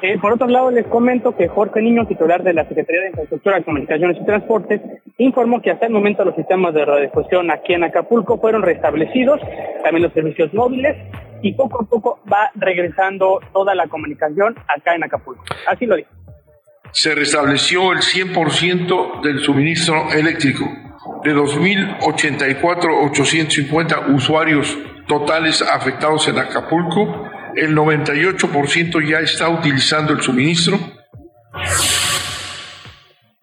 Eh, 0.00 0.16
por 0.20 0.32
otro 0.32 0.46
lado, 0.46 0.70
les 0.70 0.86
comento 0.86 1.36
que 1.36 1.48
Jorge 1.48 1.82
Niño, 1.82 2.06
titular 2.06 2.44
de 2.44 2.52
la 2.52 2.68
Secretaría 2.68 3.00
de 3.02 3.08
Infraestructura, 3.08 3.60
Comunicaciones 3.62 4.16
y 4.20 4.24
Transportes, 4.24 4.80
informó 5.18 5.60
que 5.60 5.72
hasta 5.72 5.86
el 5.86 5.92
momento 5.92 6.24
los 6.24 6.36
sistemas 6.36 6.72
de 6.72 6.84
radiodifusión 6.84 7.50
aquí 7.50 7.74
en 7.74 7.82
Acapulco 7.82 8.38
fueron 8.38 8.62
restablecidos, 8.62 9.40
también 9.82 10.04
los 10.04 10.12
servicios 10.12 10.54
móviles, 10.54 10.96
y 11.42 11.54
poco 11.54 11.82
a 11.82 11.86
poco 11.86 12.20
va 12.32 12.52
regresando 12.54 13.40
toda 13.52 13.74
la 13.74 13.88
comunicación 13.88 14.54
acá 14.68 14.94
en 14.94 15.02
Acapulco. 15.02 15.42
Así 15.66 15.84
lo 15.86 15.96
dijo. 15.96 16.10
se 16.92 17.12
restableció 17.14 17.92
el 17.92 17.98
100% 17.98 19.20
del 19.22 19.40
suministro 19.40 20.10
eléctrico. 20.12 20.64
De 21.24 21.34
2.084.850 21.34 24.14
usuarios 24.14 24.78
totales 25.08 25.62
afectados 25.62 26.28
en 26.28 26.38
Acapulco, 26.38 27.27
el 27.56 27.76
98% 27.76 29.08
ya 29.08 29.20
está 29.20 29.48
utilizando 29.48 30.12
el 30.12 30.20
suministro. 30.20 30.76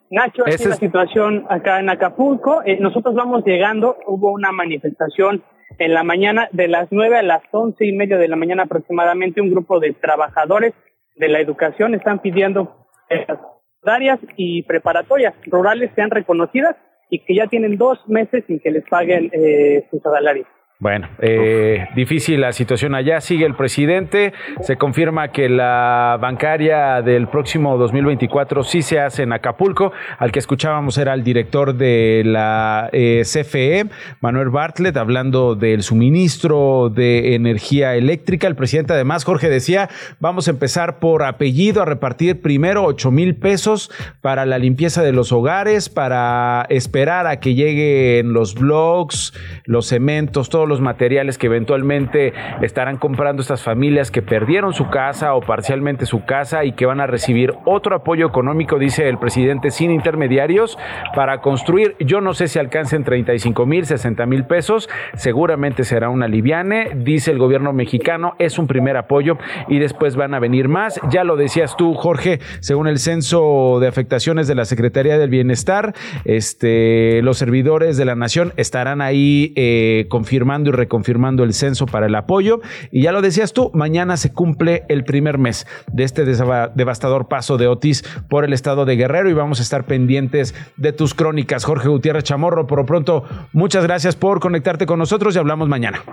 Nacho, 0.09 0.45
Ese 0.45 0.63
es 0.63 0.69
la 0.69 0.75
situación 0.75 1.45
acá 1.49 1.79
en 1.79 1.89
Acapulco. 1.89 2.61
Eh, 2.65 2.77
nosotros 2.79 3.15
vamos 3.15 3.43
llegando, 3.45 3.97
hubo 4.05 4.31
una 4.31 4.51
manifestación 4.51 5.43
en 5.77 5.93
la 5.93 6.03
mañana, 6.03 6.47
de 6.51 6.67
las 6.67 6.87
9 6.91 7.17
a 7.17 7.23
las 7.23 7.41
once 7.51 7.85
y 7.85 7.91
media 7.91 8.17
de 8.17 8.27
la 8.27 8.35
mañana 8.35 8.63
aproximadamente, 8.63 9.41
un 9.41 9.51
grupo 9.51 9.79
de 9.79 9.93
trabajadores 9.93 10.73
de 11.15 11.27
la 11.27 11.39
educación 11.39 11.95
están 11.95 12.19
pidiendo 12.19 12.87
que 13.09 13.25
las 13.27 13.39
secundarias 13.39 14.19
y 14.37 14.63
preparatorias 14.63 15.33
rurales 15.47 15.91
sean 15.95 16.11
reconocidas 16.11 16.75
y 17.09 17.19
que 17.19 17.35
ya 17.35 17.47
tienen 17.47 17.77
dos 17.77 17.99
meses 18.07 18.43
sin 18.47 18.59
que 18.59 18.71
les 18.71 18.83
paguen 18.89 19.29
eh, 19.33 19.87
su 19.91 19.99
salario. 19.99 20.45
Bueno, 20.77 21.07
eh, 21.19 21.87
difícil 21.95 22.41
la 22.41 22.51
situación 22.51 22.95
allá. 22.95 23.21
Sigue 23.21 23.45
el 23.45 23.55
presidente. 23.55 24.33
Se 24.59 24.75
confirma 24.75 25.29
que 25.29 25.47
la 25.47 26.17
bancaria 26.19 27.01
del 27.01 27.29
próximo 27.29 27.77
2024 27.77 28.61
sí 28.63 28.81
se 28.81 28.99
hace 28.99 29.23
en 29.23 29.31
Acapulco. 29.31 29.93
Al 30.19 30.33
que 30.33 30.39
escuchábamos 30.39 30.97
era 30.97 31.13
el 31.13 31.23
director 31.23 31.75
de 31.75 32.23
la 32.25 32.89
eh, 32.91 33.21
CFE, 33.23 33.85
Manuel 34.19 34.49
Bartlett, 34.49 34.97
hablando 34.97 35.55
del 35.55 35.81
suministro 35.81 36.89
de 36.93 37.35
energía 37.35 37.95
eléctrica. 37.95 38.47
El 38.47 38.57
presidente, 38.57 38.91
además, 38.91 39.23
Jorge 39.23 39.49
decía: 39.49 39.89
vamos 40.19 40.49
a 40.49 40.51
empezar 40.51 40.99
por 40.99 41.23
apellido 41.23 41.83
a 41.83 41.85
repartir 41.85 42.41
primero 42.41 42.83
8 42.83 43.11
mil 43.11 43.37
pesos 43.37 43.89
para 44.19 44.45
la 44.45 44.59
limpieza 44.59 45.03
de 45.03 45.13
los 45.13 45.31
hogares, 45.31 45.87
para 45.87 46.65
esperar 46.67 47.27
a 47.27 47.39
que 47.39 47.55
lleguen 47.55 48.33
los 48.33 48.55
blogs, 48.55 49.33
los 49.63 49.87
cementos, 49.87 50.49
todo 50.49 50.64
los 50.67 50.81
materiales 50.81 51.37
que 51.37 51.47
eventualmente 51.47 52.33
estarán 52.61 52.97
comprando 52.97 53.41
estas 53.41 53.63
familias 53.63 54.11
que 54.11 54.21
perdieron 54.21 54.73
su 54.73 54.89
casa 54.89 55.33
o 55.35 55.41
parcialmente 55.41 56.05
su 56.05 56.25
casa 56.25 56.65
y 56.65 56.73
que 56.73 56.85
van 56.85 56.99
a 56.99 57.07
recibir 57.07 57.53
otro 57.65 57.95
apoyo 57.95 58.27
económico, 58.27 58.79
dice 58.79 59.07
el 59.09 59.17
presidente, 59.17 59.71
sin 59.71 59.91
intermediarios 59.91 60.77
para 61.15 61.41
construir. 61.41 61.95
Yo 61.99 62.21
no 62.21 62.33
sé 62.33 62.47
si 62.47 62.59
alcancen 62.59 63.03
35 63.03 63.65
mil, 63.65 63.85
60 63.85 64.25
mil 64.25 64.45
pesos, 64.45 64.89
seguramente 65.15 65.83
será 65.83 66.09
una 66.09 66.27
liviane, 66.27 66.91
dice 66.95 67.31
el 67.31 67.37
gobierno 67.37 67.73
mexicano, 67.73 68.35
es 68.39 68.57
un 68.57 68.67
primer 68.67 68.97
apoyo 68.97 69.37
y 69.67 69.79
después 69.79 70.15
van 70.15 70.33
a 70.33 70.39
venir 70.39 70.67
más. 70.67 70.99
Ya 71.09 71.23
lo 71.23 71.35
decías 71.35 71.75
tú, 71.77 71.93
Jorge, 71.93 72.39
según 72.59 72.87
el 72.87 72.99
censo 72.99 73.79
de 73.79 73.87
afectaciones 73.87 74.47
de 74.47 74.55
la 74.55 74.65
Secretaría 74.65 75.17
del 75.17 75.29
Bienestar, 75.29 75.93
este, 76.25 77.21
los 77.21 77.37
servidores 77.37 77.97
de 77.97 78.05
la 78.05 78.15
nación 78.15 78.53
estarán 78.57 79.01
ahí 79.01 79.53
eh, 79.55 80.05
confirmando 80.09 80.54
y 80.63 80.71
reconfirmando 80.71 81.43
el 81.43 81.53
censo 81.53 81.85
para 81.85 82.05
el 82.05 82.15
apoyo. 82.15 82.61
Y 82.91 83.03
ya 83.03 83.11
lo 83.11 83.21
decías 83.21 83.53
tú, 83.53 83.71
mañana 83.73 84.17
se 84.17 84.31
cumple 84.31 84.83
el 84.87 85.03
primer 85.03 85.37
mes 85.37 85.67
de 85.91 86.03
este 86.03 86.25
devastador 86.25 87.27
paso 87.27 87.57
de 87.57 87.67
Otis 87.67 88.03
por 88.29 88.45
el 88.45 88.53
estado 88.53 88.85
de 88.85 88.95
Guerrero 88.95 89.29
y 89.29 89.33
vamos 89.33 89.59
a 89.59 89.63
estar 89.63 89.85
pendientes 89.85 90.55
de 90.77 90.93
tus 90.93 91.13
crónicas. 91.13 91.65
Jorge 91.65 91.89
Gutiérrez 91.89 92.23
Chamorro, 92.23 92.67
por 92.67 92.79
lo 92.79 92.85
pronto, 92.85 93.23
muchas 93.53 93.83
gracias 93.83 94.15
por 94.15 94.39
conectarte 94.39 94.85
con 94.85 94.99
nosotros 94.99 95.35
y 95.35 95.39
hablamos 95.39 95.67
mañana. 95.67 96.03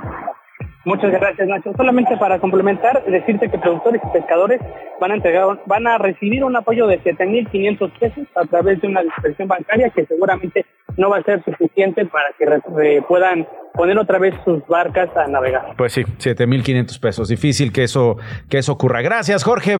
Muchas 0.85 1.13
gracias, 1.13 1.47
Nacho. 1.47 1.73
Solamente 1.77 2.17
para 2.17 2.41
complementar, 2.41 3.05
decirte 3.05 3.49
que 3.49 3.59
productores 3.59 4.01
y 4.05 4.13
pescadores 4.13 4.61
van 5.01 5.13
a 5.13 5.15
entregar, 5.15 5.61
van 5.67 5.87
a 5.87 5.99
recibir 5.99 6.43
un 6.43 6.57
apoyo 6.57 6.89
de 6.89 7.01
7.500 7.01 7.93
pesos 7.99 8.27
a 8.35 8.45
través 8.47 8.81
de 8.81 8.89
una 8.89 9.03
dispersión 9.03 9.47
bancaria 9.47 9.91
que 9.91 10.05
seguramente 10.07 10.67
no 10.97 11.11
va 11.11 11.19
a 11.19 11.23
ser 11.23 11.43
suficiente 11.45 12.05
para 12.07 12.27
que 12.37 13.03
puedan 13.07 13.47
poner 13.75 13.97
otra 13.97 14.19
vez 14.19 14.35
sus 14.45 14.67
barcas 14.67 15.09
a 15.17 15.29
navegar. 15.29 15.75
Pues 15.77 15.93
sí, 15.93 16.03
7.500 16.03 17.01
pesos. 17.01 17.29
Difícil 17.29 17.73
que 17.73 17.85
eso, 17.85 18.17
que 18.49 18.59
eso 18.59 18.73
ocurra. 18.73 19.03
Gracias, 19.03 19.45
Jorge. 19.45 19.77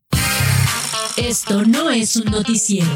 Esto 1.19 1.63
no 1.67 1.91
es 1.91 2.17
un 2.17 2.31
noticiero. 2.31 2.91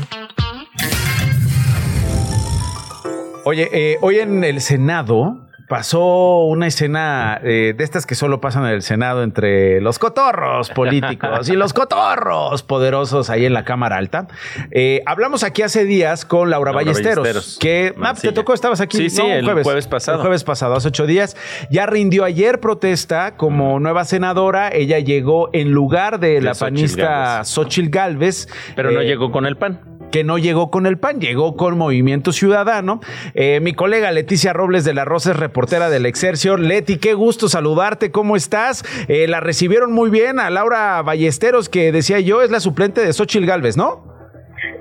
Oye, 3.44 3.68
eh, 3.72 3.96
hoy 4.00 4.18
en 4.18 4.42
el 4.42 4.60
Senado 4.60 5.45
pasó 5.68 6.44
una 6.44 6.66
escena 6.66 7.40
eh, 7.42 7.74
de 7.76 7.84
estas 7.84 8.06
que 8.06 8.14
solo 8.14 8.40
pasan 8.40 8.64
en 8.64 8.70
el 8.70 8.82
Senado 8.82 9.22
entre 9.22 9.80
los 9.80 9.98
cotorros 9.98 10.70
políticos 10.70 11.48
y 11.48 11.56
los 11.56 11.72
cotorros 11.72 12.62
poderosos 12.62 13.30
ahí 13.30 13.44
en 13.46 13.52
la 13.52 13.64
Cámara 13.64 13.96
Alta. 13.96 14.28
Eh, 14.70 15.02
hablamos 15.06 15.42
aquí 15.42 15.62
hace 15.62 15.84
días 15.84 16.24
con 16.24 16.50
Laura, 16.50 16.72
Ballesteros, 16.72 17.58
que 17.60 17.94
te 18.20 18.32
tocó, 18.32 18.54
estabas 18.54 18.80
aquí 18.80 18.96
sí, 18.96 19.10
sí, 19.10 19.22
el 19.22 19.44
jueves, 19.44 19.86
pasado. 19.86 20.18
El 20.18 20.22
jueves 20.22 20.44
pasado, 20.44 20.74
hace 20.74 20.88
ocho 20.88 21.06
días. 21.06 21.36
Ya 21.70 21.86
rindió 21.86 22.24
ayer 22.24 22.60
protesta 22.60 23.36
como 23.36 23.80
nueva 23.80 24.04
senadora. 24.04 24.68
Ella 24.72 24.98
llegó 24.98 25.50
en 25.52 25.72
lugar 25.72 26.20
de, 26.20 26.40
la 26.40 26.54
panista 26.54 27.44
Xochil 27.44 27.90
Gálvez. 27.90 28.48
Pero 28.74 28.90
no 28.90 29.00
eh, 29.00 29.06
llegó 29.06 29.30
con 29.32 29.46
el 29.46 29.56
PAN 29.56 29.95
que 30.16 30.24
no 30.24 30.38
llegó 30.38 30.70
con 30.70 30.86
el 30.86 30.96
PAN, 30.96 31.20
llegó 31.20 31.58
con 31.58 31.76
Movimiento 31.76 32.32
Ciudadano. 32.32 33.00
Eh, 33.34 33.60
mi 33.60 33.74
colega 33.74 34.10
Leticia 34.12 34.54
Robles 34.54 34.82
de 34.86 34.94
la 34.94 35.04
Rosa 35.04 35.32
es 35.32 35.36
reportera 35.36 35.90
del 35.90 36.06
Excelsior. 36.06 36.58
Leti, 36.58 36.96
qué 36.96 37.12
gusto 37.12 37.50
saludarte, 37.50 38.10
¿cómo 38.10 38.34
estás? 38.34 38.82
Eh, 39.08 39.28
la 39.28 39.40
recibieron 39.40 39.92
muy 39.92 40.08
bien 40.08 40.40
a 40.40 40.48
Laura 40.48 41.02
Ballesteros, 41.02 41.68
que 41.68 41.92
decía 41.92 42.18
yo, 42.20 42.40
es 42.40 42.50
la 42.50 42.60
suplente 42.60 43.02
de 43.02 43.12
Xochil 43.12 43.44
Gálvez, 43.44 43.76
¿no? 43.76 44.04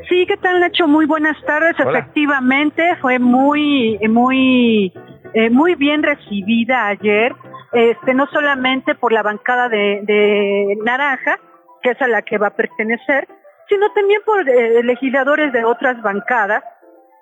Sí, 0.07 0.25
¿qué 0.25 0.37
tal, 0.37 0.61
Nacho? 0.61 0.87
Muy 0.87 1.05
buenas 1.05 1.35
tardes. 1.45 1.75
Efectivamente, 1.77 2.95
fue 3.01 3.19
muy, 3.19 3.99
muy, 4.07 4.93
eh, 5.33 5.49
muy 5.49 5.75
bien 5.75 6.01
recibida 6.01 6.87
ayer, 6.87 7.35
este, 7.73 8.13
no 8.13 8.25
solamente 8.27 8.95
por 8.95 9.11
la 9.11 9.21
bancada 9.21 9.67
de, 9.67 9.99
de 10.03 10.77
Naranja, 10.85 11.41
que 11.83 11.89
es 11.89 12.01
a 12.01 12.07
la 12.07 12.21
que 12.21 12.37
va 12.37 12.47
a 12.47 12.55
pertenecer, 12.55 13.27
sino 13.69 13.91
también 13.93 14.21
por 14.25 14.47
eh, 14.47 14.83
legisladores 14.83 15.51
de 15.53 15.65
otras 15.65 16.01
bancadas, 16.01 16.63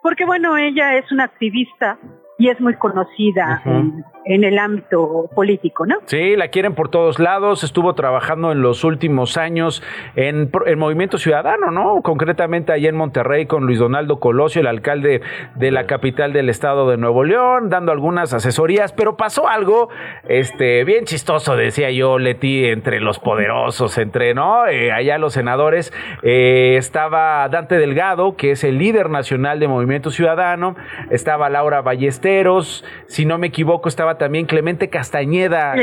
porque 0.02 0.26
bueno, 0.26 0.58
ella 0.58 0.96
es 0.98 1.12
una 1.12 1.26
activista 1.26 1.98
y 2.38 2.50
es 2.50 2.60
muy 2.60 2.76
conocida 2.76 3.62
en 3.66 4.04
el 4.26 4.58
ámbito 4.58 5.30
político, 5.36 5.86
¿no? 5.86 5.98
Sí, 6.06 6.36
la 6.36 6.48
quieren 6.48 6.76
por 6.76 6.90
todos 6.90 7.20
lados, 7.20 7.64
estuvo 7.64 7.94
trabajando 7.94 8.52
en 8.52 8.62
los 8.62 8.84
últimos 8.84 9.38
años 9.38 9.84
en 10.16 10.50
el 10.66 10.78
Movimiento 10.78 11.18
Ciudadano, 11.18 11.72
¿no? 11.72 12.02
Concretamente 12.02 12.72
allá 12.72 12.90
en 12.90 12.96
Monterrey 12.96 13.46
con 13.46 13.66
Luis 13.66 13.80
Donaldo 13.80 14.20
Colosio, 14.20 14.62
el 14.62 14.68
alcalde 14.68 15.22
de 15.56 15.72
la 15.72 15.86
capital 15.86 16.34
del 16.34 16.50
estado 16.50 16.90
de 16.90 16.98
Nuevo 16.98 17.24
León, 17.24 17.70
dando 17.70 17.92
algunas 17.92 18.34
asesorías, 18.34 18.94
pero 18.94 19.18
pasó 19.18 19.48
algo 19.48 19.90
este 20.28 20.84
bien 20.84 21.06
chistoso, 21.06 21.56
decía 21.56 21.92
yo, 21.92 22.20
Leti, 22.20 22.66
entre 22.66 23.00
los 23.00 23.20
poderosos, 23.20 23.98
entre, 23.98 24.34
¿no? 24.34 24.68
Eh, 24.68 24.92
allá 24.92 25.18
los 25.18 25.34
senadores, 25.34 25.94
eh, 26.22 26.76
estaba 26.78 27.48
Dante 27.50 27.78
Delgado, 27.78 28.36
que 28.36 28.52
es 28.52 28.64
el 28.64 28.78
líder 28.78 29.10
nacional 29.10 29.60
de 29.60 29.68
Movimiento 29.68 30.12
Ciudadano, 30.12 30.76
estaba 31.10 31.50
Laura 31.50 31.82
Ballesteros, 31.82 32.86
si 33.08 33.26
no 33.26 33.38
me 33.38 33.48
equivoco, 33.48 33.90
estaba 33.90 34.13
también 34.18 34.46
Clemente 34.46 34.90
Castañeda. 34.90 35.76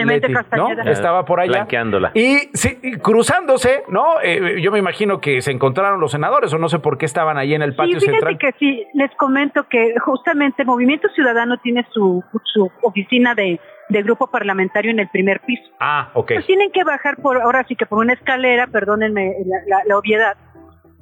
¿no? 0.56 0.70
Estaba 0.90 1.24
por 1.24 1.40
allá. 1.40 1.66
Y, 2.14 2.50
sí, 2.52 2.78
cruzándose, 3.02 3.84
¿no? 3.88 4.20
Eh, 4.22 4.60
yo 4.60 4.72
me 4.72 4.78
imagino 4.78 5.20
que 5.20 5.42
se 5.42 5.50
encontraron 5.50 6.00
los 6.00 6.12
senadores 6.12 6.52
o 6.52 6.58
no 6.58 6.68
sé 6.68 6.78
por 6.78 6.98
qué 6.98 7.06
estaban 7.06 7.38
ahí 7.38 7.54
en 7.54 7.62
el 7.62 7.74
patio 7.74 8.00
sí, 8.00 8.06
central. 8.06 8.38
que 8.38 8.52
sí, 8.58 8.84
les 8.94 9.10
comento 9.16 9.66
que 9.68 9.94
justamente 10.00 10.64
Movimiento 10.64 11.08
Ciudadano 11.14 11.58
tiene 11.58 11.86
su, 11.92 12.22
su 12.44 12.70
oficina 12.82 13.34
de, 13.34 13.60
grupo 13.88 14.28
parlamentario 14.28 14.90
en 14.90 15.00
el 15.00 15.08
primer 15.08 15.40
piso. 15.40 15.64
Ah, 15.80 16.10
ok. 16.14 16.32
Pues 16.34 16.46
tienen 16.46 16.70
que 16.70 16.84
bajar 16.84 17.16
por, 17.16 17.40
ahora 17.40 17.64
sí 17.66 17.74
que 17.74 17.86
por 17.86 17.98
una 17.98 18.12
escalera, 18.12 18.68
perdónenme 18.68 19.34
la, 19.86 19.98
obviedad, 19.98 20.36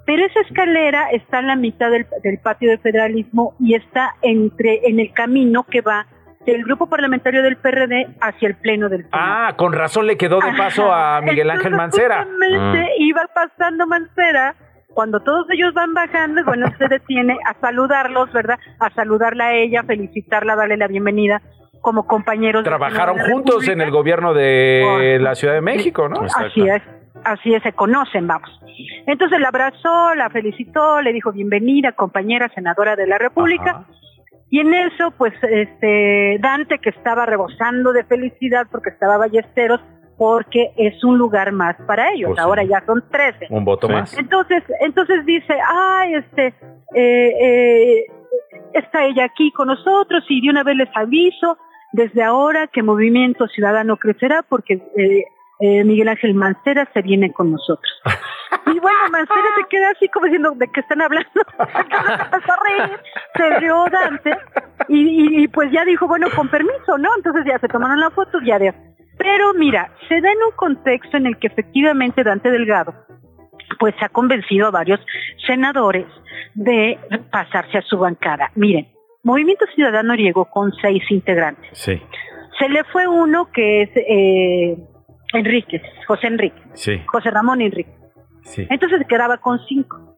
pero 0.07 0.25
esa 0.25 0.41
escalera 0.41 1.11
está 1.11 1.41
en 1.41 1.49
la 1.49 1.57
mitad 1.57 1.91
del, 1.91 2.07
del, 2.23 2.39
patio 2.39 2.71
de 2.71 2.79
federalismo 2.79 3.55
y 3.61 3.75
está 3.75 4.15
entre 4.23 4.89
en 4.89 5.01
el 5.01 5.13
camino 5.13 5.65
que 5.65 5.83
va 5.83 6.07
del 6.53 6.65
grupo 6.65 6.89
parlamentario 6.89 7.43
del 7.43 7.57
PRD 7.57 8.17
hacia 8.21 8.49
el 8.49 8.57
pleno 8.57 8.89
del 8.89 9.07
Ah, 9.13 9.55
con 9.57 9.73
razón 9.73 10.07
le 10.07 10.17
quedó 10.17 10.41
de 10.41 10.53
paso 10.57 10.93
a 10.93 11.21
Miguel 11.21 11.51
Ángel 11.51 11.73
Mancera. 11.75 12.25
Justamente 12.25 12.81
mm. 12.81 13.03
iba 13.03 13.23
pasando 13.35 13.87
Mancera 13.87 14.55
cuando 14.95 15.21
todos 15.21 15.47
ellos 15.51 15.73
van 15.75 15.95
bajando, 15.95 16.43
bueno, 16.45 16.67
se 16.79 16.89
detiene 16.89 17.37
a 17.47 17.55
saludarlos, 17.61 18.33
¿verdad? 18.33 18.59
A 18.81 18.91
saludarla 18.91 19.49
a 19.49 19.55
ella, 19.55 19.83
felicitarla, 19.85 20.57
darle 20.57 20.77
la 20.77 20.89
bienvenida 20.89 21.43
como 21.81 22.07
compañeros. 22.07 22.65
Trabajaron 22.65 23.19
juntos 23.19 23.69
en 23.69 23.81
el 23.81 23.91
gobierno 23.91 24.35
de 24.35 25.19
la 25.21 25.35
Ciudad 25.35 25.55
de 25.55 25.61
México, 25.61 26.09
¿no? 26.09 26.23
Así 26.23 26.69
es, 26.69 26.83
así 27.25 27.55
es, 27.55 27.63
se 27.63 27.73
conocen, 27.73 28.27
vamos. 28.27 28.51
Entonces 29.07 29.39
la 29.41 29.49
abrazó, 29.49 30.15
la 30.15 30.31
felicitó, 30.31 31.01
le 31.03 31.13
dijo 31.13 31.33
bienvenida, 31.33 31.93
compañera 31.93 32.49
senadora 32.55 32.97
de 32.97 33.07
la 33.07 33.19
República. 33.19 33.85
Y 34.51 34.61
en 34.61 34.73
eso, 34.73 35.11
pues, 35.13 35.35
este, 35.43 36.39
Dante, 36.41 36.79
que 36.79 36.91
estaba 36.91 37.27
rebosando 37.27 37.93
de 37.93 38.05
felicidad 38.05 38.67
porque 38.71 38.91
estaba 38.91 39.19
Ballesteros, 39.19 39.81
porque 40.17 40.73
es 40.77 41.03
un 41.05 41.19
lugar 41.19 41.53
más 41.53 41.77
para 41.87 42.13
ellos. 42.13 42.31
Pues 42.31 42.41
Ahora 42.41 42.65
ya 42.65 42.83
son 42.87 43.05
13. 43.11 43.47
Un 43.51 43.65
voto 43.65 43.89
más. 43.89 44.17
Entonces, 44.19 44.63
entonces 44.81 45.25
dice, 45.27 45.55
ay, 45.67 46.15
este, 46.15 46.55
eh, 46.95 47.35
eh, 47.41 48.07
está 48.75 49.05
ella 49.05 49.25
aquí 49.25 49.53
con 49.53 49.69
nosotros 49.69 50.25
y 50.29 50.41
de 50.41 50.51
una 50.51 50.65
vez 50.65 50.77
les 50.77 50.89
aviso 50.95 51.59
desde 51.93 52.23
ahora 52.23 52.67
que 52.67 52.83
Movimiento 52.83 53.47
Ciudadano 53.49 53.97
crecerá 53.97 54.43
porque 54.43 54.83
eh, 54.97 55.25
eh, 55.61 55.85
Miguel 55.85 56.09
Ángel 56.09 56.35
Mancera 56.35 56.89
se 56.93 57.03
viene 57.03 57.33
con 57.33 57.53
nosotros. 57.53 57.93
Y 58.67 58.79
bueno, 58.81 58.99
Mancera 59.11 59.49
se 59.57 59.69
queda 59.69 59.91
así 59.91 60.09
como 60.09 60.27
diciendo, 60.27 60.53
¿de 60.57 60.69
qué 60.73 60.81
están 60.81 61.03
hablando? 61.03 61.31
se 61.59 62.53
a 62.53 62.59
reír, 62.63 63.01
se 63.35 63.61
rió 63.61 63.85
Dante 63.91 64.37
y, 64.89 65.49
pues 65.49 65.71
ya 65.73 65.85
dijo, 65.85 66.07
bueno, 66.07 66.29
con 66.35 66.49
permiso, 66.49 66.99
¿no? 66.99 67.11
Entonces 67.17 67.45
ya 67.47 67.59
se 67.59 67.69
tomaron 67.69 68.01
la 68.01 68.11
foto 68.11 68.39
ya 68.45 68.59
de... 68.59 68.75
Pero 69.19 69.53
mira, 69.55 69.93
se 70.09 70.21
da 70.21 70.31
en 70.31 70.39
un 70.45 70.53
contexto 70.57 71.17
en 71.17 71.27
el 71.27 71.39
que 71.39 71.49
efectivamente 71.49 72.23
Dante 72.23 72.51
Delgado 72.51 72.95
pues 73.79 73.95
ha 74.01 74.09
convencido 74.09 74.69
a 74.69 74.71
varios 74.71 75.01
senadores 75.47 76.07
de 76.55 76.99
pasarse 77.31 77.79
a 77.79 77.83
su 77.83 77.99
bancada. 77.99 78.51
Miren, 78.55 78.89
Movimiento 79.23 79.67
Ciudadano 79.75 80.15
llegó 80.15 80.47
con 80.47 80.73
seis 80.81 81.03
integrantes. 81.11 81.71
Sí 81.73 82.01
Se 82.59 82.69
le 82.69 82.85
fue 82.85 83.07
uno 83.07 83.51
que 83.53 83.83
es 83.83 83.91
eh, 83.95 84.77
Enríquez, 85.35 85.83
José 86.07 86.27
Enrique, 86.29 86.61
Sí, 86.75 87.03
José 87.07 87.31
Ramón 87.31 87.61
Enrique. 87.61 87.93
sí. 88.43 88.67
Entonces 88.71 89.07
quedaba 89.09 89.39
con 89.39 89.59
cinco. 89.67 90.17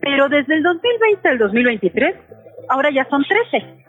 Pero 0.00 0.28
desde 0.28 0.54
el 0.54 0.62
2020 0.62 1.28
al 1.28 1.38
2023, 1.38 2.14
ahora 2.68 2.90
ya 2.90 3.04
son 3.10 3.24
13. 3.24 3.84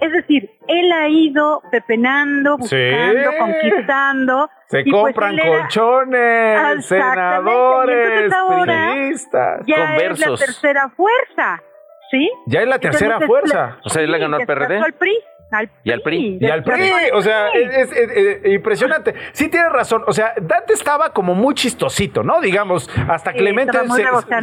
Es 0.00 0.10
decir, 0.12 0.50
él 0.66 0.90
ha 0.92 1.08
ido 1.08 1.62
pepenando, 1.70 2.56
Sí. 2.62 2.74
buscando, 2.76 3.30
conquistando. 3.38 4.50
Se 4.66 4.80
y 4.80 4.90
pues 4.90 5.02
compran 5.02 5.38
era- 5.38 5.60
colchones, 5.60 6.86
senadores, 6.86 8.32
priistas. 8.34 9.62
ya 9.66 9.74
es 9.76 9.90
Conversos. 9.90 10.40
la 10.40 10.46
tercera 10.46 10.88
fuerza, 10.90 11.62
¿sí? 12.10 12.30
Ya 12.46 12.62
es 12.62 12.68
la 12.68 12.78
tercera 12.78 13.14
Entonces, 13.14 13.28
fuerza. 13.28 13.78
O 13.84 13.88
sea, 13.90 14.02
él 14.02 14.10
le 14.10 14.18
ganó 14.18 14.36
al 14.38 14.46
PRD. 14.46 14.78
al 14.78 14.92
PRI. 14.94 15.18
Al 15.52 15.70
Y 15.84 15.90
al 15.92 16.00
PRI. 16.02 16.38
Y 16.40 16.46
al 16.50 16.64
PRI, 16.64 16.90
o 17.14 17.20
sea, 17.22 17.48
es, 17.50 17.92
es- 17.92 17.92
es- 17.92 18.40
es 18.44 18.52
impresionante. 18.54 19.14
Sí 19.32 19.48
tienes 19.48 19.70
razón, 19.72 20.02
o 20.06 20.12
sea, 20.12 20.32
Dante 20.40 20.72
estaba 20.72 21.12
como 21.12 21.34
muy 21.34 21.54
chistosito, 21.54 22.22
¿no? 22.22 22.40
Digamos, 22.40 22.88
hasta 23.08 23.32
Sí, 23.32 23.38
Clemente 23.38 23.72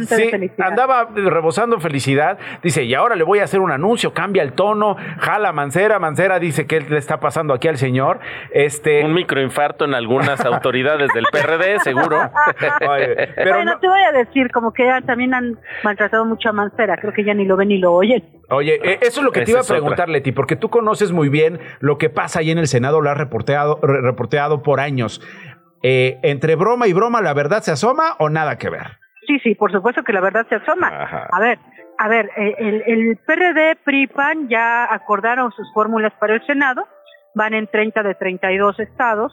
se- 0.06 0.52
andaba 0.58 1.08
rebosando 1.14 1.80
felicidad. 1.80 2.38
Dice, 2.62 2.84
y 2.84 2.94
ahora 2.94 3.16
le 3.16 3.24
voy 3.24 3.40
a 3.40 3.44
hacer 3.44 3.60
un 3.60 3.70
anuncio, 3.72 4.12
cambia 4.14 4.42
el 4.42 4.52
tono, 4.52 4.96
jala 5.18 5.52
Mancera, 5.52 5.98
Mancera 5.98 6.38
dice 6.38 6.66
que 6.66 6.80
le 6.80 6.98
está 6.98 7.20
pasando 7.20 7.54
aquí 7.54 7.68
al 7.68 7.76
señor. 7.78 8.20
Este, 8.52 9.04
Un 9.04 9.14
microinfarto 9.14 9.84
en 9.84 9.94
algunas 9.94 10.44
autoridades 10.44 11.10
del 11.14 11.24
PRD, 11.30 11.80
seguro. 11.80 12.18
Oye, 12.88 13.28
pero 13.34 13.54
bueno, 13.56 13.72
no- 13.74 13.78
te 13.80 13.88
voy 13.88 14.00
a 14.02 14.12
decir, 14.12 14.50
como 14.50 14.72
que 14.72 14.84
ya 14.86 15.00
también 15.00 15.34
han 15.34 15.58
maltratado 15.82 16.24
mucho 16.24 16.48
a 16.48 16.52
Mancera, 16.52 16.96
creo 16.96 17.12
que 17.12 17.24
ya 17.24 17.34
ni 17.34 17.44
lo 17.44 17.56
ven 17.56 17.68
ni 17.68 17.78
lo 17.78 17.92
oyen. 17.92 18.22
Oye, 18.50 18.80
eh, 18.82 18.98
eso 19.02 19.20
es 19.20 19.24
lo 19.24 19.32
que 19.32 19.42
te 19.42 19.50
iba 19.52 19.60
a 19.60 19.62
otra. 19.62 19.74
preguntar, 19.76 20.08
Leti, 20.08 20.32
porque 20.32 20.56
tú 20.56 20.68
conoces 20.70 21.12
muy 21.12 21.28
bien 21.28 21.60
lo 21.80 21.98
que 21.98 22.10
pasa 22.10 22.40
ahí 22.40 22.50
en 22.50 22.58
el 22.58 22.66
Senado, 22.66 23.00
lo 23.00 23.10
has 23.10 23.16
reporteado, 23.18 23.78
re- 23.82 24.00
reporteado 24.02 24.62
por 24.62 24.80
años. 24.80 25.20
Eh, 25.82 26.18
¿Entre 26.22 26.56
broma 26.56 26.86
y 26.88 26.92
broma 26.92 27.22
la 27.22 27.32
verdad 27.32 27.62
se 27.62 27.70
asoma 27.70 28.16
o 28.18 28.28
nada 28.28 28.58
que 28.58 28.68
ver? 28.70 28.98
Sí, 29.26 29.38
sí, 29.40 29.54
por 29.54 29.70
supuesto 29.72 30.02
que 30.02 30.12
la 30.12 30.20
verdad 30.20 30.46
se 30.48 30.56
asoma. 30.56 30.88
Ajá. 30.88 31.28
A 31.30 31.40
ver, 31.40 31.58
a 31.98 32.08
ver, 32.08 32.30
eh, 32.36 32.54
el, 32.58 32.82
el 32.86 33.16
PRD, 33.26 33.76
PRI, 33.84 34.06
PAN 34.08 34.48
ya 34.48 34.92
acordaron 34.92 35.52
sus 35.52 35.72
fórmulas 35.72 36.12
para 36.18 36.34
el 36.34 36.44
Senado, 36.46 36.86
van 37.34 37.54
en 37.54 37.66
30 37.68 38.02
de 38.02 38.14
32 38.14 38.80
estados, 38.80 39.32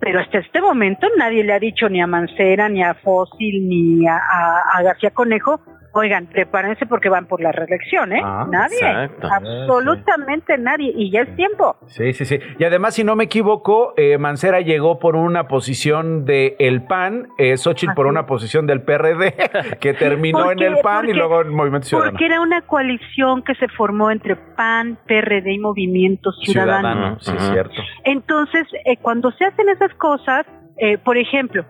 pero 0.00 0.20
hasta 0.20 0.38
este 0.38 0.60
momento 0.60 1.06
nadie 1.16 1.44
le 1.44 1.52
ha 1.52 1.58
dicho 1.60 1.88
ni 1.88 2.00
a 2.02 2.06
Mancera, 2.06 2.68
ni 2.68 2.82
a 2.82 2.94
Fósil, 2.94 3.68
ni 3.68 4.06
a, 4.08 4.16
a- 4.16 4.62
a 4.78 4.82
García 4.82 5.10
Conejo, 5.10 5.60
oigan, 5.94 6.26
prepárense 6.26 6.86
porque 6.86 7.08
van 7.08 7.26
por 7.26 7.40
la 7.40 7.52
reelección, 7.52 8.12
¿eh? 8.12 8.20
Ah, 8.22 8.46
nadie, 8.50 8.78
exacto. 8.78 9.28
absolutamente 9.30 10.58
nadie, 10.58 10.92
y 10.94 11.10
ya 11.10 11.22
es 11.22 11.36
tiempo. 11.36 11.76
Sí, 11.86 12.12
sí, 12.12 12.24
sí. 12.24 12.38
Y 12.58 12.64
además, 12.64 12.94
si 12.94 13.04
no 13.04 13.16
me 13.16 13.24
equivoco, 13.24 13.94
eh, 13.96 14.18
Mancera 14.18 14.60
llegó 14.60 14.98
por 14.98 15.16
una 15.16 15.48
posición 15.48 16.24
de 16.24 16.56
el 16.58 16.82
PAN, 16.84 17.28
eh, 17.38 17.56
Xochitl 17.56 17.94
por 17.94 18.06
una 18.06 18.26
posición 18.26 18.66
del 18.66 18.82
PRD, 18.82 19.34
que 19.80 19.94
terminó 19.94 20.50
en 20.50 20.60
el 20.60 20.78
PAN 20.82 21.08
y 21.08 21.12
luego 21.12 21.42
en 21.42 21.50
Movimiento 21.54 21.86
Ciudadano. 21.88 22.12
Porque 22.12 22.26
era 22.26 22.40
una 22.40 22.60
coalición 22.62 23.42
que 23.42 23.54
se 23.54 23.68
formó 23.68 24.10
entre 24.10 24.36
PAN, 24.36 24.98
PRD 25.06 25.52
y 25.52 25.58
Movimiento 25.58 26.32
Ciudadano. 26.32 27.18
sí, 27.20 27.32
es 27.36 27.50
cierto. 27.50 27.82
Entonces, 28.04 28.66
eh, 28.84 28.96
cuando 29.00 29.30
se 29.32 29.44
hacen 29.44 29.68
esas 29.68 29.92
cosas, 29.94 30.44
eh, 30.78 30.98
por 30.98 31.16
ejemplo, 31.16 31.64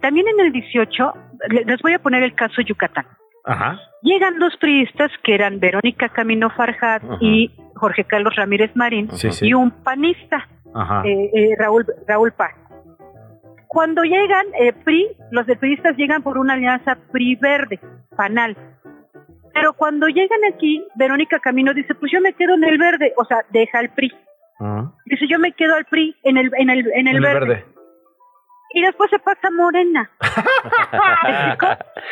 también 0.00 0.26
en 0.28 0.40
el 0.44 0.52
18, 0.52 1.12
le- 1.50 1.64
les 1.64 1.80
voy 1.82 1.92
a 1.94 1.98
poner 1.98 2.22
el 2.22 2.34
caso 2.34 2.60
Yucatán. 2.62 3.06
Ajá. 3.44 3.78
Llegan 4.02 4.38
dos 4.38 4.56
priistas 4.58 5.10
que 5.22 5.34
eran 5.34 5.60
Verónica 5.60 6.08
Camino 6.08 6.50
Farjat 6.50 7.02
y 7.20 7.50
Jorge 7.74 8.04
Carlos 8.04 8.34
Ramírez 8.36 8.70
Marín 8.74 9.10
Sí, 9.12 9.30
sí. 9.30 9.46
y 9.48 9.54
un 9.54 9.70
panista, 9.70 10.48
eh, 11.04 11.30
eh, 11.34 11.50
Raúl, 11.58 11.84
Raúl 12.06 12.32
Paz. 12.32 12.52
Cuando 13.68 14.02
llegan, 14.04 14.46
eh, 14.60 14.72
PRI, 14.72 15.08
los 15.30 15.46
de 15.46 15.56
priistas 15.56 15.96
llegan 15.96 16.22
por 16.22 16.38
una 16.38 16.54
alianza 16.54 16.96
PRI-Verde, 17.12 17.80
PANAL. 18.16 18.56
Pero 19.52 19.72
cuando 19.72 20.06
llegan 20.08 20.40
aquí, 20.52 20.84
Verónica 20.96 21.38
Camino 21.40 21.74
dice, 21.74 21.94
pues 21.94 22.12
yo 22.12 22.20
me 22.20 22.32
quedo 22.34 22.54
en 22.54 22.64
el 22.64 22.78
verde, 22.78 23.12
o 23.16 23.24
sea, 23.24 23.38
deja 23.50 23.80
el 23.80 23.90
PRI. 23.90 24.12
Dice, 25.06 25.26
yo 25.28 25.38
me 25.38 25.52
quedo 25.52 25.74
al 25.74 25.84
PRI 25.86 26.14
en 26.22 26.36
el, 26.38 26.50
en 26.56 26.70
el, 26.70 26.78
en 26.80 26.86
el 26.86 26.96
En 27.08 27.08
el 27.16 27.20
verde. 27.20 27.46
verde. 27.46 27.64
Y 28.76 28.82
después 28.82 29.08
se 29.08 29.18
pasa 29.20 29.50
Morena. 29.52 30.10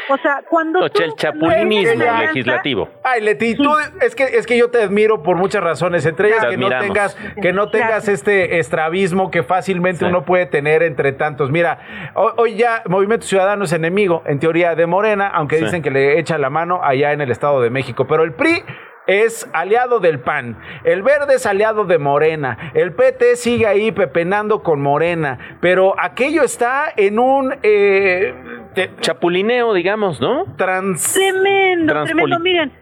O 0.08 0.16
sea, 0.18 0.42
cuando 0.48 0.80
O 0.80 0.88
sea, 0.88 1.06
el 1.06 1.14
chapulinismo 1.14 2.04
no 2.04 2.18
legislativo. 2.20 2.88
Ay, 3.04 3.20
Leti, 3.20 3.54
tú 3.54 3.70
es 4.00 4.14
que 4.14 4.24
es 4.24 4.46
que 4.46 4.56
yo 4.56 4.70
te 4.70 4.82
admiro 4.82 5.22
por 5.22 5.36
muchas 5.36 5.62
razones, 5.62 6.06
entre 6.06 6.28
ellas 6.28 6.46
que 6.46 6.56
no 6.56 6.68
tengas 6.70 7.14
que 7.40 7.52
no 7.52 7.68
tengas 7.70 8.08
este 8.08 8.58
estrabismo 8.58 9.30
que 9.30 9.42
fácilmente 9.42 10.00
Sí. 10.00 10.04
uno 10.06 10.24
puede 10.24 10.46
tener 10.46 10.82
entre 10.82 11.12
tantos. 11.12 11.50
Mira, 11.50 12.10
ho- 12.14 12.32
hoy 12.36 12.54
ya 12.56 12.82
Movimiento 12.86 13.26
Ciudadano 13.26 13.64
es 13.64 13.72
enemigo 13.72 14.22
en 14.26 14.38
teoría 14.38 14.74
de 14.74 14.86
Morena, 14.86 15.28
aunque 15.28 15.58
Sí. 15.58 15.64
dicen 15.64 15.82
que 15.82 15.90
le 15.90 16.18
echan 16.18 16.40
la 16.40 16.50
mano 16.50 16.80
allá 16.82 17.12
en 17.12 17.20
el 17.20 17.30
Estado 17.30 17.60
de 17.60 17.70
México, 17.70 18.06
pero 18.06 18.22
el 18.24 18.32
PRI 18.32 18.64
es 19.06 19.48
aliado 19.52 19.98
del 20.00 20.20
PAN, 20.20 20.58
el 20.84 21.02
Verde 21.02 21.34
es 21.34 21.46
aliado 21.46 21.84
de 21.84 21.98
Morena, 21.98 22.70
el 22.74 22.92
PT 22.92 23.36
sigue 23.36 23.66
ahí 23.66 23.90
pepenando 23.92 24.62
con 24.62 24.80
Morena, 24.80 25.38
pero 25.60 25.94
aquello 25.98 26.42
está 26.42 26.92
en 26.96 27.18
un 27.18 27.54
eh, 27.62 28.34
te- 28.74 28.90
Chapulineo, 29.00 29.74
digamos, 29.74 30.20
¿no? 30.20 30.44
trans 30.56 31.12
Tremendo, 31.14 32.04
tremendo. 32.04 32.38
Miren, 32.38 32.72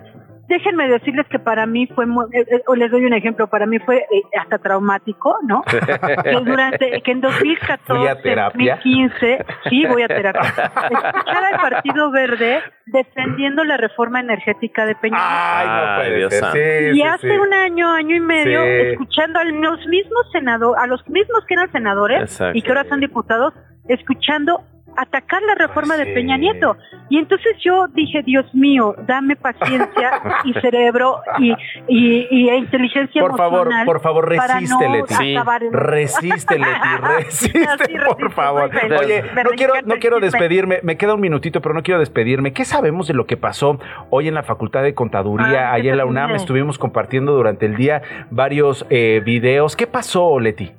déjenme 0.50 0.88
decirles 0.88 1.26
que 1.28 1.38
para 1.38 1.64
mí 1.64 1.86
fue, 1.94 2.06
muy, 2.06 2.26
eh, 2.32 2.44
eh, 2.50 2.62
o 2.66 2.74
les 2.74 2.90
doy 2.90 3.04
un 3.04 3.14
ejemplo, 3.14 3.46
para 3.48 3.66
mí 3.66 3.78
fue 3.78 3.98
eh, 3.98 4.22
hasta 4.38 4.58
traumático, 4.58 5.38
¿no? 5.46 5.62
que 6.24 6.40
durante, 6.44 7.00
que 7.02 7.12
en 7.12 7.20
2014, 7.20 7.82
Fui 7.86 8.06
a 8.08 8.20
terapia. 8.20 8.74
2015, 8.82 9.46
sí, 9.70 9.86
voy 9.86 10.02
a 10.02 10.08
terapia, 10.08 10.72
escuchar 10.90 11.44
al 11.44 11.60
Partido 11.60 12.10
Verde 12.10 12.60
defendiendo 12.86 13.62
la 13.62 13.76
reforma 13.76 14.18
energética 14.18 14.84
de 14.86 14.96
Peña. 14.96 15.16
Ay, 15.20 15.66
no 15.68 15.72
Ay, 15.72 15.96
puede 16.00 16.16
Dios 16.18 16.34
ser. 16.34 16.44
Sí, 16.52 16.90
y 16.90 16.94
sí, 16.94 17.02
hace 17.02 17.30
sí. 17.30 17.38
un 17.38 17.54
año, 17.54 17.88
año 17.88 18.16
y 18.16 18.20
medio, 18.20 18.60
Sí. 18.60 18.88
escuchando 18.90 19.38
a 19.38 19.44
los 19.44 19.86
mismos 19.86 20.32
senadores, 20.32 20.82
a 20.82 20.86
los 20.88 21.08
mismos 21.08 21.44
que 21.46 21.54
eran 21.54 21.70
senadores 21.70 22.22
Exacto. 22.22 22.58
y 22.58 22.62
que 22.62 22.68
ahora 22.70 22.84
son 22.88 22.98
diputados, 22.98 23.54
escuchando 23.88 24.64
atacar 24.96 25.42
la 25.42 25.54
reforma 25.54 25.96
de 25.96 26.04
Sí. 26.06 26.12
Peña 26.12 26.36
Nieto. 26.36 26.76
Y 27.08 27.18
entonces 27.18 27.56
yo 27.64 27.86
dije, 27.88 28.22
Dios 28.22 28.44
mío, 28.54 28.94
dame 29.06 29.36
paciencia 29.36 30.22
y 30.44 30.52
cerebro 30.54 31.20
y, 31.38 31.52
y, 31.88 32.26
y 32.30 32.48
e 32.48 32.56
inteligencia 32.56 33.20
Por 33.22 33.36
favor, 33.36 33.60
emocional 33.62 33.86
por 33.86 34.00
favor, 34.00 34.36
para 34.36 34.54
resiste, 34.54 34.88
no 34.88 34.94
Leti. 34.94 35.14
Sí. 35.14 35.34
en- 35.34 35.72
Resiste, 35.72 36.58
Leti, 36.58 36.96
resiste, 37.02 37.76
por 38.16 38.32
favor. 38.32 38.70
feliz. 38.70 38.98
Oye, 39.00 39.22
no 39.44 39.50
quiero, 39.56 39.74
no 39.84 39.94
quiero 39.96 40.20
despedirme, 40.20 40.80
me 40.82 40.96
queda 40.96 41.14
un 41.14 41.20
minutito, 41.20 41.60
pero 41.60 41.74
no 41.74 41.82
quiero 41.82 42.00
despedirme. 42.00 42.52
¿Qué 42.52 42.64
sabemos 42.64 43.06
de 43.08 43.14
lo 43.14 43.26
que 43.26 43.36
pasó 43.36 43.78
hoy 44.10 44.28
en 44.28 44.34
la 44.34 44.42
Facultad 44.42 44.82
de 44.82 44.94
Contaduría, 44.94 45.48
qué 45.50 45.58
ahí 45.58 45.88
en 45.88 45.96
la 45.96 46.04
UNAM? 46.06 46.34
Estuvimos 46.34 46.78
compartiendo 46.78 47.32
durante 47.32 47.66
el 47.66 47.76
día 47.76 48.02
varios 48.30 48.86
eh, 48.90 49.20
videos. 49.24 49.76
¿Qué 49.76 49.86
pasó, 49.86 50.38
Leti? 50.38 50.72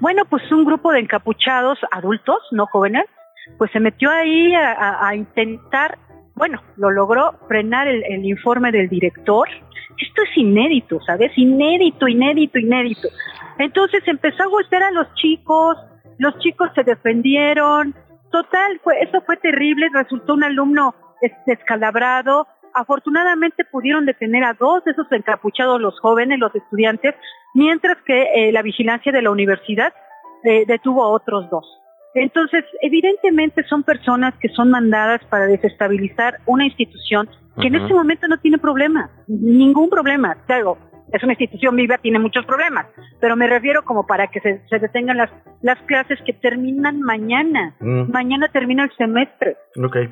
Bueno, 0.00 0.24
pues 0.28 0.42
un 0.52 0.64
grupo 0.64 0.92
de 0.92 1.00
encapuchados 1.00 1.78
adultos, 1.90 2.38
no 2.52 2.66
jóvenes, 2.66 3.04
pues 3.56 3.70
se 3.72 3.80
metió 3.80 4.10
ahí 4.10 4.54
a, 4.54 5.14
intentar, 5.14 5.98
bueno, 6.34 6.62
lo 6.76 6.90
logró 6.90 7.34
frenar 7.48 7.88
el, 7.88 8.24
informe 8.24 8.70
del 8.70 8.88
director. 8.88 9.48
Esto 10.00 10.22
es 10.22 10.36
inédito, 10.36 11.00
¿sabes? 11.04 11.32
Inédito, 11.36 12.06
inédito, 12.06 12.58
inédito. 12.58 13.08
Entonces 13.58 14.02
empezó 14.06 14.44
a 14.44 14.46
golpear 14.46 14.84
a 14.84 14.90
los 14.92 15.12
chicos, 15.14 15.76
los 16.18 16.38
chicos 16.38 16.70
se 16.74 16.84
defendieron. 16.84 17.94
Total, 18.30 18.80
fue, 18.84 19.00
eso 19.02 19.20
fue 19.22 19.36
terrible, 19.38 19.88
resultó 19.92 20.34
un 20.34 20.44
alumno 20.44 20.94
es- 21.20 21.32
descalabrado. 21.46 22.46
Afortunadamente 22.74 23.64
pudieron 23.64 24.06
detener 24.06 24.44
a 24.44 24.52
dos 24.54 24.84
de 24.84 24.92
esos 24.92 25.10
encapuchados, 25.10 25.80
los 25.80 25.98
jóvenes, 25.98 26.38
los 26.38 26.54
estudiantes, 26.54 27.14
mientras 27.54 27.96
que 28.06 28.22
eh, 28.34 28.52
la 28.52 28.62
vigilancia 28.62 29.10
de 29.10 29.22
la 29.22 29.30
universidad 29.30 29.92
eh, 30.44 30.64
detuvo 30.66 31.02
a 31.02 31.08
otros 31.08 31.50
dos. 31.50 31.77
Entonces, 32.14 32.64
evidentemente 32.80 33.62
son 33.64 33.82
personas 33.82 34.34
que 34.40 34.48
son 34.48 34.70
mandadas 34.70 35.20
para 35.26 35.46
desestabilizar 35.46 36.38
una 36.46 36.64
institución 36.64 37.28
que 37.60 37.66
en 37.66 37.74
este 37.74 37.92
momento 37.92 38.28
no 38.28 38.38
tiene 38.38 38.58
problema, 38.58 39.10
ningún 39.26 39.90
problema. 39.90 40.36
Claro, 40.46 40.78
es 41.12 41.22
una 41.22 41.32
institución 41.32 41.74
viva, 41.74 41.98
tiene 41.98 42.18
muchos 42.18 42.44
problemas, 42.44 42.86
pero 43.20 43.34
me 43.34 43.46
refiero 43.46 43.82
como 43.84 44.06
para 44.06 44.28
que 44.28 44.40
se, 44.40 44.62
se 44.68 44.78
detengan 44.78 45.16
las, 45.16 45.30
las 45.62 45.78
clases 45.82 46.18
que 46.24 46.34
terminan 46.34 47.00
mañana. 47.00 47.74
Mm. 47.80 48.12
Mañana 48.12 48.48
termina 48.48 48.84
el 48.84 48.92
semestre. 48.96 49.56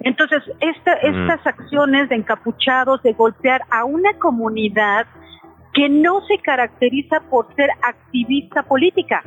Entonces, 0.01 0.43
esta, 0.61 0.97
Mm. 0.97 1.31
estas 1.31 1.47
acciones 1.47 2.09
de 2.09 2.17
encapuchados, 2.17 3.03
de 3.03 3.13
golpear 3.13 3.63
a 3.71 3.85
una 3.85 4.15
comunidad 4.19 5.07
que 5.77 5.91
no 5.91 6.23
se 6.27 6.39
caracteriza 6.39 7.21
por 7.29 7.55
ser 7.55 7.69
activista 7.83 8.63
política. 8.63 9.23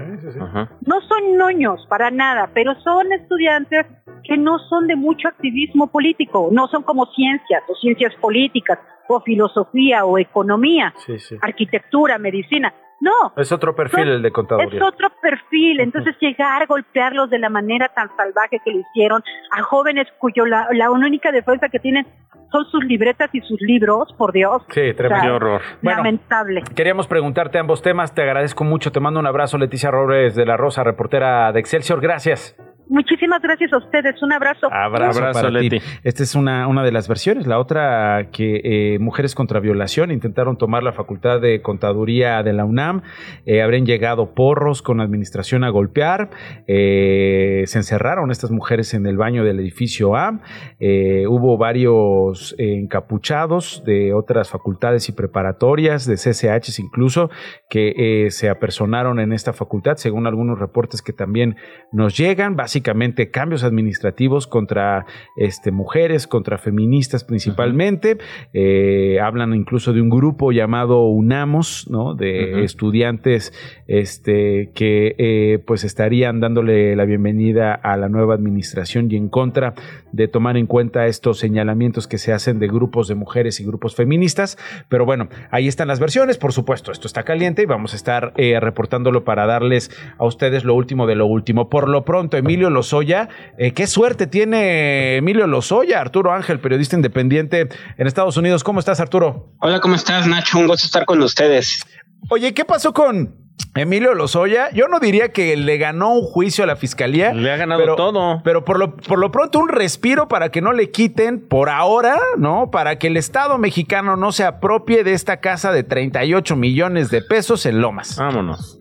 No 0.84 1.00
son 1.02 1.38
noños 1.38 1.86
para 1.88 2.10
nada, 2.10 2.50
pero 2.56 2.74
son 2.82 3.14
estudiantes 3.14 3.86
que 4.24 4.36
no 4.36 4.58
son 4.58 4.88
de 4.88 4.96
mucho 4.96 5.28
activismo 5.28 5.92
político, 5.92 6.50
no 6.52 6.68
son 6.68 6.82
como 6.82 7.06
ciencias 7.14 7.62
o 7.70 7.76
ciencias 7.76 8.16
políticas 8.16 8.80
o 9.08 9.22
filosofía 9.22 10.06
o 10.06 10.18
economía, 10.18 10.92
Sí, 10.98 11.20
sí. 11.20 11.36
arquitectura, 11.40 12.18
medicina. 12.18 12.74
No. 13.02 13.34
Es 13.38 13.52
otro 13.52 13.76
perfil 13.76 14.08
el 14.10 14.22
de 14.22 14.32
contaduría. 14.32 14.80
Es 14.80 14.86
otro 14.86 15.10
perfil. 15.22 15.80
Entonces 15.80 16.16
llegar 16.20 16.62
a 16.62 16.66
golpearlos 16.66 17.30
de 17.30 17.40
la 17.40 17.50
manera 17.50 17.90
tan 17.90 18.10
salvaje 18.16 18.60
que 18.64 18.72
lo 18.72 18.80
hicieron 18.80 19.24
a 19.52 19.64
jóvenes 19.64 20.08
cuyo 20.18 20.46
la, 20.46 20.68
la 20.72 20.92
única 20.92 21.32
defensa 21.32 21.70
que 21.70 21.80
tienen 21.80 22.06
son 22.52 22.66
sus 22.66 22.84
libretas 22.84 23.30
y 23.34 23.42
sus 23.42 23.62
libros, 23.62 24.14
por 24.18 24.34
Dios. 24.34 24.64
Sí, 24.70 24.94
tremendo 24.96 25.36
horror. 25.36 25.62
lamentable. 25.82 26.64
Queríamos 26.76 27.08
preguntarte 27.08 27.60
ambos 27.60 27.82
temas. 27.82 28.14
Te 28.14 28.24
agradezco 28.24 28.64
mucho. 28.64 28.92
Te 28.92 29.00
mando 29.00 29.20
un 29.20 29.28
abrazo, 29.28 29.58
Leticia 29.58 29.92
Robles 29.92 30.36
de 30.36 30.46
la 30.46 30.58
Rosa, 30.58 30.84
reportera 30.84 31.52
de 31.52 31.60
Excelsior. 31.60 32.02
Gracias. 32.02 32.56
Muchísimas 32.90 33.40
gracias 33.44 33.72
a 33.72 33.78
ustedes. 33.78 34.20
Un 34.24 34.34
abrazo. 34.34 34.68
Abrazo, 34.72 35.20
Abrazo, 35.20 35.40
para 35.40 35.52
Leti. 35.52 35.78
ti. 35.78 35.86
Esta 36.04 36.24
es 36.24 36.34
una, 36.34 36.68
una 36.68 36.84
de 36.84 36.92
las 36.92 37.08
versiones. 37.08 37.46
La 37.46 37.60
otra 37.60 38.30
que 38.32 38.62
eh, 38.64 38.98
Mujeres 39.00 39.36
contra 39.36 39.60
Violación 39.60 40.10
intentaron 40.10 40.58
tomar 40.58 40.82
la 40.82 40.92
facultad 40.92 41.40
de 41.40 41.62
contaduría 41.62 42.42
de 42.42 42.52
la 42.52 42.66
UNAM. 42.66 43.04
Eh, 43.46 43.62
habrían 43.62 43.86
llegado 43.86 44.34
porros 44.34 44.82
con 44.82 45.02
administración 45.02 45.64
a 45.64 45.70
golpear. 45.70 46.32
Eh, 46.66 47.62
se 47.68 47.78
encerraron 47.78 48.32
estas 48.32 48.50
mujeres 48.50 48.96
en 48.96 49.06
el 49.06 49.18
baño 49.18 49.44
del 49.44 49.60
edificio 49.60 50.16
A. 50.16 50.40
Eh, 50.80 51.28
hubo 51.28 51.60
varios 51.60 52.56
eh, 52.58 52.74
encapuchados 52.76 53.84
de 53.86 54.16
otras 54.16 54.50
facultades 54.50 55.10
y 55.10 55.12
preparatorias, 55.12 56.08
de 56.08 56.16
CCHs 56.16 56.80
incluso, 56.80 57.30
que 57.70 58.26
eh, 58.26 58.32
se 58.32 58.50
apersonaron 58.50 59.20
en 59.20 59.32
esta 59.32 59.54
facultad, 59.54 59.98
según 59.98 60.26
algunos 60.26 60.58
reportes 60.58 61.04
que 61.04 61.14
también 61.14 61.56
nos 61.92 62.18
llegan. 62.18 62.56
Básicamente 62.56 62.79
cambios 62.82 63.64
administrativos 63.64 64.48
contra 64.48 65.06
este, 65.36 65.72
mujeres, 65.72 66.28
contra 66.28 66.58
feministas 66.58 67.24
principalmente. 67.24 68.18
Eh, 68.54 69.20
hablan 69.22 69.54
incluso 69.54 69.94
de 69.94 70.02
un 70.02 70.10
grupo 70.10 70.52
llamado 70.52 71.08
UNAMOS, 71.08 71.88
¿no? 71.90 72.16
De 72.16 72.64
estudiantes 72.64 73.54
este, 73.88 74.72
que 74.74 75.16
eh, 75.18 75.60
pues 75.66 75.84
estarían 75.84 76.40
dándole 76.40 76.96
la 76.96 77.06
bienvenida 77.06 77.74
a 77.74 77.98
la 77.98 78.10
nueva 78.10 78.36
administración 78.36 79.12
y 79.12 79.16
en 79.16 79.30
contra 79.30 79.74
de 80.12 80.28
tomar 80.28 80.58
en 80.58 80.68
cuenta 80.68 81.08
estos 81.08 81.40
señalamientos 81.40 82.08
que 82.08 82.18
se 82.18 82.34
hacen 82.34 82.60
de 82.60 82.68
grupos 82.68 83.08
de 83.08 83.16
mujeres 83.16 83.60
y 83.60 83.66
grupos 83.66 83.96
feministas. 83.96 84.58
Pero 84.90 85.06
bueno, 85.06 85.30
ahí 85.52 85.68
están 85.68 85.88
las 85.88 86.00
versiones. 86.00 86.38
Por 86.38 86.54
supuesto, 86.54 86.92
esto 86.92 87.08
está 87.08 87.24
caliente 87.24 87.62
y 87.62 87.66
vamos 87.66 87.94
a 87.94 87.96
estar 87.96 88.34
eh, 88.38 88.60
reportándolo 88.60 89.24
para 89.24 89.46
darles 89.46 89.92
a 90.18 90.26
ustedes 90.26 90.64
lo 90.64 90.74
último 90.74 91.08
de 91.08 91.16
lo 91.16 91.26
último. 91.26 91.70
Por 91.70 91.90
lo 91.90 92.06
pronto, 92.06 92.38
Emilio 92.38 92.69
Lozoya, 92.70 93.30
eh, 93.58 93.74
qué 93.74 93.88
suerte 93.88 94.28
tiene 94.28 95.18
Emilio 95.18 95.48
Lozoya, 95.48 96.00
Arturo 96.02 96.34
Ángel, 96.34 96.60
periodista 96.60 96.96
independiente 96.96 97.70
en 97.98 98.08
Estados 98.08 98.38
Unidos. 98.38 98.64
¿Cómo 98.64 98.80
estás, 98.80 99.00
Arturo? 99.00 99.54
Hola, 99.60 99.80
¿cómo 99.80 99.96
estás, 99.96 100.28
Nacho? 100.28 100.60
Un 100.60 100.68
gusto 100.68 100.86
estar 100.86 101.06
con 101.06 101.22
ustedes. 101.22 101.86
Oye, 102.30 102.54
¿qué 102.54 102.66
pasó 102.66 102.94
con 102.94 103.36
Emilio 103.76 104.14
Lozoya? 104.14 104.70
Yo 104.72 104.88
no 104.88 105.00
diría 105.00 105.32
que 105.32 105.56
le 105.56 105.78
ganó 105.78 106.14
un 106.14 106.24
juicio 106.24 106.64
a 106.64 106.68
la 106.68 106.76
fiscalía. 106.76 107.34
Le 107.34 107.52
ha 107.52 107.58
ganado 107.58 107.82
pero, 107.82 107.96
todo. 107.96 108.42
Pero 108.44 108.66
por 108.66 108.78
lo, 108.78 108.96
por 108.98 109.20
lo 109.20 109.32
pronto 109.32 109.60
un 109.60 109.70
respiro 109.70 110.28
para 110.28 110.50
que 110.50 110.62
no 110.62 110.74
le 110.74 110.92
quiten 110.92 111.40
por 111.48 111.70
ahora, 111.70 112.20
¿no? 112.38 112.72
Para 112.72 113.00
que 113.00 113.08
el 113.08 113.18
Estado 113.18 113.58
mexicano 113.58 114.16
no 114.16 114.32
se 114.32 114.44
apropie 114.44 115.04
de 115.04 115.14
esta 115.14 115.38
casa 115.38 115.72
de 115.72 115.84
38 115.84 116.56
millones 116.56 117.10
de 117.10 117.22
pesos 117.22 117.66
en 117.66 117.82
Lomas. 117.82 118.18
Vámonos. 118.18 118.79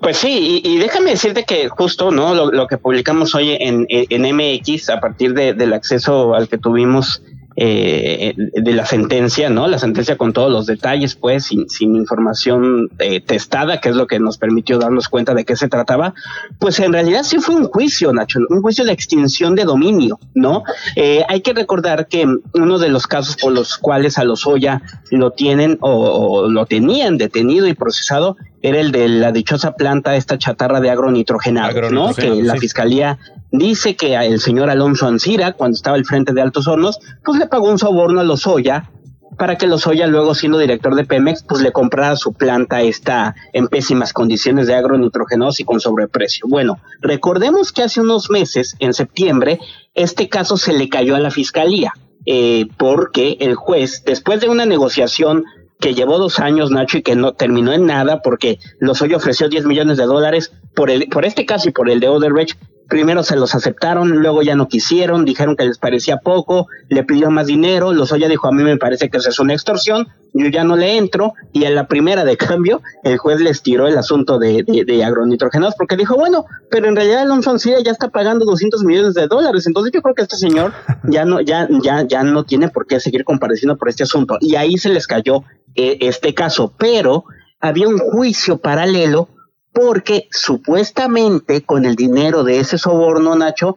Pues 0.00 0.18
sí, 0.18 0.60
y, 0.62 0.76
déjame 0.78 1.10
decirte 1.10 1.44
que 1.44 1.68
justo, 1.68 2.10
¿no? 2.10 2.34
Lo, 2.34 2.66
que 2.66 2.78
publicamos 2.78 3.34
hoy 3.34 3.56
en, 3.58 3.86
en, 3.88 4.36
MX, 4.36 4.90
a 4.90 5.00
partir 5.00 5.34
de- 5.34 5.54
del 5.54 5.72
acceso 5.72 6.34
al 6.34 6.48
que 6.48 6.58
tuvimos 6.58 7.22
eh, 7.56 8.34
de 8.36 8.72
la 8.72 8.84
sentencia, 8.84 9.48
¿no? 9.48 9.68
La 9.68 9.78
sentencia 9.78 10.16
con 10.16 10.32
todos 10.32 10.50
los 10.50 10.66
detalles, 10.66 11.14
pues, 11.14 11.44
sin, 11.44 11.94
información 11.94 12.90
eh, 12.98 13.20
testada, 13.20 13.80
que 13.80 13.90
es 13.90 13.94
lo 13.94 14.08
que 14.08 14.18
nos 14.18 14.38
permitió 14.38 14.78
darnos 14.78 15.08
cuenta 15.08 15.34
de 15.34 15.44
qué 15.44 15.54
se 15.54 15.68
trataba, 15.68 16.14
pues 16.58 16.80
en 16.80 16.92
realidad 16.92 17.22
sí 17.22 17.38
fue 17.38 17.54
un 17.54 17.68
juicio, 17.68 18.12
Nacho, 18.12 18.40
un 18.48 18.60
juicio 18.60 18.84
de 18.84 18.92
extinción 18.92 19.54
de 19.54 19.64
dominio, 19.64 20.18
¿no? 20.34 20.64
Eh, 20.96 21.24
hay 21.28 21.42
que 21.42 21.52
recordar 21.52 22.08
que 22.08 22.26
uno 22.54 22.78
de 22.78 22.88
los 22.88 23.06
casos 23.06 23.36
por 23.36 23.52
los 23.52 23.78
cuales 23.78 24.18
a 24.18 24.24
los 24.24 24.46
Oya 24.48 24.82
lo 25.12 25.30
tienen 25.30 25.78
o 25.80 26.48
lo 26.48 26.66
tenían 26.66 27.18
detenido 27.18 27.68
y 27.68 27.74
procesado 27.74 28.36
era 28.64 28.80
el 28.80 28.92
de 28.92 29.06
la 29.10 29.30
dichosa 29.30 29.76
planta, 29.76 30.16
esta 30.16 30.38
chatarra 30.38 30.80
de 30.80 30.88
agronitrogenado, 30.88 31.90
¿no? 31.90 32.14
Que 32.14 32.30
la 32.42 32.56
fiscalía 32.56 33.18
dice 33.50 33.94
que 33.94 34.14
el 34.16 34.40
señor 34.40 34.70
Alonso 34.70 35.06
Ancira, 35.06 35.52
cuando 35.52 35.76
estaba 35.76 35.98
al 35.98 36.06
frente 36.06 36.32
de 36.32 36.40
Altos 36.40 36.66
Hornos, 36.66 36.98
pues 37.22 37.38
le 37.38 37.46
pagó 37.46 37.68
un 37.68 37.78
soborno 37.78 38.20
a 38.20 38.24
Lozoya 38.24 38.90
para 39.36 39.58
que 39.58 39.66
Lozoya, 39.66 40.06
luego 40.06 40.34
siendo 40.34 40.56
director 40.56 40.94
de 40.94 41.04
Pemex, 41.04 41.42
pues 41.42 41.60
le 41.60 41.72
comprara 41.72 42.16
su 42.16 42.32
planta 42.32 42.80
esta 42.80 43.34
en 43.52 43.68
pésimas 43.68 44.14
condiciones 44.14 44.66
de 44.66 44.76
agronitrogenados 44.76 45.60
y 45.60 45.64
con 45.64 45.78
sobreprecio. 45.78 46.46
Bueno, 46.48 46.78
recordemos 47.02 47.70
que 47.70 47.82
hace 47.82 48.00
unos 48.00 48.30
meses, 48.30 48.76
en 48.78 48.94
septiembre, 48.94 49.58
este 49.92 50.30
caso 50.30 50.56
se 50.56 50.72
le 50.72 50.88
cayó 50.88 51.16
a 51.16 51.20
la 51.20 51.30
fiscalía, 51.30 51.92
eh, 52.24 52.66
porque 52.78 53.36
el 53.40 53.56
juez, 53.56 54.04
después 54.06 54.40
de 54.40 54.48
una 54.48 54.64
negociación 54.64 55.44
que 55.84 55.92
llevó 55.92 56.16
dos 56.16 56.38
años, 56.38 56.70
Nacho, 56.70 56.96
y 56.96 57.02
que 57.02 57.14
no 57.14 57.34
terminó 57.34 57.74
en 57.74 57.84
nada, 57.84 58.22
porque 58.22 58.58
Lozoya 58.78 59.18
ofreció 59.18 59.50
10 59.50 59.66
millones 59.66 59.98
de 59.98 60.04
dólares 60.04 60.50
por, 60.74 60.90
el, 60.90 61.08
por 61.08 61.26
este 61.26 61.44
caso 61.44 61.68
y 61.68 61.72
por 61.72 61.90
el 61.90 62.00
de 62.00 62.08
Odebrecht. 62.08 62.58
Primero 62.88 63.22
se 63.22 63.36
los 63.36 63.54
aceptaron, 63.54 64.10
luego 64.18 64.42
ya 64.42 64.54
no 64.56 64.68
quisieron, 64.68 65.24
dijeron 65.24 65.56
que 65.56 65.64
les 65.64 65.78
parecía 65.78 66.18
poco, 66.18 66.66
le 66.88 67.02
pidió 67.02 67.30
más 67.30 67.46
dinero, 67.46 67.92
Lozoya 67.92 68.28
dijo, 68.28 68.46
a 68.46 68.52
mí 68.52 68.62
me 68.62 68.76
parece 68.76 69.08
que 69.08 69.18
eso 69.18 69.30
es 69.30 69.38
una 69.38 69.54
extorsión, 69.54 70.08
yo 70.34 70.48
ya 70.48 70.64
no 70.64 70.76
le 70.76 70.98
entro, 70.98 71.34
y 71.52 71.64
en 71.64 71.74
la 71.74 71.86
primera 71.86 72.24
de 72.24 72.36
cambio, 72.38 72.82
el 73.02 73.16
juez 73.18 73.40
les 73.40 73.62
tiró 73.62 73.86
el 73.88 73.96
asunto 73.96 74.38
de, 74.38 74.64
de, 74.64 74.84
de 74.84 75.04
agronitrogenados, 75.04 75.74
porque 75.76 75.96
dijo, 75.96 76.16
bueno, 76.16 76.44
pero 76.70 76.86
en 76.88 76.96
realidad 76.96 77.22
Alonso 77.22 77.50
Ancira 77.50 77.78
ya 77.82 77.92
está 77.92 78.08
pagando 78.08 78.44
200 78.44 78.84
millones 78.84 79.14
de 79.14 79.26
dólares, 79.28 79.66
entonces 79.66 79.92
yo 79.92 80.02
creo 80.02 80.14
que 80.14 80.22
este 80.22 80.36
señor 80.36 80.72
ya 81.04 81.24
no, 81.24 81.40
ya, 81.40 81.68
ya, 81.82 82.02
ya 82.02 82.22
no 82.22 82.44
tiene 82.44 82.68
por 82.68 82.86
qué 82.86 83.00
seguir 83.00 83.24
compareciendo 83.24 83.76
por 83.78 83.88
este 83.88 84.02
asunto, 84.02 84.36
y 84.40 84.56
ahí 84.56 84.76
se 84.76 84.90
les 84.90 85.06
cayó 85.06 85.42
eh, 85.74 85.98
este 86.00 86.34
caso, 86.34 86.72
pero 86.78 87.24
había 87.60 87.88
un 87.88 87.98
juicio 87.98 88.58
paralelo 88.58 89.28
porque 89.74 90.28
supuestamente 90.30 91.62
con 91.62 91.84
el 91.84 91.96
dinero 91.96 92.44
de 92.44 92.60
ese 92.60 92.78
soborno, 92.78 93.34
Nacho, 93.34 93.76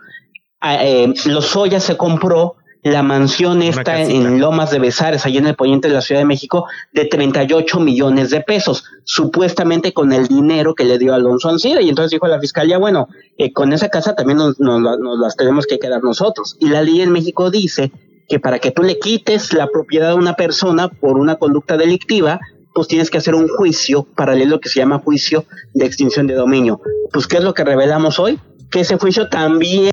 eh, 0.62 1.12
Lozoya 1.26 1.80
se 1.80 1.98
compró 1.98 2.56
la 2.84 3.04
mansión 3.04 3.62
esta 3.62 4.02
en 4.02 4.40
Lomas 4.40 4.72
de 4.72 4.80
Besares, 4.80 5.26
allá 5.26 5.40
en 5.40 5.48
el 5.48 5.56
poniente 5.56 5.88
de 5.88 5.96
la 5.96 6.02
Ciudad 6.02 6.22
de 6.22 6.26
México, 6.26 6.68
de 6.94 7.06
38 7.06 7.80
millones 7.80 8.30
de 8.30 8.42
pesos, 8.42 8.86
supuestamente 9.04 9.92
con 9.92 10.14
el 10.14 10.28
dinero 10.28 10.76
que 10.76 10.86
le 10.86 10.98
dio 10.98 11.14
Alonso 11.14 11.50
Ancira. 11.50 11.82
Y 11.82 11.90
entonces 11.90 12.12
dijo 12.12 12.28
la 12.28 12.40
fiscalía, 12.40 12.78
bueno, 12.78 13.08
eh, 13.38 13.52
con 13.52 13.74
esa 13.74 13.90
casa 13.90 14.16
también 14.16 14.38
nos, 14.38 14.60
nos 14.60 15.20
las 15.20 15.36
tenemos 15.36 15.66
que 15.66 15.80
quedar 15.80 16.04
nosotros. 16.04 16.56
Y 16.60 16.70
la 16.70 16.82
ley 16.82 17.02
en 17.02 17.12
México 17.12 17.50
dice 17.50 17.92
que 18.30 18.40
para 18.40 18.60
que 18.60 18.72
tú 18.72 18.84
le 18.84 19.00
quites 19.00 19.54
la 19.54 19.68
propiedad 19.68 20.12
a 20.12 20.16
una 20.16 20.36
persona 20.36 20.90
por 20.90 21.18
una 21.18 21.36
conducta 21.36 21.76
delictiva, 21.76 22.40
pues 22.78 22.88
tienes 22.88 23.10
que 23.10 23.18
hacer 23.18 23.34
un 23.34 23.48
juicio 23.48 24.04
paralelo 24.16 24.60
que 24.60 24.70
se 24.70 24.80
llama 24.80 25.00
juicio 25.00 25.46
de 25.74 25.84
extinción 25.88 26.28
de 26.28 26.36
dominio. 26.36 26.80
Pues, 27.12 27.26
¿qué 27.26 27.38
es 27.38 27.44
lo 27.44 27.56
que 27.56 27.64
revelamos 27.64 28.20
hoy? 28.20 28.38
Que 28.70 28.82
ese 28.82 29.00
juicio 29.00 29.30
también 29.30 29.90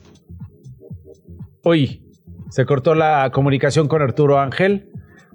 Hoy 1.63 2.03
se 2.51 2.67
cortó 2.67 2.95
la 2.95 3.31
comunicación 3.33 3.89
con 3.89 4.03
Arturo 4.03 4.39
Ángel. 4.39 4.91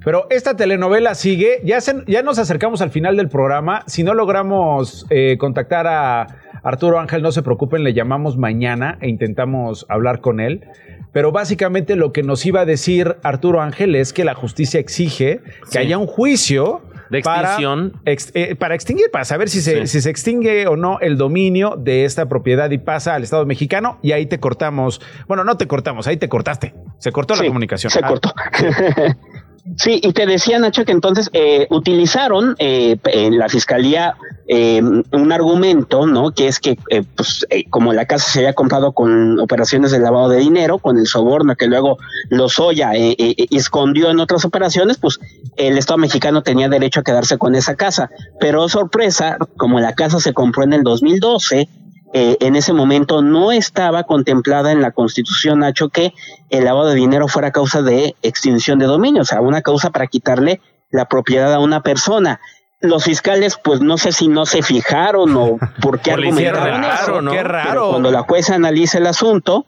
Pero 0.06 0.28
esta 0.30 0.56
telenovela 0.56 1.16
sigue. 1.16 1.60
Ya, 1.66 1.82
se- 1.82 2.04
ya 2.08 2.22
nos 2.22 2.38
acercamos 2.38 2.82
al 2.82 2.92
final 2.92 3.18
del 3.18 3.30
programa. 3.30 3.82
Si 3.88 4.04
no 4.04 4.14
logramos 4.14 5.08
eh, 5.10 5.38
contactar 5.40 5.88
a 5.88 6.28
Arturo 6.64 7.00
Ángel, 7.00 7.24
no 7.24 7.32
se 7.32 7.42
preocupen, 7.42 7.84
le 7.84 7.94
llamamos 7.94 8.38
mañana 8.38 8.98
e 9.02 9.10
intentamos 9.10 9.88
hablar 9.90 10.22
con 10.22 10.40
él. 10.40 10.66
Pero 11.12 11.32
básicamente 11.32 11.96
lo 11.96 12.14
que 12.14 12.22
nos 12.22 12.46
iba 12.46 12.62
a 12.62 12.66
decir 12.66 13.16
Arturo 13.24 13.60
Ángel 13.62 13.96
es 13.96 14.14
que 14.14 14.24
la 14.24 14.36
justicia 14.36 14.80
exige 14.80 15.40
que 15.42 15.72
Sí. 15.72 15.78
haya 15.80 15.98
un 15.98 16.06
juicio 16.06 16.82
De 17.10 17.22
para, 17.22 17.42
extinción. 17.42 17.94
ex- 18.06 18.32
eh, 18.36 18.56
para 18.56 18.76
extinguir, 18.76 19.10
para 19.12 19.26
saber 19.26 19.50
si 19.50 19.62
se, 19.62 19.82
Sí. 19.82 19.88
si 19.88 20.02
se 20.02 20.10
extingue 20.10 20.68
o 20.68 20.76
no 20.76 21.00
el 21.00 21.18
dominio 21.18 21.76
de 21.78 22.06
esta 22.06 22.28
propiedad 22.28 22.70
y 22.72 22.78
pasa 22.78 23.16
al 23.16 23.24
Estado 23.24 23.46
mexicano. 23.46 23.98
Y 24.02 24.12
ahí 24.12 24.26
te 24.28 24.40
cortamos. 24.40 25.02
Bueno, 25.28 25.44
no 25.44 25.58
te 25.58 25.68
cortamos, 25.68 26.08
ahí 26.08 26.18
te 26.18 26.30
cortaste. 26.30 26.74
Se 27.00 27.12
cortó 27.12 27.36
la 27.36 27.46
comunicación. 27.46 27.92
Se 27.92 28.00
Ah, 28.04 28.08
cortó. 28.08 28.34
Sí, 29.78 30.00
y 30.04 30.14
te 30.14 30.26
decía 30.26 30.60
Nacho 30.60 30.86
que 30.86 30.92
entonces 30.92 31.30
eh, 31.34 31.68
utilizaron 31.70 32.56
eh, 32.60 32.98
en 33.06 33.38
la 33.38 33.50
fiscalía 33.50 34.16
eh, 34.48 34.82
un 34.82 35.32
argumento, 35.32 36.08
¿no? 36.08 36.32
Que 36.32 36.48
es 36.48 36.60
que, 36.60 36.78
eh, 36.90 37.04
pues, 37.16 37.46
eh, 37.50 37.66
como 37.70 37.94
la 37.94 38.06
casa 38.06 38.32
se 38.32 38.40
había 38.40 38.54
comprado 38.54 38.94
con 38.94 39.40
operaciones 39.40 39.92
de 39.92 40.00
lavado 40.00 40.30
de 40.30 40.40
dinero, 40.40 40.80
con 40.80 40.98
el 40.98 41.06
soborno 41.06 41.56
que 41.56 41.68
luego 41.68 41.98
Lozoya 42.30 42.94
eh, 42.96 43.16
escondió 43.52 44.10
en 44.10 44.20
otras 44.20 44.46
operaciones, 44.46 44.98
pues 44.98 45.20
el 45.56 45.78
Estado 45.78 46.00
mexicano 46.00 46.42
tenía 46.42 46.68
derecho 46.68 47.02
a 47.02 47.04
quedarse 47.04 47.38
con 47.38 47.54
esa 47.54 47.76
casa. 47.76 48.10
Pero 48.40 48.68
sorpresa, 48.70 49.38
como 49.58 49.80
la 49.80 49.94
casa 49.94 50.20
se 50.20 50.34
compró 50.34 50.64
en 50.64 50.74
el 50.74 50.84
2012, 50.84 51.70
eh, 52.14 52.38
en 52.40 52.56
ese 52.56 52.74
momento 52.74 53.22
no 53.22 53.52
estaba 53.52 54.04
contemplada 54.04 54.72
en 54.72 54.82
la 54.82 54.92
Constitución, 54.92 55.60
Nacho, 55.60 55.90
que 55.90 56.14
el 56.50 56.66
lavado 56.66 56.90
de 56.90 56.96
dinero 56.96 57.28
fuera 57.28 57.52
causa 57.52 57.82
de 57.82 58.16
extinción 58.24 58.80
de 58.80 58.88
dominio, 58.88 59.22
o 59.22 59.26
sea, 59.26 59.42
una 59.42 59.62
causa 59.62 59.92
para 59.92 60.08
quitarle 60.08 60.60
la 60.90 61.06
propiedad 61.06 61.54
a 61.54 61.60
una 61.60 61.82
persona. 61.84 62.40
los 62.82 63.04
fiscales, 63.04 63.60
pues 63.62 63.82
no 63.82 63.98
sé 63.98 64.14
si 64.14 64.30
no 64.30 64.46
se 64.46 64.62
fijaron 64.62 65.36
o 65.36 65.58
por 65.82 66.00
qué 66.00 66.14
argumentaron 66.14 66.82
raro, 66.82 67.04
eso, 67.04 67.22
¿no? 67.22 67.32
Qué 67.32 67.38
pero 67.38 67.50
raro. 67.50 67.90
cuando 67.90 68.10
la 68.10 68.22
jueza 68.22 68.56
analiza 68.56 68.98
el 68.98 69.08
asunto, 69.08 69.66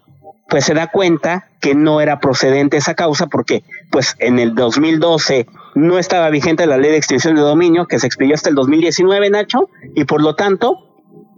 pues 0.50 0.66
se 0.66 0.74
da 0.74 0.88
cuenta 0.88 1.50
que 1.60 1.76
no 1.76 2.02
era 2.02 2.20
procedente 2.20 2.78
esa 2.78 2.96
causa 2.96 3.28
porque 3.28 3.64
pues 3.92 4.16
en 4.20 4.40
el 4.40 4.56
2012 4.56 5.46
no 5.76 6.00
estaba 6.00 6.30
vigente 6.30 6.66
la 6.66 6.78
ley 6.78 6.92
de 6.92 6.98
extinción 6.98 7.36
de 7.36 7.42
dominio 7.42 7.86
que 7.86 8.00
se 8.00 8.08
expidió 8.08 8.34
hasta 8.34 8.50
el 8.50 8.56
2019, 8.56 9.30
Nacho, 9.30 9.70
y 9.94 10.06
por 10.06 10.22
lo 10.22 10.36
tanto, 10.36 10.91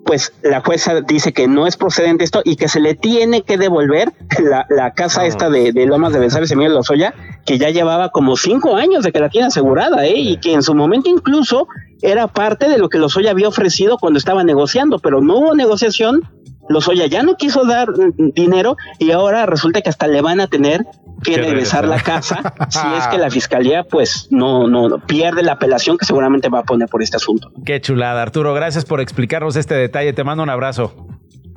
pues 0.05 0.33
la 0.41 0.61
jueza 0.61 1.01
dice 1.01 1.33
que 1.33 1.47
no 1.47 1.65
es 1.65 1.77
procedente 1.77 2.23
esto 2.23 2.41
y 2.43 2.55
que 2.55 2.67
se 2.67 2.79
le 2.79 2.95
tiene 2.95 3.41
que 3.41 3.57
devolver 3.57 4.11
la, 4.39 4.65
la 4.69 4.93
casa 4.93 5.25
esta 5.25 5.49
de, 5.49 5.71
de 5.71 5.85
Lomas 5.85 6.13
de 6.13 6.19
Besares 6.19 6.51
y 6.51 6.55
Miguel 6.55 6.73
Lozoya, 6.73 7.13
que 7.45 7.57
ya 7.57 7.69
llevaba 7.69 8.09
como 8.09 8.35
cinco 8.35 8.75
años 8.75 9.03
de 9.03 9.11
que 9.11 9.19
la 9.19 9.29
tiene 9.29 9.47
asegurada, 9.47 10.05
¿eh? 10.05 10.17
y 10.17 10.37
que 10.37 10.53
en 10.53 10.63
su 10.63 10.75
momento 10.75 11.09
incluso 11.09 11.67
era 12.01 12.27
parte 12.27 12.67
de 12.67 12.77
lo 12.77 12.89
que 12.89 12.97
Lozoya 12.97 13.31
había 13.31 13.47
ofrecido 13.47 13.97
cuando 13.97 14.19
estaba 14.19 14.43
negociando, 14.43 14.99
pero 14.99 15.21
no 15.21 15.37
hubo 15.37 15.55
negociación. 15.55 16.21
Lozoya 16.69 17.07
ya 17.07 17.23
no 17.23 17.35
quiso 17.35 17.65
dar 17.65 17.89
mm, 17.89 18.31
dinero 18.33 18.77
y 18.99 19.11
ahora 19.11 19.45
resulta 19.45 19.81
que 19.81 19.89
hasta 19.89 20.07
le 20.07 20.21
van 20.21 20.39
a 20.39 20.47
tener 20.47 20.85
que 21.23 21.37
regresar 21.37 21.87
la 21.87 21.99
casa 21.99 22.53
si 22.69 22.87
es 22.97 23.07
que 23.07 23.17
la 23.17 23.29
fiscalía 23.29 23.83
pues 23.83 24.27
no, 24.29 24.67
no 24.67 24.83
no 24.89 24.99
pierde 24.99 25.43
la 25.43 25.53
apelación 25.53 25.97
que 25.97 26.05
seguramente 26.05 26.49
va 26.49 26.59
a 26.59 26.63
poner 26.63 26.87
por 26.89 27.01
este 27.01 27.17
asunto. 27.17 27.51
Qué 27.65 27.79
chulada, 27.81 28.21
Arturo. 28.21 28.53
Gracias 28.53 28.85
por 28.85 28.99
explicarnos 28.99 29.55
este 29.55 29.75
detalle. 29.75 30.13
Te 30.13 30.23
mando 30.23 30.43
un 30.43 30.49
abrazo. 30.49 31.07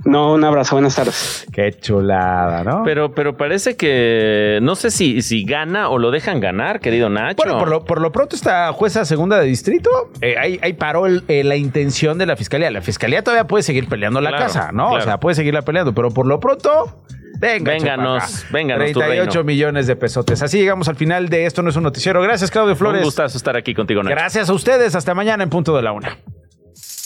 No, 0.07 0.33
un 0.35 0.45
abrazo, 0.45 0.77
buenas 0.77 0.95
tardes. 0.95 1.47
Qué 1.53 1.73
chulada, 1.73 2.63
¿no? 2.65 2.83
Pero, 2.85 3.13
pero 3.13 3.37
parece 3.37 3.77
que 3.77 4.61
no 4.63 4.75
sé 4.77 4.91
si, 4.91 5.21
si 5.21 5.45
gana 5.45 5.89
o 5.89 5.99
lo 5.99 6.11
dejan 6.11 6.41
ganar, 6.41 6.81
querido 6.81 7.09
Nacho. 7.11 7.37
Bueno, 7.43 7.59
por 7.59 7.69
lo, 7.69 7.85
por 7.85 8.01
lo 8.01 8.13
pronto 8.13 8.37
esta 8.37 8.73
jueza 8.73 9.05
segunda 9.05 9.39
de 9.41 9.47
distrito, 9.47 9.91
eh, 10.21 10.37
ahí, 10.39 10.59
ahí 10.63 10.73
paró 10.75 11.07
el- 11.07 11.25
eh, 11.29 11.43
la 11.45 11.57
intención 11.57 12.19
de 12.19 12.27
la 12.27 12.37
fiscalía. 12.37 12.71
La 12.71 12.83
fiscalía 12.83 13.23
todavía 13.23 13.47
puede 13.47 13.63
seguir 13.63 13.89
peleando 13.89 14.21
la 14.21 14.31
Claro, 14.31 14.45
casa, 14.45 14.71
¿no? 14.73 14.93
O 14.93 15.01
sea, 15.01 15.19
puede 15.19 15.35
seguirla 15.35 15.63
peleando, 15.63 15.93
pero 15.93 16.11
por 16.11 16.27
lo 16.27 16.39
pronto, 16.41 17.03
venga, 17.41 17.73
Vénganos, 17.73 18.47
vénganos 18.53 18.93
tu 18.93 19.01
38 19.01 19.31
reino. 19.31 19.45
millones 19.45 19.87
de 19.89 19.97
pesotes. 19.97 20.41
Así 20.43 20.59
llegamos 20.59 20.89
al 20.89 20.97
final 20.97 21.29
de 21.29 21.47
Esto 21.47 21.63
no 21.63 21.71
es 21.71 21.77
un 21.77 21.83
noticiero. 21.83 22.23
Gracias, 22.23 22.51
Claudio 22.51 22.77
Flores. 22.77 23.01
Un 23.01 23.07
gustazo 23.07 23.37
estar 23.37 23.57
aquí 23.57 23.75
contigo, 23.75 24.03
Nacho. 24.03 24.15
Gracias 24.15 24.49
a 24.49 24.53
ustedes. 24.53 24.95
Hasta 24.95 25.15
mañana 25.15 25.43
en 25.43 25.51
punto 25.51 25.75
de 25.77 25.83
la 25.83 25.93
una. 25.93 26.17